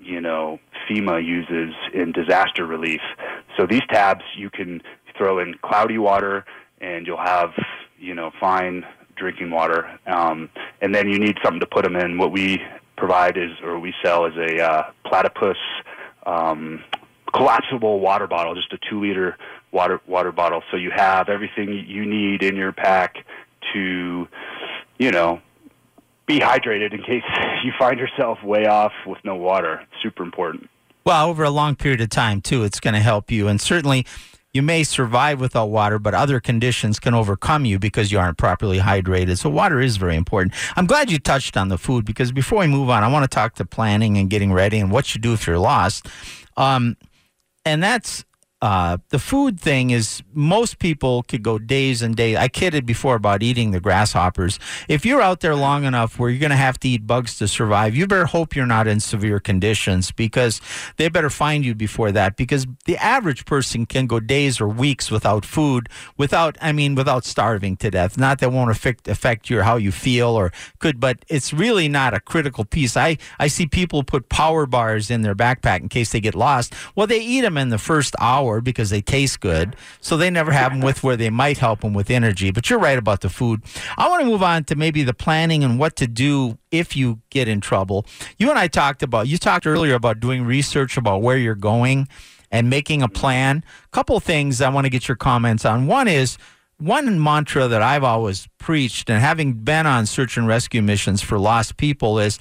you 0.00 0.20
know, 0.20 0.58
FEMA 0.88 1.24
uses 1.24 1.74
in 1.92 2.12
disaster 2.12 2.66
relief. 2.66 3.00
So 3.56 3.66
these 3.66 3.82
tabs 3.90 4.22
you 4.36 4.50
can 4.50 4.82
throw 5.16 5.38
in 5.38 5.54
cloudy 5.62 5.98
water 5.98 6.44
and 6.80 7.06
you'll 7.06 7.16
have, 7.16 7.50
you 7.98 8.14
know, 8.14 8.30
fine 8.38 8.84
drinking 9.16 9.50
water. 9.50 9.98
Um, 10.06 10.48
and 10.80 10.94
then 10.94 11.08
you 11.08 11.18
need 11.18 11.36
something 11.42 11.60
to 11.60 11.66
put 11.66 11.84
them 11.84 11.96
in. 11.96 12.18
What 12.18 12.30
we 12.30 12.62
provide 12.96 13.36
is, 13.36 13.50
or 13.64 13.78
we 13.78 13.92
sell, 14.04 14.26
is 14.26 14.34
a 14.36 14.62
uh, 14.62 14.82
platypus 15.04 15.56
um, 16.24 16.84
collapsible 17.34 18.00
water 18.00 18.26
bottle, 18.26 18.54
just 18.54 18.72
a 18.72 18.78
two 18.88 19.00
liter 19.00 19.36
water 19.72 20.00
water 20.06 20.32
bottle. 20.32 20.62
So 20.70 20.76
you 20.76 20.90
have 20.94 21.28
everything 21.28 21.84
you 21.86 22.06
need 22.06 22.42
in 22.42 22.56
your 22.56 22.72
pack 22.72 23.16
to, 23.74 24.28
you 24.98 25.10
know, 25.10 25.40
be 26.26 26.38
hydrated 26.38 26.92
in 26.92 27.02
case 27.02 27.22
you 27.64 27.72
find 27.78 27.98
yourself 27.98 28.42
way 28.42 28.66
off 28.66 28.92
with 29.06 29.18
no 29.24 29.34
water. 29.34 29.80
It's 29.82 30.02
super 30.02 30.22
important. 30.22 30.68
Well, 31.04 31.28
over 31.28 31.42
a 31.42 31.50
long 31.50 31.74
period 31.74 32.00
of 32.00 32.10
time, 32.10 32.40
too, 32.40 32.64
it's 32.64 32.80
going 32.80 32.94
to 32.94 33.00
help 33.00 33.30
you. 33.30 33.48
And 33.48 33.60
certainly, 33.60 34.04
you 34.52 34.62
may 34.62 34.82
survive 34.82 35.40
without 35.40 35.66
water, 35.66 35.98
but 35.98 36.14
other 36.14 36.40
conditions 36.40 36.98
can 36.98 37.14
overcome 37.14 37.64
you 37.64 37.78
because 37.78 38.12
you 38.12 38.18
aren't 38.18 38.36
properly 38.36 38.78
hydrated. 38.78 39.38
So, 39.38 39.48
water 39.48 39.80
is 39.80 39.96
very 39.96 40.16
important. 40.16 40.54
I'm 40.76 40.86
glad 40.86 41.10
you 41.10 41.18
touched 41.18 41.56
on 41.56 41.68
the 41.68 41.78
food 41.78 42.04
because 42.04 42.32
before 42.32 42.60
we 42.60 42.66
move 42.66 42.90
on, 42.90 43.04
I 43.04 43.08
want 43.08 43.24
to 43.24 43.34
talk 43.34 43.54
to 43.54 43.64
planning 43.64 44.18
and 44.18 44.28
getting 44.28 44.52
ready 44.52 44.78
and 44.78 44.90
what 44.90 45.14
you 45.14 45.20
do 45.20 45.32
if 45.32 45.46
you're 45.46 45.58
lost. 45.58 46.08
Um, 46.56 46.96
and 47.64 47.82
that's 47.82 48.24
uh, 48.60 48.98
the 49.10 49.20
food 49.20 49.60
thing 49.60 49.90
is 49.90 50.22
most 50.34 50.80
people 50.80 51.22
could 51.22 51.44
go 51.44 51.58
days 51.58 52.02
and 52.02 52.16
days. 52.16 52.36
I 52.36 52.48
kidded 52.48 52.86
before 52.86 53.14
about 53.14 53.40
eating 53.40 53.70
the 53.70 53.78
grasshoppers. 53.78 54.58
If 54.88 55.06
you're 55.06 55.22
out 55.22 55.40
there 55.40 55.54
long 55.54 55.84
enough 55.84 56.18
where 56.18 56.28
you're 56.28 56.40
going 56.40 56.50
to 56.50 56.56
have 56.56 56.80
to 56.80 56.88
eat 56.88 57.06
bugs 57.06 57.38
to 57.38 57.46
survive, 57.46 57.94
you 57.94 58.08
better 58.08 58.26
hope 58.26 58.56
you're 58.56 58.66
not 58.66 58.88
in 58.88 58.98
severe 58.98 59.38
conditions 59.38 60.10
because 60.10 60.60
they 60.96 61.08
better 61.08 61.30
find 61.30 61.64
you 61.64 61.76
before 61.76 62.10
that. 62.10 62.36
Because 62.36 62.66
the 62.84 62.96
average 62.96 63.44
person 63.44 63.86
can 63.86 64.08
go 64.08 64.18
days 64.18 64.60
or 64.60 64.66
weeks 64.66 65.08
without 65.08 65.44
food, 65.44 65.88
without 66.16 66.58
I 66.60 66.72
mean, 66.72 66.96
without 66.96 67.24
starving 67.24 67.76
to 67.76 67.92
death. 67.92 68.18
Not 68.18 68.40
that 68.40 68.50
won't 68.50 68.72
affect 68.72 69.06
affect 69.06 69.48
your 69.48 69.62
how 69.62 69.76
you 69.76 69.92
feel 69.92 70.30
or 70.30 70.50
could, 70.80 70.98
but 70.98 71.24
it's 71.28 71.52
really 71.52 71.88
not 71.88 72.12
a 72.12 72.18
critical 72.18 72.64
piece. 72.64 72.96
I 72.96 73.18
I 73.38 73.46
see 73.46 73.66
people 73.66 74.02
put 74.02 74.28
power 74.28 74.66
bars 74.66 75.12
in 75.12 75.22
their 75.22 75.36
backpack 75.36 75.80
in 75.80 75.88
case 75.88 76.10
they 76.10 76.20
get 76.20 76.34
lost. 76.34 76.74
Well, 76.96 77.06
they 77.06 77.20
eat 77.20 77.42
them 77.42 77.56
in 77.56 77.68
the 77.68 77.78
first 77.78 78.16
hour 78.18 78.47
because 78.60 78.90
they 78.90 79.00
taste 79.00 79.40
good. 79.40 79.76
So 80.00 80.16
they 80.16 80.30
never 80.30 80.50
have 80.50 80.72
them 80.72 80.80
with 80.80 81.02
where 81.02 81.16
they 81.16 81.30
might 81.30 81.58
help 81.58 81.80
them 81.80 81.94
with 81.94 82.10
energy. 82.10 82.50
But 82.50 82.68
you're 82.68 82.78
right 82.78 82.98
about 82.98 83.20
the 83.20 83.28
food. 83.28 83.62
I 83.96 84.08
want 84.08 84.22
to 84.22 84.26
move 84.26 84.42
on 84.42 84.64
to 84.64 84.76
maybe 84.76 85.02
the 85.02 85.14
planning 85.14 85.62
and 85.62 85.78
what 85.78 85.96
to 85.96 86.06
do 86.06 86.58
if 86.70 86.96
you 86.96 87.20
get 87.30 87.48
in 87.48 87.60
trouble. 87.60 88.06
You 88.38 88.50
and 88.50 88.58
I 88.58 88.68
talked 88.68 89.02
about, 89.02 89.28
you 89.28 89.38
talked 89.38 89.66
earlier 89.66 89.94
about 89.94 90.20
doing 90.20 90.44
research 90.44 90.96
about 90.96 91.22
where 91.22 91.36
you're 91.36 91.54
going 91.54 92.08
and 92.50 92.70
making 92.70 93.02
a 93.02 93.08
plan. 93.08 93.64
A 93.84 93.88
couple 93.90 94.18
things 94.20 94.60
I 94.60 94.70
want 94.70 94.86
to 94.86 94.90
get 94.90 95.08
your 95.08 95.16
comments 95.16 95.64
on. 95.64 95.86
One 95.86 96.08
is, 96.08 96.38
one 96.78 97.20
mantra 97.20 97.66
that 97.66 97.82
I've 97.82 98.04
always 98.04 98.46
preached, 98.58 99.10
and 99.10 99.20
having 99.20 99.54
been 99.54 99.84
on 99.86 100.06
search 100.06 100.36
and 100.36 100.46
rescue 100.46 100.80
missions 100.80 101.20
for 101.20 101.36
lost 101.36 101.76
people, 101.76 102.20
is 102.20 102.38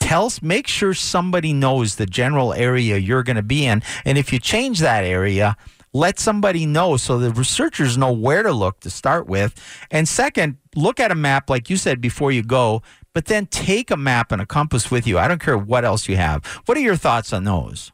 tell 0.00 0.30
make 0.42 0.66
sure 0.66 0.94
somebody 0.94 1.52
knows 1.52 1.96
the 1.96 2.06
general 2.06 2.52
area 2.52 2.96
you're 2.96 3.22
going 3.22 3.36
to 3.36 3.42
be 3.42 3.66
in 3.66 3.82
and 4.04 4.18
if 4.18 4.32
you 4.32 4.38
change 4.38 4.78
that 4.78 5.04
area 5.04 5.56
let 5.92 6.18
somebody 6.18 6.66
know 6.66 6.96
so 6.96 7.18
the 7.18 7.30
researchers 7.30 7.96
know 7.96 8.12
where 8.12 8.42
to 8.42 8.52
look 8.52 8.80
to 8.80 8.90
start 8.90 9.26
with 9.26 9.54
and 9.90 10.08
second 10.08 10.58
look 10.74 11.00
at 11.00 11.10
a 11.10 11.14
map 11.14 11.48
like 11.50 11.70
you 11.70 11.76
said 11.76 12.00
before 12.00 12.30
you 12.30 12.42
go 12.42 12.82
but 13.14 13.26
then 13.26 13.46
take 13.46 13.90
a 13.90 13.96
map 13.96 14.30
and 14.30 14.42
a 14.42 14.46
compass 14.46 14.90
with 14.90 15.06
you 15.06 15.18
i 15.18 15.26
don't 15.26 15.40
care 15.40 15.58
what 15.58 15.84
else 15.84 16.08
you 16.08 16.16
have 16.16 16.44
what 16.66 16.76
are 16.76 16.82
your 16.82 16.96
thoughts 16.96 17.32
on 17.32 17.44
those 17.44 17.92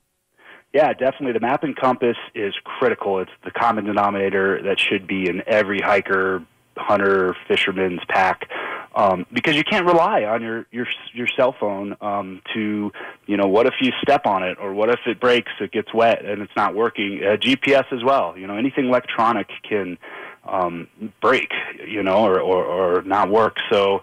Yeah, 0.73 0.95
definitely. 0.95 1.33
The 1.33 1.41
map 1.41 1.65
and 1.65 1.77
compass 1.77 2.17
is 2.35 2.55
critical. 2.65 3.21
It's 3.21 3.31
the 3.45 3.51
common 3.51 3.85
denominator 3.85 4.63
that 4.63 4.81
should 4.81 5.07
be 5.07 5.29
in 5.29 5.43
every 5.47 5.81
hiker, 5.81 6.43
hunter, 6.77 7.37
fisherman's 7.49 8.01
pack. 8.09 8.49
Um, 8.95 9.25
because 9.33 9.57
you 9.57 9.65
can't 9.65 9.87
rely 9.87 10.25
on 10.25 10.43
your 10.43 10.67
your 10.71 10.87
your 11.15 11.27
cell 11.27 11.55
phone 11.59 11.97
um, 12.03 12.43
to, 12.53 12.93
you 13.27 13.37
know, 13.39 13.47
what 13.47 13.67
if 13.67 13.75
you 13.81 13.91
step 14.03 14.27
on 14.27 14.43
it, 14.43 14.59
or 14.61 14.75
what 14.75 14.91
if 14.91 15.01
it 15.07 15.19
breaks, 15.19 15.51
it 15.61 15.73
gets 15.73 15.95
wet, 15.95 16.25
and 16.25 16.43
it's 16.43 16.55
not 16.57 16.75
working. 16.75 17.21
Uh, 17.25 17.37
GPS 17.37 17.91
as 17.91 18.05
well. 18.05 18.37
You 18.37 18.47
know, 18.47 18.57
anything 18.57 18.89
electronic 18.89 19.49
can 19.67 19.97
um, 20.45 20.89
break, 21.23 21.53
you 21.87 22.03
know, 22.03 22.25
or, 22.27 22.39
or 22.41 22.65
or 22.65 23.03
not 23.03 23.31
work. 23.31 23.57
So 23.71 24.03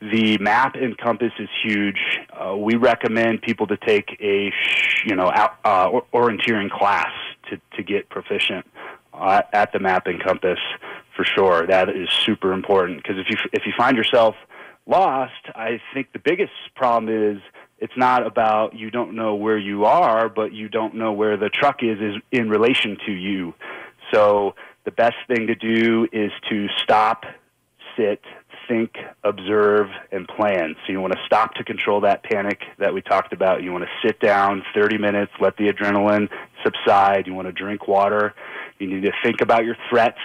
the 0.00 0.38
map 0.38 0.74
and 0.74 0.96
compass 0.96 1.32
is 1.38 1.48
huge. 1.62 2.20
Uh, 2.32 2.56
we 2.56 2.76
recommend 2.76 3.42
people 3.42 3.66
to 3.68 3.76
take 3.76 4.16
a 4.20 4.52
you 5.06 5.16
know 5.16 5.30
out, 5.30 5.56
uh, 5.64 5.88
or- 5.88 6.06
orienteering 6.12 6.70
class 6.70 7.10
to 7.50 7.58
to 7.76 7.82
get 7.82 8.08
proficient 8.08 8.66
at 9.52 9.72
the 9.72 9.78
map 9.78 10.06
and 10.06 10.22
compass 10.22 10.58
for 11.16 11.24
sure. 11.24 11.66
That 11.66 11.88
is 11.88 12.08
super 12.24 12.52
important 12.52 13.02
because 13.02 13.18
if 13.18 13.30
you 13.30 13.36
if 13.52 13.66
you 13.66 13.72
find 13.76 13.96
yourself 13.96 14.34
lost, 14.86 15.32
I 15.54 15.80
think 15.92 16.12
the 16.12 16.18
biggest 16.18 16.52
problem 16.74 17.08
is 17.08 17.42
it's 17.78 17.96
not 17.96 18.26
about 18.26 18.74
you 18.74 18.90
don't 18.90 19.14
know 19.14 19.34
where 19.34 19.58
you 19.58 19.84
are, 19.84 20.28
but 20.28 20.52
you 20.52 20.68
don't 20.68 20.94
know 20.94 21.12
where 21.12 21.36
the 21.36 21.48
truck 21.48 21.82
is 21.82 21.98
is 22.00 22.14
in 22.32 22.48
relation 22.48 22.96
to 23.06 23.12
you. 23.12 23.54
So 24.12 24.54
the 24.84 24.90
best 24.90 25.16
thing 25.26 25.46
to 25.48 25.54
do 25.54 26.08
is 26.12 26.32
to 26.48 26.68
stop, 26.82 27.24
sit, 27.96 28.22
think, 28.68 28.96
observe, 29.24 29.88
and 30.12 30.28
plan. 30.28 30.76
So 30.86 30.92
you 30.92 31.00
want 31.00 31.14
to 31.14 31.20
stop 31.26 31.54
to 31.54 31.64
control 31.64 32.02
that 32.02 32.22
panic 32.22 32.60
that 32.78 32.92
we 32.92 33.00
talked 33.00 33.32
about. 33.32 33.62
You 33.62 33.72
want 33.72 33.84
to 33.84 34.06
sit 34.06 34.20
down 34.20 34.62
30 34.74 34.98
minutes, 34.98 35.32
let 35.40 35.56
the 35.56 35.72
adrenaline 35.72 36.28
subside. 36.62 37.26
You 37.26 37.34
want 37.34 37.48
to 37.48 37.52
drink 37.52 37.88
water. 37.88 38.34
You 38.78 38.86
need 38.86 39.02
to 39.02 39.12
think 39.24 39.40
about 39.40 39.64
your 39.64 39.76
threats. 39.88 40.20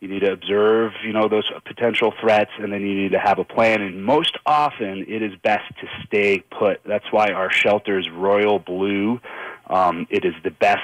You 0.00 0.08
need 0.08 0.20
to 0.20 0.32
observe, 0.32 0.92
you 1.04 1.12
know, 1.12 1.28
those 1.28 1.50
potential 1.66 2.14
threats, 2.20 2.50
and 2.58 2.72
then 2.72 2.80
you 2.80 2.94
need 2.94 3.12
to 3.12 3.18
have 3.18 3.38
a 3.38 3.44
plan. 3.44 3.82
And 3.82 4.02
most 4.02 4.36
often, 4.46 5.04
it 5.06 5.22
is 5.22 5.32
best 5.42 5.68
to 5.80 5.86
stay 6.06 6.40
put. 6.40 6.80
That's 6.84 7.04
why 7.10 7.32
our 7.32 7.52
shelter 7.52 7.98
is 7.98 8.08
royal 8.08 8.58
blue. 8.58 9.20
Um, 9.66 10.06
it 10.08 10.24
is 10.24 10.34
the 10.42 10.50
best 10.50 10.80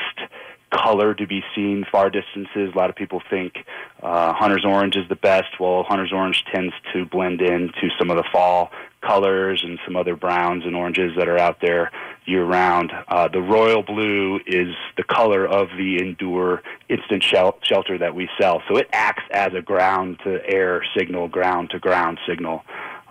color 0.76 1.14
to 1.14 1.26
be 1.26 1.42
seen 1.54 1.84
far 1.90 2.10
distances. 2.10 2.72
A 2.74 2.76
lot 2.76 2.90
of 2.90 2.96
people 2.96 3.22
think 3.30 3.54
uh, 4.02 4.32
hunter's 4.32 4.64
orange 4.64 4.96
is 4.96 5.08
the 5.08 5.16
best. 5.16 5.58
Well, 5.58 5.84
hunter's 5.84 6.12
orange 6.12 6.44
tends 6.52 6.74
to 6.92 7.06
blend 7.06 7.40
in 7.40 7.70
to 7.80 7.88
some 7.98 8.10
of 8.10 8.16
the 8.16 8.24
fall 8.32 8.70
colors 9.00 9.62
and 9.64 9.78
some 9.84 9.96
other 9.96 10.16
browns 10.16 10.64
and 10.64 10.74
oranges 10.74 11.12
that 11.16 11.28
are 11.28 11.38
out 11.38 11.60
there 11.60 11.90
year 12.24 12.44
round. 12.44 12.92
Uh, 13.08 13.28
the 13.28 13.40
royal 13.40 13.82
blue 13.82 14.40
is 14.46 14.74
the 14.96 15.04
color 15.04 15.46
of 15.46 15.68
the 15.76 15.98
Endure 16.00 16.62
instant 16.88 17.22
shel- 17.22 17.58
shelter 17.62 17.98
that 17.98 18.14
we 18.14 18.28
sell. 18.40 18.62
So 18.68 18.76
it 18.76 18.88
acts 18.92 19.22
as 19.30 19.54
a 19.54 19.62
ground 19.62 20.18
to 20.24 20.40
air 20.44 20.82
signal, 20.96 21.28
ground 21.28 21.70
to 21.70 21.78
ground 21.78 22.18
signal. 22.28 22.62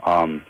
Um, 0.04 0.43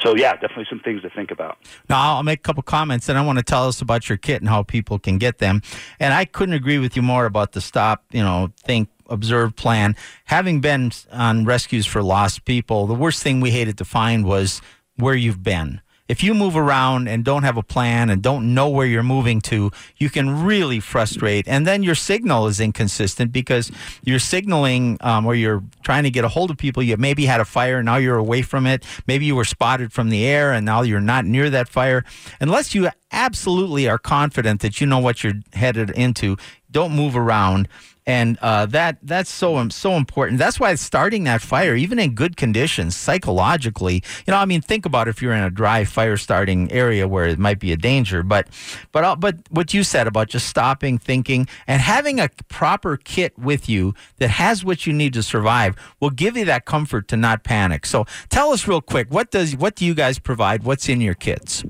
so 0.00 0.16
yeah, 0.16 0.32
definitely 0.32 0.66
some 0.68 0.80
things 0.80 1.02
to 1.02 1.10
think 1.10 1.30
about. 1.30 1.58
Now, 1.88 2.16
I'll 2.16 2.22
make 2.22 2.40
a 2.40 2.42
couple 2.42 2.62
comments, 2.62 3.08
and 3.08 3.18
I 3.18 3.24
want 3.24 3.38
to 3.38 3.44
tell 3.44 3.68
us 3.68 3.80
about 3.80 4.08
your 4.08 4.18
kit 4.18 4.40
and 4.40 4.48
how 4.48 4.62
people 4.62 4.98
can 4.98 5.18
get 5.18 5.38
them. 5.38 5.62
And 6.00 6.14
I 6.14 6.24
couldn't 6.24 6.54
agree 6.54 6.78
with 6.78 6.96
you 6.96 7.02
more 7.02 7.26
about 7.26 7.52
the 7.52 7.60
stop, 7.60 8.04
you 8.10 8.22
know, 8.22 8.52
think, 8.64 8.88
observe, 9.08 9.54
plan. 9.56 9.94
Having 10.24 10.60
been 10.60 10.92
on 11.12 11.44
rescues 11.44 11.86
for 11.86 12.02
lost 12.02 12.44
people, 12.44 12.86
the 12.86 12.94
worst 12.94 13.22
thing 13.22 13.40
we 13.40 13.50
hated 13.50 13.78
to 13.78 13.84
find 13.84 14.24
was 14.24 14.62
where 14.96 15.14
you've 15.14 15.42
been. 15.42 15.80
If 16.08 16.22
you 16.22 16.34
move 16.34 16.56
around 16.56 17.08
and 17.08 17.24
don't 17.24 17.44
have 17.44 17.56
a 17.56 17.62
plan 17.62 18.10
and 18.10 18.20
don't 18.22 18.54
know 18.54 18.68
where 18.68 18.86
you're 18.86 19.02
moving 19.02 19.40
to, 19.42 19.70
you 19.96 20.10
can 20.10 20.44
really 20.44 20.80
frustrate. 20.80 21.46
And 21.46 21.66
then 21.66 21.82
your 21.82 21.94
signal 21.94 22.48
is 22.48 22.60
inconsistent 22.60 23.32
because 23.32 23.70
you're 24.02 24.18
signaling 24.18 24.98
um, 25.00 25.24
or 25.26 25.34
you're 25.34 25.62
trying 25.82 26.02
to 26.02 26.10
get 26.10 26.24
a 26.24 26.28
hold 26.28 26.50
of 26.50 26.58
people. 26.58 26.82
You 26.82 26.96
maybe 26.96 27.24
had 27.26 27.40
a 27.40 27.44
fire, 27.44 27.82
now 27.82 27.96
you're 27.96 28.18
away 28.18 28.42
from 28.42 28.66
it. 28.66 28.84
Maybe 29.06 29.24
you 29.24 29.36
were 29.36 29.44
spotted 29.44 29.92
from 29.92 30.10
the 30.10 30.26
air, 30.26 30.52
and 30.52 30.66
now 30.66 30.82
you're 30.82 31.00
not 31.00 31.24
near 31.24 31.48
that 31.50 31.68
fire. 31.68 32.04
Unless 32.40 32.74
you 32.74 32.90
absolutely 33.12 33.88
are 33.88 33.98
confident 33.98 34.60
that 34.62 34.80
you 34.80 34.86
know 34.86 34.98
what 34.98 35.22
you're 35.22 35.40
headed 35.52 35.90
into, 35.90 36.36
don't 36.70 36.92
move 36.92 37.16
around 37.16 37.68
and 38.06 38.36
uh, 38.42 38.66
that 38.66 38.98
that's 39.02 39.30
so 39.30 39.68
so 39.68 39.92
important. 39.92 40.38
That's 40.38 40.58
why 40.58 40.74
starting 40.74 41.24
that 41.24 41.40
fire, 41.40 41.76
even 41.76 41.98
in 41.98 42.14
good 42.14 42.36
conditions, 42.36 42.96
psychologically, 42.96 44.02
you 44.26 44.32
know, 44.32 44.36
I 44.38 44.44
mean, 44.44 44.60
think 44.60 44.84
about 44.84 45.08
if 45.08 45.22
you're 45.22 45.32
in 45.32 45.42
a 45.42 45.50
dry 45.50 45.84
fire 45.84 46.16
starting 46.16 46.70
area 46.72 47.06
where 47.06 47.26
it 47.26 47.38
might 47.38 47.60
be 47.60 47.72
a 47.72 47.76
danger. 47.76 48.22
But 48.22 48.48
but 48.90 49.04
uh, 49.04 49.16
but 49.16 49.36
what 49.50 49.72
you 49.72 49.84
said 49.84 50.06
about 50.06 50.28
just 50.28 50.48
stopping, 50.48 50.98
thinking, 50.98 51.46
and 51.66 51.80
having 51.80 52.18
a 52.18 52.28
proper 52.48 52.96
kit 52.96 53.38
with 53.38 53.68
you 53.68 53.94
that 54.18 54.30
has 54.30 54.64
what 54.64 54.86
you 54.86 54.92
need 54.92 55.12
to 55.14 55.22
survive 55.22 55.76
will 56.00 56.10
give 56.10 56.36
you 56.36 56.44
that 56.46 56.64
comfort 56.64 57.06
to 57.08 57.16
not 57.16 57.44
panic. 57.44 57.86
So 57.86 58.04
tell 58.30 58.50
us 58.50 58.66
real 58.66 58.80
quick, 58.80 59.08
what 59.10 59.30
does 59.30 59.56
what 59.56 59.76
do 59.76 59.86
you 59.86 59.94
guys 59.94 60.18
provide? 60.18 60.64
What's 60.64 60.88
in 60.88 61.00
your 61.00 61.14
kits? 61.14 61.64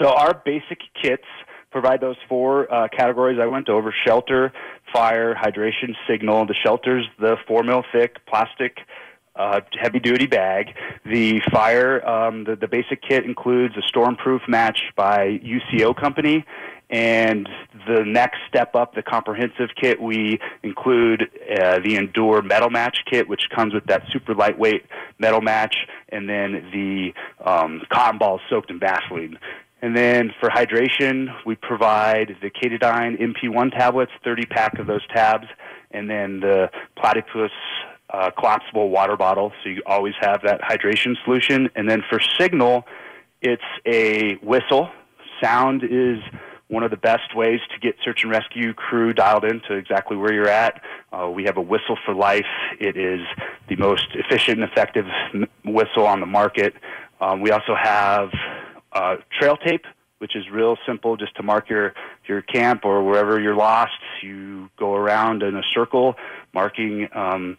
So 0.00 0.08
our 0.08 0.34
basic 0.44 0.80
kits 1.00 1.24
provide 1.70 2.00
those 2.00 2.16
four 2.28 2.72
uh, 2.72 2.88
categories 2.88 3.38
I 3.40 3.46
went 3.46 3.68
over: 3.68 3.94
shelter, 4.06 4.52
fire, 4.92 5.34
hydration, 5.34 5.94
signal. 6.08 6.46
The 6.46 6.54
shelter's 6.54 7.06
the 7.18 7.36
four 7.46 7.62
mil 7.62 7.84
thick 7.92 8.24
plastic. 8.26 8.78
Uh, 9.36 9.60
heavy 9.80 10.00
duty 10.00 10.26
bag. 10.26 10.74
The 11.06 11.40
fire, 11.52 12.06
um, 12.06 12.44
the, 12.44 12.56
the 12.56 12.66
basic 12.66 13.00
kit 13.00 13.24
includes 13.24 13.74
a 13.76 13.80
stormproof 13.96 14.40
match 14.48 14.80
by 14.96 15.40
UCO 15.42 15.96
Company. 15.96 16.44
And 16.90 17.48
the 17.86 18.02
next 18.04 18.38
step 18.48 18.74
up, 18.74 18.94
the 18.96 19.02
comprehensive 19.02 19.70
kit, 19.80 20.02
we 20.02 20.40
include 20.64 21.22
uh, 21.22 21.78
the 21.78 21.94
Endure 21.94 22.42
metal 22.42 22.68
match 22.68 22.98
kit, 23.08 23.28
which 23.28 23.42
comes 23.54 23.72
with 23.72 23.86
that 23.86 24.02
super 24.12 24.34
lightweight 24.34 24.84
metal 25.20 25.40
match, 25.40 25.76
and 26.08 26.28
then 26.28 26.68
the 26.72 27.14
um, 27.48 27.82
cotton 27.92 28.18
balls 28.18 28.40
soaked 28.50 28.70
in 28.70 28.80
Vaseline. 28.80 29.38
And 29.82 29.96
then 29.96 30.32
for 30.40 30.50
hydration, 30.50 31.28
we 31.46 31.54
provide 31.56 32.36
the 32.42 32.50
Katadyn 32.50 33.18
MP1 33.18 33.72
tablets, 33.72 34.12
30 34.24 34.46
pack 34.46 34.78
of 34.78 34.86
those 34.86 35.06
tabs, 35.08 35.46
and 35.90 36.08
then 36.08 36.40
the 36.40 36.70
Platypus 36.96 37.50
uh, 38.10 38.30
collapsible 38.38 38.90
water 38.90 39.16
bottle, 39.16 39.52
so 39.62 39.70
you 39.70 39.82
always 39.86 40.14
have 40.20 40.42
that 40.42 40.60
hydration 40.60 41.14
solution. 41.24 41.70
And 41.76 41.88
then 41.88 42.02
for 42.10 42.20
signal, 42.38 42.84
it's 43.40 43.62
a 43.86 44.34
whistle. 44.42 44.90
Sound 45.42 45.82
is 45.84 46.18
one 46.68 46.82
of 46.84 46.90
the 46.90 46.96
best 46.96 47.34
ways 47.34 47.60
to 47.72 47.80
get 47.80 47.96
search 48.04 48.22
and 48.22 48.30
rescue 48.30 48.72
crew 48.72 49.12
dialed 49.12 49.44
in 49.44 49.60
to 49.68 49.74
exactly 49.74 50.16
where 50.16 50.32
you're 50.32 50.48
at. 50.48 50.80
Uh, 51.12 51.28
we 51.28 51.44
have 51.44 51.56
a 51.56 51.62
whistle 51.62 51.98
for 52.04 52.14
life. 52.14 52.46
It 52.78 52.96
is 52.96 53.20
the 53.68 53.76
most 53.76 54.06
efficient 54.14 54.60
and 54.60 54.70
effective 54.70 55.06
whistle 55.64 56.06
on 56.06 56.20
the 56.20 56.26
market. 56.26 56.74
Um, 57.20 57.40
we 57.40 57.50
also 57.50 57.74
have 57.74 58.30
uh, 58.92 59.16
trail 59.38 59.56
tape, 59.56 59.84
which 60.18 60.36
is 60.36 60.44
real 60.50 60.76
simple, 60.86 61.16
just 61.16 61.34
to 61.36 61.42
mark 61.42 61.68
your 61.68 61.94
your 62.26 62.42
camp 62.42 62.84
or 62.84 63.02
wherever 63.02 63.40
you're 63.40 63.56
lost. 63.56 63.92
You 64.22 64.70
go 64.78 64.94
around 64.94 65.42
in 65.42 65.56
a 65.56 65.62
circle, 65.74 66.16
marking 66.52 67.08
um, 67.14 67.56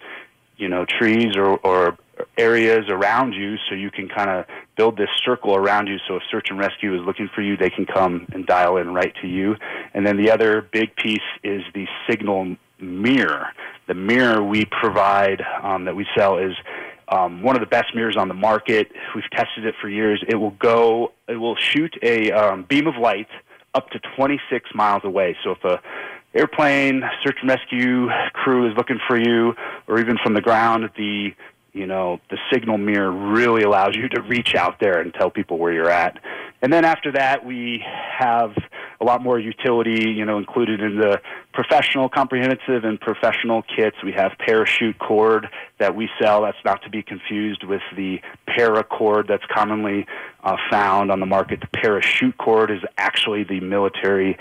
you 0.58 0.68
know 0.70 0.86
trees 0.86 1.36
or, 1.36 1.58
or 1.58 1.98
areas 2.38 2.86
around 2.90 3.34
you, 3.34 3.56
so 3.68 3.76
you 3.76 3.90
can 3.90 4.08
kind 4.08 4.30
of 4.30 4.46
build 4.78 4.98
this 4.98 5.10
circle 5.26 5.56
around 5.56 5.88
you. 5.88 5.98
So 6.08 6.18
if 6.18 6.24
search 6.30 6.48
and 6.50 6.60
rescue 6.60 6.94
is 6.94 7.06
looking 7.06 7.30
for 7.34 7.42
you, 7.42 7.58
they 7.58 7.70
can 7.70 7.86
come 7.86 8.28
and 8.32 8.46
dial 8.46 8.78
in 8.78 8.94
right 8.94 9.14
to 9.22 9.28
you. 9.28 9.56
And 9.94 10.06
then 10.06 10.18
the 10.18 10.32
other 10.32 10.62
big 10.62 10.96
piece 10.96 11.20
is 11.44 11.64
the 11.74 11.88
signal 12.10 12.58
mirror. 12.80 13.48
The 13.88 13.94
mirror 13.94 14.44
we 14.44 14.66
provide 14.66 15.42
um, 15.62 15.86
that 15.86 15.96
we 15.96 16.06
sell 16.16 16.38
is 16.38 16.54
um, 17.12 17.44
one 17.44 17.56
of 17.56 17.60
the 17.60 17.68
best 17.68 17.94
mirrors 17.94 18.18
on 18.18 18.28
the 18.28 18.34
market. 18.34 18.92
We've 19.14 19.30
tested 19.32 19.66
it 19.66 19.76
for 19.82 19.90
years. 19.90 20.24
It 20.28 20.36
will 20.36 20.52
go, 20.52 21.12
it 21.28 21.36
will 21.36 21.56
shoot 21.58 21.94
a 22.02 22.32
um, 22.32 22.64
beam 22.64 22.88
of 22.88 22.96
light 22.96 23.28
up 23.74 23.90
to 23.92 24.00
26 24.16 24.70
miles 24.74 25.04
away. 25.04 25.36
So 25.44 25.52
if 25.52 25.64
a 25.64 25.82
airplane 26.34 27.04
search 27.24 27.38
and 27.42 27.50
rescue 27.50 28.08
crew 28.34 28.70
is 28.70 28.78
looking 28.78 29.00
for 29.08 29.18
you, 29.18 29.54
or 29.88 30.00
even 30.00 30.18
from 30.24 30.34
the 30.34 30.42
ground, 30.42 30.90
the 30.98 31.34
you 31.74 31.86
know 31.86 32.20
the 32.30 32.38
signal 32.52 32.78
mirror 32.78 33.12
really 33.12 33.64
allows 33.64 33.96
you 33.96 34.10
to 34.10 34.22
reach 34.22 34.56
out 34.56 34.80
there 34.80 35.00
and 35.00 35.14
tell 35.14 35.30
people 35.30 35.58
where 35.58 35.72
you're 35.72 35.90
at. 35.90 36.20
And 36.62 36.72
then 36.72 36.86
after 36.86 37.12
that, 37.14 37.46
we 37.46 37.84
have 38.18 38.54
a 39.02 39.04
lot 39.04 39.24
more 39.24 39.40
utility, 39.40 40.12
you 40.12 40.24
know, 40.24 40.38
included 40.38 40.80
in 40.80 40.98
the 40.98 41.20
professional, 41.54 42.08
comprehensive, 42.08 42.84
and 42.84 43.02
professional 43.02 43.64
kits. 43.64 43.98
We 44.04 44.12
have 44.12 44.34
parachute 44.38 45.00
cord 45.00 45.48
that 45.80 45.96
we 45.96 46.08
sell. 46.22 46.44
That's 46.44 46.64
not 46.64 46.84
to 46.84 46.90
be 46.90 47.02
confused 47.02 47.64
with 47.64 47.82
the 47.98 48.22
paracord 48.48 49.28
that's 49.28 49.44
commonly 49.52 50.06
uh, 50.44 50.56
found 50.70 51.12
on 51.12 51.20
the 51.20 51.26
market. 51.26 51.62
The 51.62 51.80
parachute 51.80 52.38
cord 52.38 52.70
is 52.70 52.82
actually 52.98 53.44
the 53.44 53.60
military, 53.60 54.38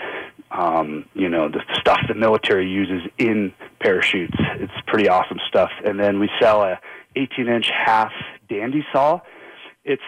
um, 0.51 1.05
you 1.15 1.27
know, 1.27 1.49
the 1.49 1.61
stuff 1.79 1.99
the 2.07 2.13
military 2.13 2.69
uses 2.69 3.09
in 3.17 3.53
parachutes. 3.79 4.37
It's 4.59 4.73
pretty 4.85 5.09
awesome 5.09 5.39
stuff. 5.47 5.71
And 5.83 5.99
then 5.99 6.19
we 6.19 6.29
sell 6.39 6.61
a 6.61 6.79
18-inch 7.17 7.71
half 7.73 8.11
dandy 8.47 8.85
saw. 8.93 9.21
It's 9.83 10.03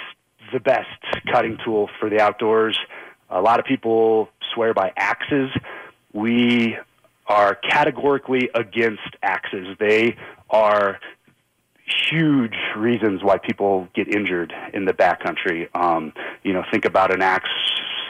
the 0.53 0.59
best 0.59 0.87
cutting 1.31 1.57
tool 1.65 1.89
for 1.99 2.07
the 2.07 2.21
outdoors. 2.21 2.77
A 3.33 3.41
lot 3.41 3.59
of 3.59 3.65
people 3.65 4.29
swear 4.53 4.75
by 4.75 4.93
axes. 4.95 5.49
We 6.13 6.77
are 7.25 7.55
categorically 7.55 8.49
against 8.53 9.01
axes. 9.23 9.75
They 9.79 10.15
are 10.51 10.99
huge 12.11 12.55
reasons 12.77 13.23
why 13.23 13.39
people 13.39 13.87
get 13.95 14.13
injured 14.13 14.53
in 14.73 14.85
the 14.85 14.93
backcountry. 14.93 15.67
Um, 15.75 16.13
you 16.43 16.53
know, 16.53 16.63
think 16.71 16.85
about 16.85 17.11
an 17.11 17.23
axe 17.23 17.49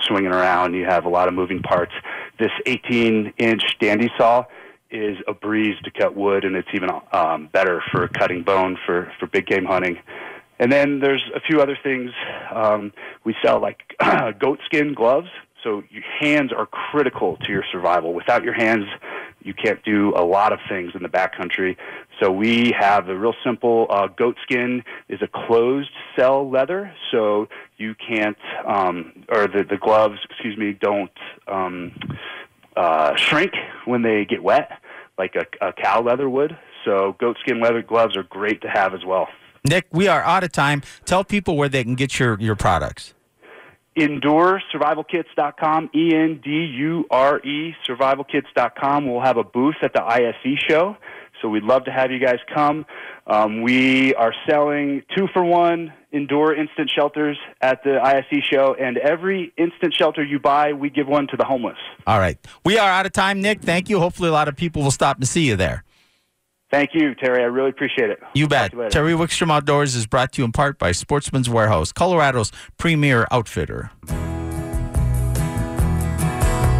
swinging 0.07 0.31
around. 0.31 0.73
You 0.73 0.85
have 0.85 1.05
a 1.05 1.09
lot 1.09 1.29
of 1.29 1.33
moving 1.33 1.61
parts. 1.61 1.93
This 2.37 2.51
18-inch 2.67 3.63
dandy 3.79 4.11
saw 4.17 4.43
is 4.91 5.17
a 5.25 5.33
breeze 5.33 5.75
to 5.85 5.91
cut 5.91 6.15
wood, 6.15 6.43
and 6.43 6.57
it's 6.57 6.67
even 6.73 6.89
um, 7.13 7.47
better 7.53 7.81
for 7.91 8.09
cutting 8.09 8.43
bone 8.43 8.77
for 8.85 9.11
for 9.19 9.27
big 9.27 9.47
game 9.47 9.65
hunting. 9.65 9.97
And 10.59 10.71
then 10.71 10.99
there's 10.99 11.23
a 11.35 11.39
few 11.39 11.61
other 11.61 11.77
things. 11.81 12.11
Um, 12.53 12.93
we 13.23 13.35
sell 13.43 13.59
like 13.59 13.81
goat 14.39 14.59
skin 14.65 14.93
gloves. 14.93 15.29
So 15.63 15.81
your 15.89 16.03
hands 16.19 16.51
are 16.51 16.65
critical 16.65 17.37
to 17.37 17.51
your 17.51 17.63
survival. 17.71 18.13
Without 18.13 18.43
your 18.43 18.53
hands, 18.53 18.85
you 19.41 19.53
can't 19.53 19.83
do 19.83 20.13
a 20.15 20.23
lot 20.23 20.51
of 20.51 20.59
things 20.67 20.91
in 20.93 21.03
the 21.03 21.09
backcountry. 21.09 21.77
So 22.21 22.31
we 22.31 22.73
have 22.77 23.07
a 23.09 23.17
real 23.17 23.33
simple 23.45 23.87
uh, 23.89 24.07
goat 24.07 24.37
skin 24.43 24.83
is 25.07 25.21
a 25.21 25.27
closed 25.27 25.89
cell 26.17 26.49
leather, 26.49 26.93
so 27.11 27.47
you 27.77 27.95
can't, 27.95 28.37
um, 28.65 29.25
or 29.29 29.47
the, 29.47 29.63
the 29.69 29.77
gloves, 29.77 30.19
excuse 30.29 30.57
me, 30.57 30.73
don't 30.73 31.11
um, 31.47 31.93
uh, 32.75 33.15
shrink 33.15 33.53
when 33.85 34.01
they 34.01 34.25
get 34.25 34.43
wet 34.43 34.71
like 35.17 35.35
a, 35.35 35.45
a 35.65 35.73
cow 35.73 36.01
leather 36.01 36.29
would. 36.29 36.57
So 36.85 37.15
goat 37.19 37.37
skin 37.41 37.61
leather 37.61 37.81
gloves 37.81 38.17
are 38.17 38.23
great 38.23 38.61
to 38.61 38.69
have 38.69 38.93
as 38.93 39.05
well. 39.05 39.27
Nick, 39.65 39.87
we 39.91 40.07
are 40.07 40.21
out 40.23 40.43
of 40.43 40.51
time. 40.51 40.81
Tell 41.05 41.23
people 41.23 41.55
where 41.55 41.69
they 41.69 41.83
can 41.83 41.95
get 41.95 42.19
your, 42.19 42.39
your 42.39 42.55
products. 42.55 43.13
EndureSurvivalKits.com, 43.97 45.91
E 45.95 46.15
N 46.15 46.41
D 46.43 46.49
U 46.49 47.05
R 47.11 47.39
E, 47.39 47.75
survivalkits.com. 47.87 49.09
We'll 49.09 49.21
have 49.21 49.37
a 49.37 49.43
booth 49.43 49.75
at 49.83 49.93
the 49.93 50.03
ISE 50.03 50.57
show, 50.67 50.97
so 51.41 51.47
we'd 51.47 51.63
love 51.63 51.85
to 51.85 51.91
have 51.91 52.11
you 52.11 52.19
guys 52.19 52.39
come. 52.53 52.85
Um, 53.27 53.61
we 53.61 54.15
are 54.15 54.33
selling 54.49 55.03
two 55.15 55.27
for 55.31 55.43
one 55.43 55.93
Endure 56.11 56.53
instant 56.53 56.91
shelters 56.95 57.39
at 57.59 57.83
the 57.83 57.99
ISE 57.99 58.43
show, 58.43 58.75
and 58.79 58.99
every 58.99 59.51
instant 59.57 59.95
shelter 59.95 60.23
you 60.23 60.39
buy, 60.39 60.73
we 60.73 60.91
give 60.91 61.07
one 61.07 61.25
to 61.27 61.37
the 61.37 61.43
homeless. 61.43 61.77
All 62.05 62.19
right. 62.19 62.37
We 62.63 62.77
are 62.77 62.87
out 62.87 63.07
of 63.07 63.13
time, 63.13 63.41
Nick. 63.41 63.61
Thank 63.61 63.89
you. 63.89 63.99
Hopefully, 63.99 64.29
a 64.29 64.31
lot 64.31 64.47
of 64.47 64.55
people 64.55 64.83
will 64.83 64.91
stop 64.91 65.17
and 65.17 65.27
see 65.27 65.47
you 65.47 65.55
there. 65.55 65.83
Thank 66.73 66.95
you, 66.95 67.13
Terry. 67.13 67.43
I 67.43 67.45
really 67.45 67.69
appreciate 67.69 68.09
it. 68.09 68.19
You 68.33 68.47
bet. 68.47 68.73
You 68.73 68.89
Terry 68.89 69.13
Wickstrom 69.13 69.51
Outdoors 69.51 69.93
is 69.93 70.07
brought 70.07 70.31
to 70.31 70.41
you 70.41 70.45
in 70.45 70.51
part 70.51 70.79
by 70.79 70.91
Sportsman's 70.91 71.47
Warehouse, 71.47 71.91
Colorado's 71.91 72.51
premier 72.79 73.27
outfitter. 73.29 73.91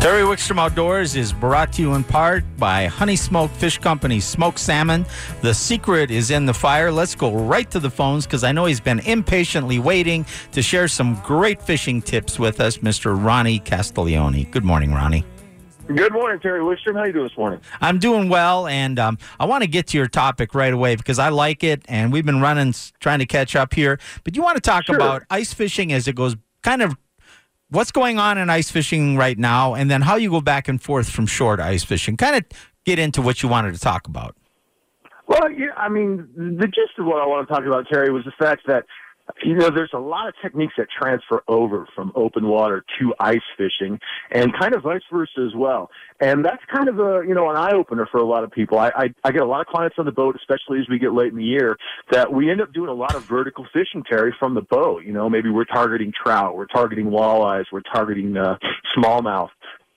Terry 0.01 0.23
Wickstrom 0.23 0.57
Outdoors 0.57 1.15
is 1.15 1.31
brought 1.31 1.71
to 1.73 1.83
you 1.83 1.93
in 1.93 2.03
part 2.03 2.43
by 2.57 2.87
Honey 2.87 3.15
Smoke 3.15 3.51
Fish 3.51 3.77
Company, 3.77 4.19
smoked 4.19 4.57
salmon. 4.57 5.05
The 5.43 5.53
secret 5.53 6.09
is 6.09 6.31
in 6.31 6.47
the 6.47 6.55
fire. 6.55 6.91
Let's 6.91 7.13
go 7.13 7.31
right 7.31 7.69
to 7.69 7.79
the 7.79 7.91
phones 7.91 8.25
because 8.25 8.43
I 8.43 8.51
know 8.51 8.65
he's 8.65 8.81
been 8.81 8.99
impatiently 9.01 9.77
waiting 9.77 10.25
to 10.53 10.63
share 10.63 10.87
some 10.87 11.21
great 11.21 11.61
fishing 11.61 12.01
tips 12.01 12.39
with 12.39 12.59
us, 12.61 12.79
Mr. 12.79 13.15
Ronnie 13.15 13.59
Castiglione. 13.59 14.49
Good 14.49 14.65
morning, 14.65 14.91
Ronnie. 14.91 15.23
Good 15.87 16.13
morning, 16.13 16.39
Terry 16.39 16.61
Wickstrom. 16.61 16.95
How 16.95 17.03
you 17.03 17.11
doing 17.11 17.27
this 17.27 17.37
morning? 17.37 17.59
I'm 17.81 17.99
doing 17.99 18.29
well, 18.29 18.67
and 18.67 18.97
um, 18.97 19.17
I 19.37 19.45
want 19.45 19.63
to 19.63 19.69
get 19.69 19.87
to 19.87 19.97
your 19.97 20.07
topic 20.07 20.55
right 20.55 20.73
away 20.73 20.95
because 20.95 21.19
I 21.19 21.27
like 21.27 21.61
it, 21.63 21.83
and 21.89 22.11
we've 22.13 22.25
been 22.25 22.39
running, 22.39 22.73
trying 23.01 23.19
to 23.19 23.25
catch 23.25 23.53
up 23.55 23.73
here. 23.73 23.99
But 24.23 24.35
you 24.35 24.41
want 24.41 24.55
to 24.55 24.61
talk 24.61 24.85
Sure. 24.85 24.95
about 24.95 25.23
ice 25.29 25.53
fishing 25.53 25.91
as 25.91 26.07
it 26.07 26.15
goes, 26.15 26.37
kind 26.61 26.81
of 26.81 26.95
what's 27.69 27.91
going 27.91 28.17
on 28.17 28.37
in 28.37 28.49
ice 28.49 28.71
fishing 28.71 29.17
right 29.17 29.37
now, 29.37 29.73
and 29.73 29.91
then 29.91 30.01
how 30.03 30.15
you 30.15 30.29
go 30.29 30.39
back 30.39 30.69
and 30.69 30.81
forth 30.81 31.09
from 31.09 31.25
shore 31.25 31.57
to 31.57 31.63
ice 31.63 31.83
fishing. 31.83 32.15
Kind 32.15 32.37
of 32.37 32.45
get 32.85 32.97
into 32.97 33.21
what 33.21 33.43
you 33.43 33.49
wanted 33.49 33.73
to 33.73 33.79
talk 33.79 34.07
about. 34.07 34.37
Well, 35.27 35.51
yeah, 35.51 35.67
I 35.75 35.89
mean, 35.89 36.29
the 36.35 36.67
gist 36.67 36.97
of 36.97 37.05
what 37.05 37.21
I 37.21 37.25
want 37.25 37.45
to 37.47 37.53
talk 37.53 37.65
about, 37.65 37.87
Terry, 37.91 38.09
was 38.09 38.23
the 38.23 38.33
fact 38.39 38.61
that 38.67 38.85
you 39.41 39.55
know, 39.55 39.69
there's 39.69 39.93
a 39.93 39.99
lot 39.99 40.27
of 40.27 40.33
techniques 40.41 40.73
that 40.77 40.87
transfer 40.89 41.43
over 41.47 41.87
from 41.95 42.11
open 42.15 42.47
water 42.47 42.83
to 42.99 43.13
ice 43.19 43.37
fishing 43.57 43.99
and 44.31 44.53
kind 44.57 44.75
of 44.75 44.83
vice 44.83 45.01
versa 45.11 45.41
as 45.45 45.55
well. 45.55 45.89
And 46.19 46.43
that's 46.43 46.63
kind 46.73 46.89
of 46.89 46.99
a, 46.99 47.23
you 47.27 47.33
know, 47.33 47.49
an 47.49 47.55
eye 47.55 47.71
opener 47.73 48.07
for 48.11 48.17
a 48.19 48.25
lot 48.25 48.43
of 48.43 48.51
people. 48.51 48.79
I, 48.79 48.89
I, 48.89 49.13
I 49.23 49.31
get 49.31 49.41
a 49.41 49.45
lot 49.45 49.61
of 49.61 49.67
clients 49.67 49.95
on 49.97 50.05
the 50.05 50.11
boat, 50.11 50.35
especially 50.35 50.79
as 50.79 50.89
we 50.89 50.99
get 50.99 51.13
late 51.13 51.31
in 51.31 51.37
the 51.37 51.43
year, 51.43 51.77
that 52.11 52.31
we 52.31 52.51
end 52.51 52.61
up 52.61 52.73
doing 52.73 52.89
a 52.89 52.93
lot 52.93 53.15
of 53.15 53.23
vertical 53.23 53.65
fishing, 53.73 54.03
Terry, 54.03 54.35
from 54.39 54.53
the 54.53 54.61
boat. 54.61 55.03
You 55.03 55.13
know, 55.13 55.29
maybe 55.29 55.49
we're 55.49 55.65
targeting 55.65 56.11
trout, 56.11 56.55
we're 56.55 56.67
targeting 56.67 57.05
walleyes, 57.05 57.65
we're 57.71 57.81
targeting 57.81 58.35
uh, 58.37 58.57
smallmouth. 58.97 59.49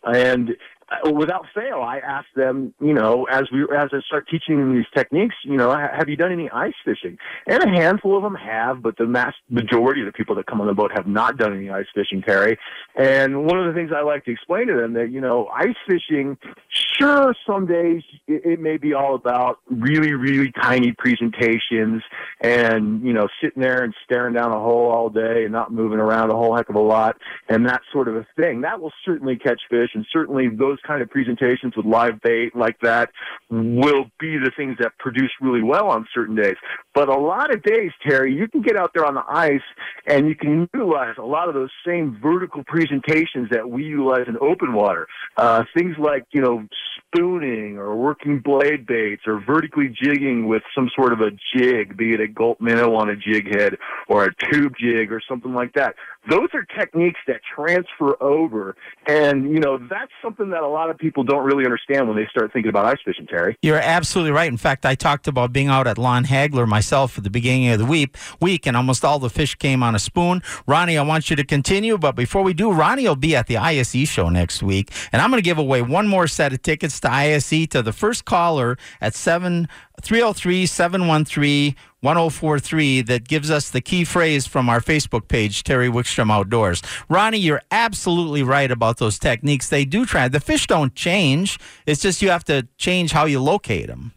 And 0.05 0.57
Uh, 0.89 1.11
without 1.11 1.47
fail, 1.53 1.81
I 1.81 1.99
ask 1.99 2.27
them, 2.37 2.73
you 2.81 2.95
know, 2.95 3.25
as 3.25 3.45
we 3.53 3.63
as 3.77 3.89
I 3.93 3.99
start 4.07 4.29
teaching 4.31 4.59
them 4.59 4.77
these 4.77 4.87
techniques, 4.95 5.35
you 5.43 5.57
know, 5.57 5.77
have 5.77 6.09
you 6.09 6.15
done 6.15 6.31
any 6.31 6.49
ice 6.51 6.75
fishing? 6.85 7.19
And 7.49 7.61
a 7.61 7.69
handful 7.69 8.17
of 8.17 8.23
them 8.23 8.37
have, 8.37 8.83
but 8.83 8.97
the 8.97 9.07
mass 9.07 9.35
majority 9.51 10.03
of 10.03 10.07
the 10.07 10.13
people 10.13 10.37
that 10.37 10.47
come 10.47 10.61
on 10.61 10.69
the 10.69 10.75
boat 10.75 10.93
have 10.95 11.09
not 11.09 11.39
done 11.39 11.57
any 11.57 11.71
ice 11.71 11.87
fishing, 11.93 12.23
Terry. 12.23 12.57
And 12.95 13.47
one 13.47 13.59
of 13.59 13.67
the 13.67 13.73
things 13.73 13.91
I 13.93 14.03
like 14.03 14.25
to 14.27 14.31
explain 14.31 14.69
to 14.69 14.75
them 14.75 14.93
that 14.93 15.11
you 15.11 15.21
know, 15.21 15.47
ice 15.49 15.75
fishing, 15.89 16.39
sure, 16.69 17.35
some 17.45 17.67
days 17.67 18.03
it, 18.29 18.43
it 18.45 18.61
may 18.61 18.77
be 18.77 18.95
all 18.95 19.17
about 19.17 19.59
really, 19.69 20.13
really 20.13 20.53
tiny 20.53 20.93
presentations 20.93 22.03
and 22.41 23.03
you 23.03 23.13
know, 23.13 23.27
sitting 23.43 23.61
there 23.61 23.83
and 23.83 23.93
staring 24.05 24.35
down 24.35 24.53
a 24.53 24.61
hole 24.61 24.93
all 24.93 25.11
day 25.11 25.43
and 25.43 25.53
not 25.53 25.73
moving 25.73 25.99
around 25.99 26.31
a 26.31 26.37
whole 26.37 26.55
heck 26.55 26.69
of 26.69 26.77
a 26.77 26.81
lot 26.81 27.17
and 27.49 27.67
that 27.67 27.81
sort 27.93 28.07
of 28.07 28.15
a 28.15 28.27
thing. 28.37 28.61
That 28.61 28.81
will 28.81 28.93
certainly 29.05 29.37
catch 29.37 29.61
fish, 29.69 29.91
and 29.95 30.07
certainly 30.13 30.49
those 30.49 30.76
those 30.77 30.87
kind 30.87 31.03
of 31.03 31.11
presentations 31.11 31.75
with 31.77 31.87
live 31.87 32.21
bait 32.23 32.55
like 32.55 32.79
that 32.81 33.11
will 33.51 34.05
be 34.19 34.37
the 34.37 34.51
things 34.57 34.77
that 34.79 34.93
produce 34.99 35.31
really 35.41 35.63
well 35.63 35.89
on 35.89 36.07
certain 36.15 36.35
days. 36.35 36.57
But 36.95 37.09
a 37.09 37.17
lot 37.17 37.55
of 37.55 37.63
days, 37.63 37.93
Terry, 38.07 38.35
you 38.35 38.49
can 38.49 38.63
get 38.63 38.77
out 38.77 38.93
there 38.95 39.05
on 39.05 39.15
the 39.15 39.25
ice 39.29 39.61
and 40.07 40.29
you 40.29 40.35
can 40.35 40.69
utilize 40.73 41.15
a 41.19 41.25
lot 41.25 41.49
of 41.49 41.55
those 41.55 41.71
same 41.87 42.19
vertical 42.23 42.65
presentations 42.67 43.49
that 43.51 43.69
we 43.69 43.85
utilize 43.85 44.27
in 44.29 44.37
open 44.41 44.73
water. 44.73 45.07
Uh, 45.37 45.65
things 45.77 45.97
like, 45.99 46.25
you 46.33 46.41
know, 46.41 46.67
spooning 47.15 47.79
or 47.79 47.97
working 47.97 48.41
blade 48.41 48.87
baits 48.87 49.23
or 49.27 49.43
vertically 49.45 49.95
jigging 50.03 50.49
with 50.49 50.63
some 50.75 50.91
sort 50.95 51.13
of 51.13 51.21
a 51.21 51.31
jig, 51.57 51.97
be 51.97 52.15
it 52.15 52.21
a 52.21 52.29
gulp 52.29 52.61
minnow 52.61 52.95
on 52.95 53.09
a 53.09 53.17
jig 53.17 53.55
head 53.55 53.77
or 54.09 54.25
a 54.25 54.53
tube 54.53 54.73
jig 54.79 55.13
or 55.13 55.21
something 55.29 55.55
like 55.55 55.73
that. 55.75 55.95
Those 56.29 56.49
are 56.55 56.65
techniques 56.65 57.21
that 57.27 57.41
transfer 57.55 58.21
over. 58.23 58.77
And, 59.07 59.51
you 59.51 59.61
know, 59.61 59.79
that's 59.79 60.11
something 60.23 60.51
that 60.51 60.63
a 60.63 60.69
lot 60.69 60.91
of 60.91 60.99
people 60.99 61.23
don't 61.25 61.45
really 61.45 61.65
understand 61.65 62.09
when 62.09 62.17
they 62.17 62.27
start 62.31 62.53
thinking 62.53 62.69
about 62.69 62.87
ice 62.87 62.99
fishing, 63.05 63.27
Terry. 63.27 63.57
You're 63.63 63.77
absolutely 63.77 64.33
right. 64.33 64.49
In 64.49 64.57
fact, 64.57 64.85
I 64.85 64.95
talked 64.95 65.29
about 65.29 65.53
being 65.53 65.69
out 65.69 65.87
at 65.87 65.99
Lon 65.99 66.25
Hagler 66.25 66.67
myself 66.67 67.17
at 67.17 67.25
the 67.25 67.31
beginning 67.31 67.69
of 67.69 67.79
the 67.79 67.85
week, 67.85 68.17
week, 68.41 68.67
and 68.67 68.77
almost 68.77 69.05
all 69.05 69.19
the 69.19 69.31
fish 69.31 69.55
came 69.55 69.83
on 69.83 69.95
a 69.95 69.99
spoon. 69.99 70.43
Ronnie, 70.67 70.99
I 70.99 71.03
want 71.03 71.31
you 71.31 71.37
to 71.37 71.45
continue, 71.45 71.99
but 71.99 72.13
before 72.13 72.43
we 72.43 72.53
do, 72.53 72.73
Ronnie 72.73 73.07
will 73.07 73.17
be 73.17 73.37
at 73.37 73.47
the 73.47 73.57
ISE 73.57 74.09
show 74.09 74.29
next 74.29 74.63
week, 74.63 74.93
and 75.13 75.23
I'm 75.23 75.31
going 75.31 75.43
to 75.43 75.45
give 75.45 75.59
away 75.59 75.83
one 75.83 76.09
more 76.09 76.27
set 76.27 76.53
of 76.53 76.63
tickets 76.63 77.01
to 77.01 77.13
ISE 77.13 77.69
to 77.71 77.83
the 77.83 77.93
first 77.93 78.25
caller 78.25 78.77
at 79.01 79.15
7 79.15 79.69
303 80.03 80.67
713 80.67 81.75
1043 82.07 83.03
that 83.03 83.27
gives 83.27 83.51
us 83.51 83.71
the 83.71 83.81
key 83.81 84.05
phrase 84.05 84.47
from 84.47 84.69
our 84.69 84.81
Facebook 84.81 85.27
page, 85.27 85.65
Terry 85.65 85.89
Wickstrom 85.89 86.31
Outdoors. 86.31 86.81
Ronnie, 87.09 87.39
you're 87.39 87.63
absolutely 87.73 88.45
right 88.45 88.71
about 88.71 88.99
those 88.99 89.19
techniques. 89.19 89.69
They 89.69 89.85
do 89.85 90.07
try. 90.07 90.29
The 90.29 90.39
fish 90.39 90.69
don't 90.69 90.95
change. 90.95 91.59
It's 91.85 92.01
just 92.01 92.23
you 92.23 92.31
have 92.31 92.45
to 92.45 92.69
change 92.79 93.11
how 93.11 93.25
you 93.25 93.41
locate 93.41 93.89
them. 93.89 94.13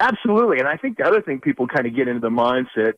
Absolutely. 0.00 0.58
And 0.58 0.66
I 0.66 0.76
think 0.76 0.98
the 0.98 1.04
other 1.04 1.22
thing 1.22 1.40
people 1.40 1.68
kind 1.68 1.86
of 1.86 1.94
get 1.94 2.08
into 2.08 2.20
the 2.20 2.28
mindset 2.28 2.94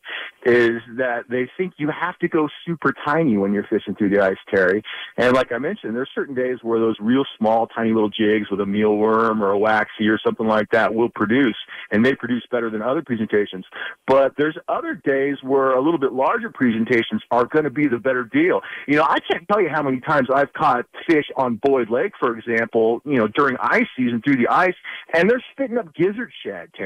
is 0.46 0.80
that 0.96 1.24
they 1.28 1.48
think 1.56 1.74
you 1.76 1.90
have 1.90 2.18
to 2.20 2.28
go 2.28 2.48
super 2.64 2.94
tiny 3.04 3.36
when 3.36 3.52
you're 3.52 3.66
fishing 3.68 3.94
through 3.94 4.08
the 4.08 4.24
ice, 4.24 4.38
Terry. 4.52 4.82
And 5.18 5.34
like 5.34 5.52
I 5.52 5.58
mentioned, 5.58 5.94
there's 5.94 6.08
certain 6.14 6.34
days 6.34 6.58
where 6.62 6.80
those 6.80 6.96
real 6.98 7.24
small, 7.36 7.66
tiny 7.66 7.92
little 7.92 8.08
jigs 8.08 8.50
with 8.50 8.60
a 8.60 8.64
mealworm 8.64 9.42
or 9.42 9.50
a 9.50 9.58
waxy 9.58 10.08
or 10.08 10.18
something 10.24 10.46
like 10.46 10.70
that 10.70 10.94
will 10.94 11.10
produce, 11.10 11.56
and 11.90 12.04
they 12.04 12.14
produce 12.14 12.44
better 12.50 12.70
than 12.70 12.80
other 12.80 13.02
presentations. 13.02 13.66
But 14.06 14.32
there's 14.38 14.56
other 14.66 14.94
days 14.94 15.36
where 15.42 15.72
a 15.72 15.82
little 15.82 16.00
bit 16.00 16.12
larger 16.12 16.48
presentations 16.48 17.20
are 17.30 17.44
going 17.44 17.64
to 17.64 17.70
be 17.70 17.88
the 17.88 17.98
better 17.98 18.24
deal. 18.24 18.62
You 18.88 18.96
know, 18.96 19.04
I 19.04 19.18
can't 19.30 19.46
tell 19.48 19.60
you 19.60 19.68
how 19.68 19.82
many 19.82 20.00
times 20.00 20.28
I've 20.34 20.52
caught 20.54 20.86
fish 21.06 21.26
on 21.36 21.60
Boyd 21.62 21.90
Lake, 21.90 22.12
for 22.18 22.38
example, 22.38 23.02
you 23.04 23.18
know, 23.18 23.28
during 23.28 23.58
ice 23.60 23.86
season 23.98 24.22
through 24.24 24.36
the 24.36 24.48
ice, 24.48 24.74
and 25.12 25.28
they're 25.28 25.44
spitting 25.52 25.76
up 25.76 25.94
gizzard 25.94 26.32
shad, 26.42 26.70
Terry. 26.74 26.85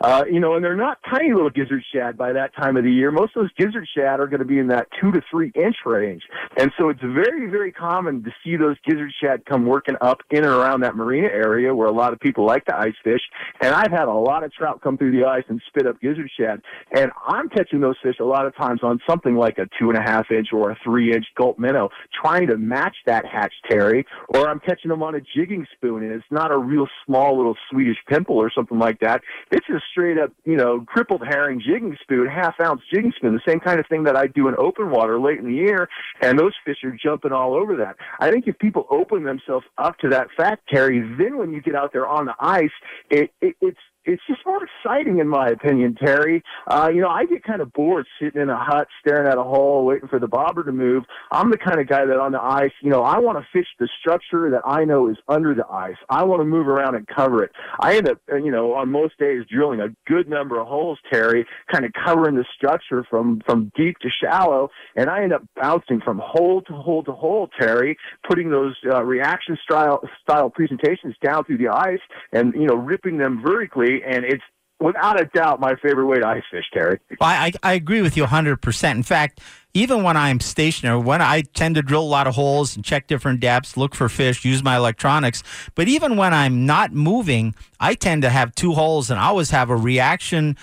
Uh, 0.00 0.24
you 0.30 0.40
know, 0.40 0.54
and 0.54 0.64
they're 0.64 0.76
not 0.76 0.98
tiny 1.08 1.32
little 1.32 1.50
gizzard 1.50 1.82
shad 1.92 2.16
by 2.16 2.32
that 2.32 2.54
time 2.54 2.76
of 2.76 2.84
the 2.84 2.90
year. 2.90 3.10
Most 3.10 3.36
of 3.36 3.42
those 3.42 3.52
gizzard 3.56 3.88
shad 3.96 4.20
are 4.20 4.26
going 4.26 4.40
to 4.40 4.46
be 4.46 4.58
in 4.58 4.68
that 4.68 4.88
two 5.00 5.12
to 5.12 5.22
three 5.30 5.52
inch 5.54 5.76
range. 5.84 6.22
And 6.56 6.72
so 6.78 6.88
it's 6.88 7.00
very, 7.00 7.50
very 7.50 7.72
common 7.72 8.22
to 8.24 8.30
see 8.42 8.56
those 8.56 8.76
gizzard 8.86 9.12
shad 9.22 9.44
come 9.46 9.66
working 9.66 9.96
up 10.00 10.20
in 10.30 10.44
and 10.44 10.52
around 10.52 10.80
that 10.80 10.96
marina 10.96 11.28
area 11.28 11.74
where 11.74 11.88
a 11.88 11.92
lot 11.92 12.12
of 12.12 12.20
people 12.20 12.46
like 12.46 12.64
to 12.66 12.76
ice 12.76 12.94
fish. 13.02 13.20
And 13.60 13.74
I've 13.74 13.90
had 13.90 14.08
a 14.08 14.12
lot 14.12 14.44
of 14.44 14.52
trout 14.52 14.80
come 14.82 14.96
through 14.98 15.12
the 15.12 15.26
ice 15.26 15.44
and 15.48 15.60
spit 15.68 15.86
up 15.86 16.00
gizzard 16.00 16.30
shad. 16.38 16.62
And 16.96 17.10
I'm 17.26 17.48
catching 17.48 17.80
those 17.80 17.96
fish 18.02 18.16
a 18.20 18.24
lot 18.24 18.46
of 18.46 18.56
times 18.56 18.80
on 18.82 19.00
something 19.08 19.36
like 19.36 19.58
a 19.58 19.68
two 19.78 19.90
and 19.90 19.98
a 19.98 20.02
half 20.02 20.30
inch 20.30 20.48
or 20.52 20.70
a 20.70 20.78
three 20.84 21.12
inch 21.12 21.26
gulp 21.36 21.58
minnow, 21.58 21.90
trying 22.22 22.48
to 22.48 22.56
match 22.56 22.96
that 23.06 23.24
hatch 23.26 23.52
Terry, 23.70 24.06
or 24.28 24.48
I'm 24.48 24.60
catching 24.60 24.88
them 24.88 25.02
on 25.02 25.14
a 25.14 25.20
jigging 25.20 25.66
spoon 25.76 26.02
and 26.02 26.12
it's 26.12 26.24
not 26.30 26.50
a 26.50 26.58
real 26.58 26.86
small 27.04 27.36
little 27.36 27.56
Swedish 27.70 27.98
pimple 28.08 28.36
or 28.36 28.50
something 28.50 28.78
like 28.78 29.00
that. 29.00 29.22
It's 29.50 29.68
a 29.68 29.80
straight 29.90 30.18
up, 30.18 30.32
you 30.44 30.56
know, 30.56 30.80
crippled 30.86 31.22
herring 31.26 31.60
jigging 31.60 31.96
spoon, 32.02 32.26
half 32.26 32.54
ounce 32.60 32.82
jigging 32.92 33.12
spoon, 33.16 33.34
the 33.34 33.50
same 33.50 33.60
kind 33.60 33.80
of 33.80 33.86
thing 33.86 34.04
that 34.04 34.16
I 34.16 34.26
do 34.26 34.48
in 34.48 34.54
open 34.58 34.90
water 34.90 35.18
late 35.20 35.38
in 35.38 35.46
the 35.46 35.54
year, 35.54 35.88
and 36.20 36.38
those 36.38 36.52
fish 36.64 36.78
are 36.84 36.96
jumping 37.02 37.32
all 37.32 37.54
over 37.54 37.76
that. 37.76 37.96
I 38.20 38.30
think 38.30 38.46
if 38.46 38.58
people 38.58 38.86
open 38.90 39.24
themselves 39.24 39.66
up 39.78 39.98
to 39.98 40.08
that 40.10 40.28
fact, 40.36 40.68
Terry, 40.72 41.00
then 41.18 41.38
when 41.38 41.52
you 41.52 41.60
get 41.60 41.74
out 41.74 41.92
there 41.92 42.06
on 42.06 42.26
the 42.26 42.34
ice, 42.40 42.70
it, 43.10 43.30
it 43.40 43.56
it's 43.60 43.78
it's 44.04 44.22
just 44.26 44.40
more 44.44 44.60
exciting 44.64 45.18
in 45.18 45.28
my 45.28 45.48
opinion, 45.48 45.94
Terry. 45.94 46.42
Uh, 46.66 46.90
you 46.92 47.00
know, 47.00 47.08
I 47.08 47.24
get 47.24 47.42
kind 47.42 47.60
of 47.60 47.72
bored 47.72 48.06
sitting 48.20 48.40
in 48.40 48.50
a 48.50 48.56
hut 48.56 48.88
staring 49.00 49.28
at 49.28 49.38
a 49.38 49.42
hole 49.42 49.84
waiting 49.84 50.08
for 50.08 50.18
the 50.18 50.28
bobber 50.28 50.64
to 50.64 50.72
move. 50.72 51.04
I'm 51.30 51.50
the 51.50 51.58
kind 51.58 51.80
of 51.80 51.88
guy 51.88 52.04
that 52.04 52.18
on 52.18 52.32
the 52.32 52.42
ice, 52.42 52.72
you 52.80 52.90
know, 52.90 53.02
I 53.02 53.18
want 53.18 53.38
to 53.38 53.46
fish 53.52 53.66
the 53.78 53.88
structure 54.00 54.50
that 54.50 54.62
I 54.64 54.84
know 54.84 55.08
is 55.08 55.16
under 55.28 55.54
the 55.54 55.66
ice. 55.66 55.96
I 56.08 56.24
want 56.24 56.40
to 56.40 56.44
move 56.44 56.68
around 56.68 56.94
and 56.94 57.06
cover 57.06 57.42
it. 57.42 57.52
I 57.80 57.96
end 57.96 58.08
up, 58.08 58.18
uh, 58.30 58.36
you 58.36 58.50
know, 58.50 58.74
on 58.74 58.90
most 58.90 59.18
days 59.18 59.44
drilling 59.50 59.80
a 59.80 59.88
good 60.06 60.28
number 60.28 60.60
of 60.60 60.66
holes, 60.66 60.98
Terry, 61.10 61.46
kind 61.72 61.84
of 61.84 61.92
covering 62.04 62.36
the 62.36 62.44
structure 62.56 63.04
from 63.08 63.42
from 63.46 63.72
deep 63.76 63.98
to 63.98 64.08
shallow, 64.22 64.70
and 64.96 65.08
I 65.08 65.22
end 65.22 65.32
up 65.32 65.42
bouncing 65.56 66.00
from 66.00 66.20
hole 66.22 66.62
to 66.62 66.72
hole 66.72 67.02
to 67.04 67.12
hole, 67.12 67.48
Terry, 67.58 67.96
putting 68.28 68.50
those 68.50 68.76
uh, 68.86 69.02
reaction 69.02 69.56
style 69.62 70.02
style 70.22 70.50
presentations 70.50 71.14
down 71.22 71.44
through 71.44 71.58
the 71.58 71.68
ice 71.68 72.00
and 72.32 72.54
you 72.54 72.66
know 72.66 72.74
ripping 72.74 73.18
them 73.18 73.42
vertically 73.42 73.93
and 74.02 74.24
it's 74.24 74.42
without 74.80 75.20
a 75.20 75.24
doubt 75.26 75.60
my 75.60 75.74
favorite 75.76 76.06
way 76.06 76.18
to 76.18 76.26
ice 76.26 76.42
fish, 76.50 76.64
Terry. 76.72 76.98
I, 77.20 77.52
I 77.62 77.72
agree 77.74 78.02
with 78.02 78.16
you 78.16 78.24
100%. 78.24 78.90
In 78.90 79.02
fact, 79.02 79.40
even 79.72 80.02
when 80.02 80.16
I'm 80.16 80.40
stationary, 80.40 80.98
when 80.98 81.20
I 81.20 81.42
tend 81.42 81.74
to 81.76 81.82
drill 81.82 82.02
a 82.02 82.04
lot 82.04 82.26
of 82.26 82.34
holes 82.34 82.76
and 82.76 82.84
check 82.84 83.06
different 83.06 83.40
depths, 83.40 83.76
look 83.76 83.94
for 83.94 84.08
fish, 84.08 84.44
use 84.44 84.62
my 84.62 84.76
electronics. 84.76 85.42
But 85.74 85.88
even 85.88 86.16
when 86.16 86.32
I'm 86.32 86.66
not 86.66 86.92
moving, 86.92 87.54
I 87.80 87.94
tend 87.94 88.22
to 88.22 88.30
have 88.30 88.54
two 88.54 88.72
holes 88.72 89.10
and 89.10 89.18
I 89.18 89.24
always 89.24 89.50
have 89.50 89.70
a 89.70 89.76
reaction 89.76 90.56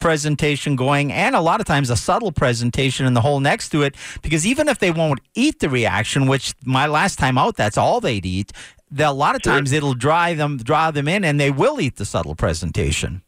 presentation 0.00 0.76
going 0.76 1.12
and 1.12 1.34
a 1.34 1.40
lot 1.40 1.60
of 1.60 1.66
times 1.66 1.90
a 1.90 1.96
subtle 1.96 2.30
presentation 2.30 3.04
in 3.04 3.14
the 3.14 3.20
hole 3.20 3.40
next 3.40 3.70
to 3.70 3.82
it 3.82 3.96
because 4.22 4.46
even 4.46 4.68
if 4.68 4.78
they 4.78 4.92
won't 4.92 5.18
eat 5.34 5.58
the 5.58 5.68
reaction 5.68 6.28
which 6.28 6.54
my 6.64 6.86
last 6.86 7.18
time 7.18 7.36
out 7.36 7.56
that's 7.56 7.76
all 7.76 8.00
they'd 8.00 8.24
eat 8.24 8.52
a 8.96 9.12
lot 9.12 9.34
of 9.34 9.42
times 9.42 9.72
it'll 9.72 9.94
dry 9.94 10.34
them 10.34 10.56
draw 10.58 10.90
them 10.90 11.08
in 11.08 11.24
and 11.24 11.38
they 11.38 11.50
will 11.50 11.80
eat 11.80 11.96
the 11.96 12.04
subtle 12.04 12.34
presentation 12.34 13.22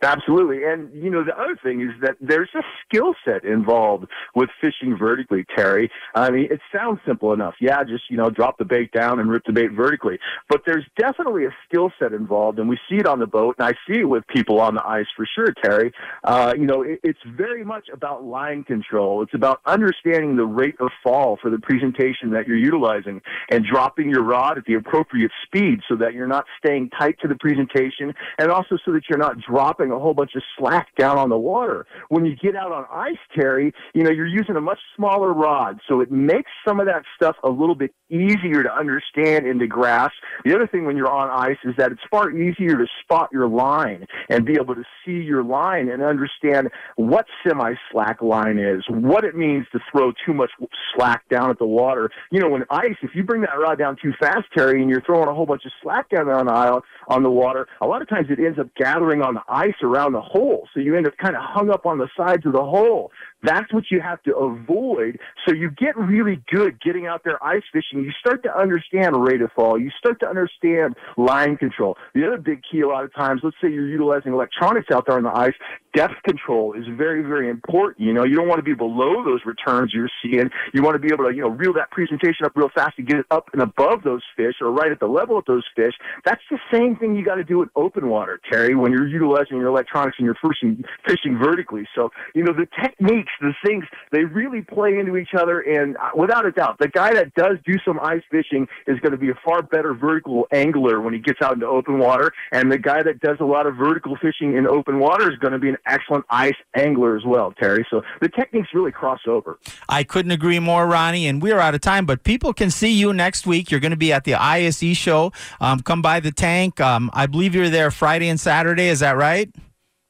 Absolutely. 0.00 0.64
And, 0.64 0.92
you 0.94 1.10
know, 1.10 1.24
the 1.24 1.36
other 1.36 1.58
thing 1.60 1.80
is 1.80 1.90
that 2.02 2.16
there's 2.20 2.50
a 2.54 2.62
skill 2.84 3.14
set 3.24 3.44
involved 3.44 4.06
with 4.34 4.48
fishing 4.60 4.96
vertically, 4.96 5.44
Terry. 5.56 5.90
I 6.14 6.30
mean, 6.30 6.46
it 6.50 6.60
sounds 6.72 7.00
simple 7.04 7.32
enough. 7.32 7.54
Yeah, 7.60 7.82
just, 7.82 8.04
you 8.08 8.16
know, 8.16 8.30
drop 8.30 8.58
the 8.58 8.64
bait 8.64 8.92
down 8.92 9.18
and 9.18 9.28
rip 9.28 9.44
the 9.44 9.52
bait 9.52 9.72
vertically. 9.72 10.20
But 10.48 10.62
there's 10.66 10.84
definitely 10.96 11.46
a 11.46 11.54
skill 11.68 11.90
set 11.98 12.12
involved, 12.12 12.60
and 12.60 12.68
we 12.68 12.78
see 12.88 12.96
it 12.96 13.06
on 13.06 13.18
the 13.18 13.26
boat, 13.26 13.56
and 13.58 13.66
I 13.66 13.72
see 13.88 14.00
it 14.00 14.08
with 14.08 14.24
people 14.28 14.60
on 14.60 14.76
the 14.76 14.86
ice 14.86 15.06
for 15.16 15.26
sure, 15.34 15.52
Terry. 15.64 15.92
Uh, 16.22 16.54
you 16.56 16.66
know, 16.66 16.82
it, 16.82 17.00
it's 17.02 17.18
very 17.36 17.64
much 17.64 17.88
about 17.92 18.22
line 18.22 18.62
control. 18.62 19.22
It's 19.22 19.34
about 19.34 19.60
understanding 19.66 20.36
the 20.36 20.46
rate 20.46 20.76
of 20.78 20.90
fall 21.02 21.38
for 21.42 21.50
the 21.50 21.58
presentation 21.58 22.30
that 22.30 22.46
you're 22.46 22.56
utilizing 22.56 23.20
and 23.50 23.64
dropping 23.64 24.10
your 24.10 24.22
rod 24.22 24.58
at 24.58 24.64
the 24.64 24.74
appropriate 24.74 25.32
speed 25.44 25.80
so 25.88 25.96
that 25.96 26.14
you're 26.14 26.28
not 26.28 26.44
staying 26.64 26.90
tight 26.90 27.16
to 27.20 27.26
the 27.26 27.34
presentation 27.34 28.14
and 28.38 28.50
also 28.50 28.78
so 28.84 28.92
that 28.92 29.02
you're 29.08 29.18
not 29.18 29.36
dropping 29.40 29.87
a 29.90 29.98
whole 29.98 30.14
bunch 30.14 30.32
of 30.34 30.42
slack 30.58 30.88
down 30.96 31.18
on 31.18 31.28
the 31.28 31.38
water. 31.38 31.86
When 32.08 32.24
you 32.24 32.36
get 32.36 32.56
out 32.56 32.72
on 32.72 32.86
ice, 32.90 33.18
Terry, 33.34 33.72
you 33.94 34.02
know, 34.02 34.10
you're 34.10 34.26
using 34.26 34.56
a 34.56 34.60
much 34.60 34.78
smaller 34.96 35.32
rod, 35.32 35.80
so 35.88 36.00
it 36.00 36.10
makes 36.10 36.50
some 36.66 36.80
of 36.80 36.86
that 36.86 37.02
stuff 37.16 37.36
a 37.42 37.50
little 37.50 37.74
bit 37.74 37.92
easier 38.10 38.62
to 38.62 38.72
understand 38.72 39.46
and 39.46 39.60
to 39.60 39.66
grasp. 39.66 40.14
The 40.44 40.54
other 40.54 40.66
thing 40.66 40.86
when 40.86 40.96
you're 40.96 41.10
on 41.10 41.28
ice 41.30 41.58
is 41.64 41.74
that 41.78 41.92
it's 41.92 42.00
far 42.10 42.30
easier 42.30 42.76
to 42.76 42.86
spot 43.02 43.28
your 43.32 43.48
line 43.48 44.06
and 44.28 44.44
be 44.44 44.54
able 44.54 44.74
to 44.74 44.84
see 45.04 45.22
your 45.22 45.42
line 45.42 45.88
and 45.88 46.02
understand 46.02 46.70
what 46.96 47.26
semi 47.46 47.74
slack 47.90 48.22
line 48.22 48.58
is, 48.58 48.82
what 48.88 49.24
it 49.24 49.34
means 49.34 49.66
to 49.72 49.78
throw 49.90 50.12
too 50.24 50.32
much 50.32 50.50
slack 50.94 51.28
down 51.28 51.50
at 51.50 51.58
the 51.58 51.66
water. 51.66 52.10
You 52.30 52.40
know, 52.40 52.48
when 52.48 52.64
ice, 52.70 52.96
if 53.02 53.10
you 53.14 53.22
bring 53.22 53.42
that 53.42 53.58
rod 53.58 53.78
down 53.78 53.96
too 54.02 54.12
fast, 54.18 54.44
Terry, 54.56 54.80
and 54.80 54.90
you're 54.90 55.02
throwing 55.02 55.28
a 55.28 55.34
whole 55.34 55.46
bunch 55.46 55.64
of 55.64 55.72
slack 55.82 56.08
down 56.10 56.28
on 56.28 56.46
the 56.46 56.52
aisle 56.52 56.82
on 57.08 57.22
the 57.22 57.30
water, 57.30 57.66
a 57.80 57.86
lot 57.86 58.02
of 58.02 58.08
times 58.08 58.28
it 58.30 58.38
ends 58.38 58.58
up 58.58 58.68
gathering 58.76 59.22
on 59.22 59.34
the 59.34 59.42
ice 59.48 59.74
around 59.82 60.12
the 60.12 60.20
hole. 60.20 60.68
So 60.72 60.80
you 60.80 60.96
end 60.96 61.06
up 61.06 61.16
kind 61.16 61.36
of 61.36 61.42
hung 61.42 61.70
up 61.70 61.86
on 61.86 61.98
the 61.98 62.08
sides 62.16 62.46
of 62.46 62.52
the 62.52 62.64
hole. 62.64 63.12
That's 63.42 63.72
what 63.72 63.84
you 63.90 64.00
have 64.00 64.22
to 64.24 64.36
avoid. 64.36 65.18
So 65.46 65.54
you 65.54 65.70
get 65.70 65.96
really 65.96 66.42
good 66.52 66.80
getting 66.80 67.06
out 67.06 67.22
there 67.24 67.42
ice 67.44 67.62
fishing. 67.72 68.02
You 68.02 68.10
start 68.18 68.42
to 68.42 68.58
understand 68.58 69.16
rate 69.16 69.42
of 69.42 69.52
fall. 69.52 69.78
You 69.78 69.90
start 69.98 70.18
to 70.20 70.28
understand 70.28 70.96
line 71.16 71.56
control. 71.56 71.96
The 72.14 72.26
other 72.26 72.38
big 72.38 72.62
key 72.70 72.80
a 72.80 72.88
lot 72.88 73.04
of 73.04 73.14
times, 73.14 73.42
let's 73.44 73.56
say 73.62 73.70
you're 73.70 73.88
utilizing 73.88 74.32
electronics 74.32 74.88
out 74.92 75.06
there 75.06 75.16
on 75.16 75.22
the 75.22 75.36
ice, 75.36 75.54
depth 75.94 76.14
control 76.24 76.74
is 76.74 76.84
very, 76.96 77.22
very 77.22 77.48
important. 77.48 78.00
You 78.00 78.12
know, 78.12 78.24
you 78.24 78.36
don't 78.36 78.48
want 78.48 78.58
to 78.58 78.64
be 78.64 78.74
below 78.74 79.24
those 79.24 79.40
returns 79.46 79.92
you're 79.94 80.10
seeing. 80.22 80.50
You 80.74 80.82
want 80.82 80.94
to 80.94 80.98
be 80.98 81.12
able 81.12 81.24
to, 81.28 81.34
you 81.34 81.42
know, 81.42 81.48
reel 81.48 81.72
that 81.74 81.90
presentation 81.90 82.44
up 82.44 82.52
real 82.56 82.70
fast 82.74 82.96
to 82.96 83.02
get 83.02 83.18
it 83.18 83.26
up 83.30 83.50
and 83.52 83.62
above 83.62 84.02
those 84.02 84.22
fish 84.36 84.54
or 84.60 84.70
right 84.72 84.90
at 84.90 85.00
the 85.00 85.06
level 85.06 85.38
of 85.38 85.44
those 85.46 85.64
fish. 85.76 85.94
That's 86.24 86.42
the 86.50 86.58
same 86.72 86.96
thing 86.96 87.14
you 87.14 87.24
got 87.24 87.36
to 87.36 87.44
do 87.44 87.62
in 87.62 87.70
open 87.76 88.08
water, 88.08 88.40
Terry, 88.50 88.74
when 88.74 88.90
you're 88.92 89.06
utilizing 89.06 89.58
your 89.58 89.68
electronics 89.68 90.16
and 90.18 90.26
you're 90.26 90.36
fishing, 90.42 90.84
fishing 91.06 91.38
vertically. 91.38 91.88
So, 91.94 92.10
you 92.34 92.42
know, 92.42 92.52
the 92.52 92.66
technique 92.82 93.27
the 93.40 93.54
things, 93.64 93.84
they 94.12 94.24
really 94.24 94.62
play 94.62 94.98
into 94.98 95.16
each 95.16 95.34
other. 95.36 95.60
And 95.60 95.96
uh, 95.96 96.10
without 96.14 96.46
a 96.46 96.52
doubt, 96.52 96.78
the 96.78 96.88
guy 96.88 97.14
that 97.14 97.34
does 97.34 97.56
do 97.64 97.74
some 97.84 97.98
ice 98.00 98.22
fishing 98.30 98.66
is 98.86 98.98
going 99.00 99.12
to 99.12 99.18
be 99.18 99.30
a 99.30 99.38
far 99.44 99.62
better 99.62 99.94
vertical 99.94 100.46
angler 100.52 101.00
when 101.00 101.12
he 101.14 101.20
gets 101.20 101.40
out 101.42 101.54
into 101.54 101.66
open 101.66 101.98
water. 101.98 102.32
And 102.52 102.70
the 102.70 102.78
guy 102.78 103.02
that 103.02 103.20
does 103.20 103.38
a 103.40 103.44
lot 103.44 103.66
of 103.66 103.76
vertical 103.76 104.16
fishing 104.16 104.56
in 104.56 104.66
open 104.66 104.98
water 104.98 105.30
is 105.30 105.38
going 105.38 105.52
to 105.52 105.58
be 105.58 105.68
an 105.68 105.78
excellent 105.86 106.24
ice 106.30 106.56
angler 106.74 107.16
as 107.16 107.24
well, 107.24 107.52
Terry. 107.52 107.86
So 107.90 108.02
the 108.20 108.28
techniques 108.28 108.68
really 108.74 108.92
cross 108.92 109.20
over. 109.26 109.58
I 109.88 110.04
couldn't 110.04 110.32
agree 110.32 110.58
more, 110.58 110.86
Ronnie. 110.86 111.26
And 111.26 111.42
we're 111.42 111.58
out 111.58 111.74
of 111.74 111.80
time, 111.80 112.06
but 112.06 112.24
people 112.24 112.52
can 112.52 112.70
see 112.70 112.92
you 112.92 113.12
next 113.12 113.46
week. 113.46 113.70
You're 113.70 113.80
going 113.80 113.90
to 113.90 113.96
be 113.96 114.12
at 114.12 114.24
the 114.24 114.34
ISE 114.34 114.96
show. 114.96 115.32
Um, 115.60 115.80
come 115.80 116.02
by 116.02 116.20
the 116.20 116.32
tank. 116.32 116.80
Um, 116.80 117.10
I 117.12 117.26
believe 117.26 117.54
you're 117.54 117.70
there 117.70 117.90
Friday 117.90 118.28
and 118.28 118.38
Saturday. 118.38 118.88
Is 118.88 119.00
that 119.00 119.16
right? 119.16 119.50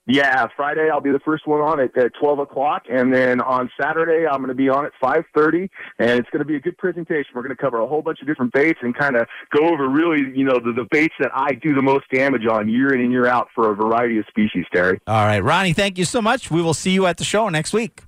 Yeah, 0.08 0.46
Friday 0.56 0.88
I'll 0.90 1.02
be 1.02 1.12
the 1.12 1.20
first 1.20 1.46
one 1.46 1.60
on 1.60 1.80
at, 1.80 1.96
at 1.98 2.12
12 2.18 2.38
o'clock, 2.38 2.84
and 2.90 3.12
then 3.12 3.42
on 3.42 3.70
Saturday 3.78 4.26
I'm 4.26 4.38
going 4.38 4.48
to 4.48 4.54
be 4.54 4.70
on 4.70 4.86
at 4.86 4.92
5:30, 5.02 5.68
and 5.98 6.18
it's 6.18 6.30
going 6.30 6.40
to 6.40 6.46
be 6.46 6.56
a 6.56 6.60
good 6.60 6.78
presentation. 6.78 7.32
We're 7.34 7.42
going 7.42 7.54
to 7.54 7.60
cover 7.60 7.78
a 7.80 7.86
whole 7.86 8.00
bunch 8.00 8.22
of 8.22 8.26
different 8.26 8.54
baits 8.54 8.78
and 8.82 8.96
kind 8.96 9.16
of 9.16 9.26
go 9.54 9.68
over 9.68 9.86
really, 9.86 10.32
you 10.34 10.44
know, 10.44 10.58
the, 10.58 10.72
the 10.72 10.86
baits 10.90 11.14
that 11.20 11.30
I 11.34 11.52
do 11.52 11.74
the 11.74 11.82
most 11.82 12.10
damage 12.10 12.46
on 12.46 12.70
year 12.70 12.94
in 12.94 13.02
and 13.02 13.12
year 13.12 13.26
out 13.26 13.48
for 13.54 13.70
a 13.70 13.74
variety 13.74 14.18
of 14.18 14.24
species. 14.28 14.64
Terry. 14.72 14.98
All 15.06 15.26
right, 15.26 15.40
Ronnie, 15.40 15.74
thank 15.74 15.98
you 15.98 16.06
so 16.06 16.22
much. 16.22 16.50
We 16.50 16.62
will 16.62 16.74
see 16.74 16.92
you 16.92 17.06
at 17.06 17.18
the 17.18 17.24
show 17.24 17.48
next 17.50 17.74
week. 17.74 18.07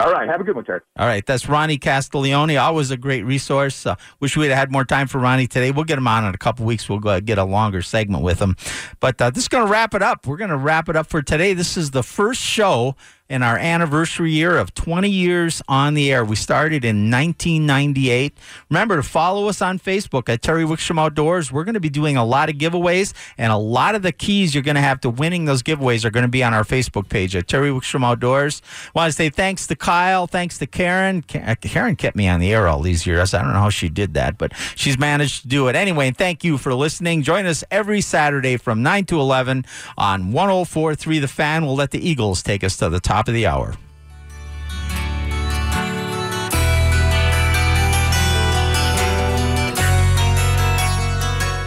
All 0.00 0.10
right. 0.10 0.28
Have 0.28 0.40
a 0.40 0.44
good 0.44 0.56
one, 0.56 0.64
Terry. 0.64 0.80
All 0.98 1.06
right. 1.06 1.24
That's 1.24 1.48
Ronnie 1.48 1.78
Castiglione. 1.78 2.60
Always 2.60 2.90
a 2.90 2.96
great 2.96 3.24
resource. 3.24 3.86
Uh, 3.86 3.94
wish 4.18 4.36
we'd 4.36 4.50
had 4.50 4.72
more 4.72 4.84
time 4.84 5.06
for 5.06 5.18
Ronnie 5.18 5.46
today. 5.46 5.70
We'll 5.70 5.84
get 5.84 5.98
him 5.98 6.08
on 6.08 6.24
in 6.24 6.34
a 6.34 6.38
couple 6.38 6.66
weeks. 6.66 6.88
We'll 6.88 6.98
go 6.98 7.20
get 7.20 7.38
a 7.38 7.44
longer 7.44 7.80
segment 7.80 8.24
with 8.24 8.40
him. 8.40 8.56
But 8.98 9.22
uh, 9.22 9.30
this 9.30 9.44
is 9.44 9.48
going 9.48 9.64
to 9.64 9.70
wrap 9.70 9.94
it 9.94 10.02
up. 10.02 10.26
We're 10.26 10.36
going 10.36 10.50
to 10.50 10.56
wrap 10.56 10.88
it 10.88 10.96
up 10.96 11.06
for 11.06 11.22
today. 11.22 11.54
This 11.54 11.76
is 11.76 11.92
the 11.92 12.02
first 12.02 12.40
show 12.40 12.96
in 13.30 13.42
our 13.42 13.56
anniversary 13.56 14.30
year 14.30 14.58
of 14.58 14.74
20 14.74 15.08
years 15.08 15.62
on 15.66 15.94
the 15.94 16.12
air. 16.12 16.22
We 16.22 16.36
started 16.36 16.84
in 16.84 17.10
1998. 17.10 18.36
Remember 18.68 18.96
to 18.96 19.02
follow 19.02 19.48
us 19.48 19.62
on 19.62 19.78
Facebook 19.78 20.28
at 20.28 20.42
Terry 20.42 20.64
Wickstrom 20.64 21.00
Outdoors. 21.00 21.50
We're 21.50 21.64
going 21.64 21.72
to 21.74 21.80
be 21.80 21.88
doing 21.88 22.18
a 22.18 22.24
lot 22.24 22.50
of 22.50 22.56
giveaways, 22.56 23.14
and 23.38 23.50
a 23.50 23.56
lot 23.56 23.94
of 23.94 24.02
the 24.02 24.12
keys 24.12 24.54
you're 24.54 24.62
going 24.62 24.74
to 24.74 24.82
have 24.82 25.00
to 25.00 25.10
winning 25.10 25.46
those 25.46 25.62
giveaways 25.62 26.04
are 26.04 26.10
going 26.10 26.24
to 26.24 26.28
be 26.28 26.44
on 26.44 26.52
our 26.52 26.64
Facebook 26.64 27.08
page 27.08 27.34
at 27.34 27.48
Terry 27.48 27.70
Wickstrom 27.70 28.04
Outdoors. 28.04 28.60
Want 28.94 29.08
to 29.08 29.12
say 29.12 29.30
thanks 29.30 29.66
to 29.68 29.76
Kyle, 29.76 30.26
thanks 30.26 30.58
to 30.58 30.66
Karen. 30.66 31.24
Uh, 31.34 31.54
Karen 31.62 31.96
kept 31.96 32.16
me 32.16 32.28
on 32.28 32.40
the 32.40 32.52
air 32.52 32.68
all 32.68 32.80
these 32.80 33.06
years. 33.06 33.32
I 33.32 33.40
don't 33.42 33.54
know 33.54 33.58
how 33.58 33.70
she 33.70 33.88
did 33.88 34.12
that, 34.14 34.36
but 34.36 34.52
she's 34.76 34.98
managed 34.98 35.42
to 35.42 35.48
do 35.48 35.68
it. 35.68 35.76
Anyway, 35.76 36.10
thank 36.10 36.44
you 36.44 36.58
for 36.58 36.74
listening. 36.74 37.22
Join 37.22 37.46
us 37.46 37.64
every 37.70 38.02
Saturday 38.02 38.58
from 38.58 38.82
9 38.82 39.06
to 39.06 39.18
11 39.18 39.64
on 39.96 40.30
104.3 40.30 41.20
The 41.22 41.28
Fan. 41.28 41.64
We'll 41.64 41.74
let 41.74 41.90
the 41.90 42.06
Eagles 42.06 42.42
take 42.42 42.62
us 42.62 42.76
to 42.76 42.90
the 42.90 43.00
top 43.00 43.13
top 43.14 43.28
of 43.28 43.34
the 43.34 43.46
hour. 43.46 43.76